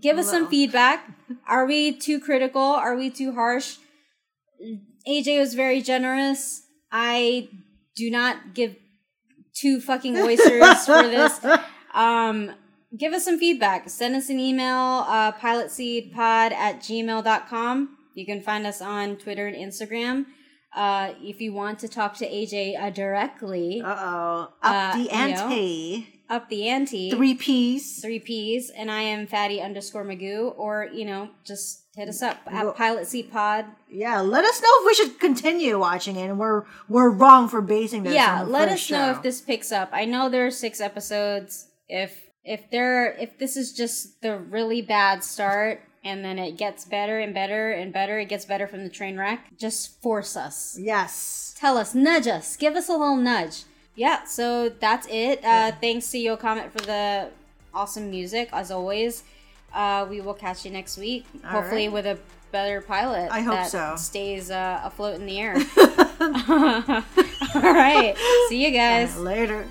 give 0.00 0.18
us 0.18 0.30
some 0.30 0.48
feedback. 0.48 1.10
Are 1.46 1.66
we 1.66 1.92
too 1.92 2.20
critical? 2.20 2.62
Are 2.62 2.96
we 2.96 3.10
too 3.10 3.32
harsh? 3.32 3.76
AJ 5.08 5.38
was 5.40 5.54
very 5.54 5.80
generous. 5.82 6.62
I 6.90 7.48
do 7.96 8.10
not 8.10 8.54
give 8.54 8.76
two 9.54 9.80
fucking 9.80 10.16
oysters 10.16 10.84
for 10.86 11.02
this. 11.02 11.44
Um, 11.94 12.52
give 12.96 13.12
us 13.12 13.24
some 13.24 13.38
feedback. 13.38 13.88
Send 13.88 14.14
us 14.14 14.28
an 14.28 14.38
email, 14.38 15.04
uh, 15.08 15.32
pilotseatpod 15.32 16.52
at 16.52 16.80
gmail.com. 16.80 17.96
You 18.14 18.26
can 18.26 18.40
find 18.42 18.66
us 18.66 18.80
on 18.82 19.16
Twitter 19.16 19.46
and 19.46 19.56
Instagram. 19.56 20.26
Uh, 20.74 21.12
if 21.20 21.40
you 21.40 21.52
want 21.52 21.78
to 21.80 21.88
talk 21.88 22.14
to 22.16 22.26
AJ 22.28 22.80
uh, 22.80 22.90
directly, 22.90 23.82
Uh 23.84 23.94
oh. 23.98 24.40
Up 24.42 24.54
Uh, 24.62 24.92
the 24.96 25.02
you 25.02 25.08
know, 25.08 25.14
ante. 25.14 26.21
Up 26.32 26.48
the 26.48 26.68
ante. 26.68 27.10
Three 27.10 27.34
P's. 27.34 28.00
three 28.00 28.18
P's, 28.18 28.70
and 28.70 28.90
I 28.90 29.02
am 29.02 29.26
fatty 29.26 29.60
underscore 29.60 30.04
Magoo, 30.04 30.54
or 30.56 30.88
you 30.92 31.04
know, 31.04 31.28
just 31.44 31.84
hit 31.94 32.08
us 32.08 32.22
up 32.22 32.38
Well- 32.50 32.70
at 32.70 32.76
Pilot 32.76 33.06
Seat 33.06 33.30
Pod. 33.30 33.66
Yeah, 33.90 34.20
let 34.20 34.44
us 34.44 34.60
know 34.62 34.68
if 34.80 34.86
we 34.86 34.94
should 34.94 35.20
continue 35.20 35.78
watching 35.78 36.16
it 36.16 36.28
and 36.30 36.38
we're 36.38 36.64
we're 36.88 37.10
wrong 37.10 37.48
for 37.48 37.60
basing 37.60 38.02
this. 38.04 38.14
Yeah, 38.14 38.40
on 38.40 38.46
the 38.46 38.52
let 38.52 38.68
us 38.68 38.90
know 38.90 39.10
if 39.10 39.22
this 39.22 39.40
picks 39.40 39.70
up. 39.70 39.90
I 39.92 40.04
know 40.06 40.28
there 40.28 40.46
are 40.46 40.50
six 40.50 40.80
episodes. 40.80 41.68
If 41.88 42.18
if 42.44 42.70
there 42.70 43.12
if 43.12 43.38
this 43.38 43.56
is 43.56 43.72
just 43.72 44.22
the 44.22 44.38
really 44.38 44.80
bad 44.82 45.22
start 45.22 45.82
and 46.04 46.24
then 46.24 46.38
it 46.38 46.56
gets 46.56 46.84
better 46.84 47.20
and 47.20 47.32
better 47.34 47.70
and 47.70 47.92
better, 47.92 48.18
it 48.18 48.28
gets 48.28 48.44
better 48.46 48.66
from 48.66 48.82
the 48.84 48.90
train 48.90 49.18
wreck. 49.18 49.46
Just 49.56 50.00
force 50.02 50.36
us. 50.36 50.76
Yes. 50.80 51.54
Tell 51.58 51.76
us, 51.78 51.94
nudge 51.94 52.26
us, 52.26 52.56
give 52.56 52.74
us 52.74 52.88
a 52.88 52.92
little 52.92 53.14
nudge. 53.16 53.62
Yeah, 53.94 54.24
so 54.24 54.68
that's 54.70 55.06
it. 55.10 55.44
Uh, 55.44 55.72
thanks 55.80 56.10
to 56.12 56.18
Yo 56.18 56.36
Comet 56.36 56.72
for 56.72 56.80
the 56.80 57.28
awesome 57.74 58.10
music, 58.10 58.48
as 58.52 58.70
always. 58.70 59.22
Uh, 59.72 60.06
we 60.08 60.20
will 60.20 60.34
catch 60.34 60.64
you 60.64 60.70
next 60.70 60.96
week, 60.98 61.26
All 61.44 61.50
hopefully 61.50 61.86
right. 61.88 61.92
with 61.92 62.06
a 62.06 62.18
better 62.52 62.80
pilot. 62.80 63.30
I 63.30 63.40
hope 63.40 63.54
that 63.54 63.70
so. 63.70 63.94
Stays 63.96 64.50
uh, 64.50 64.80
afloat 64.84 65.14
in 65.16 65.26
the 65.26 65.38
air. 65.38 65.54
All 67.54 67.74
right, 67.74 68.14
see 68.48 68.64
you 68.64 68.70
guys. 68.70 69.16
Later. 69.18 69.66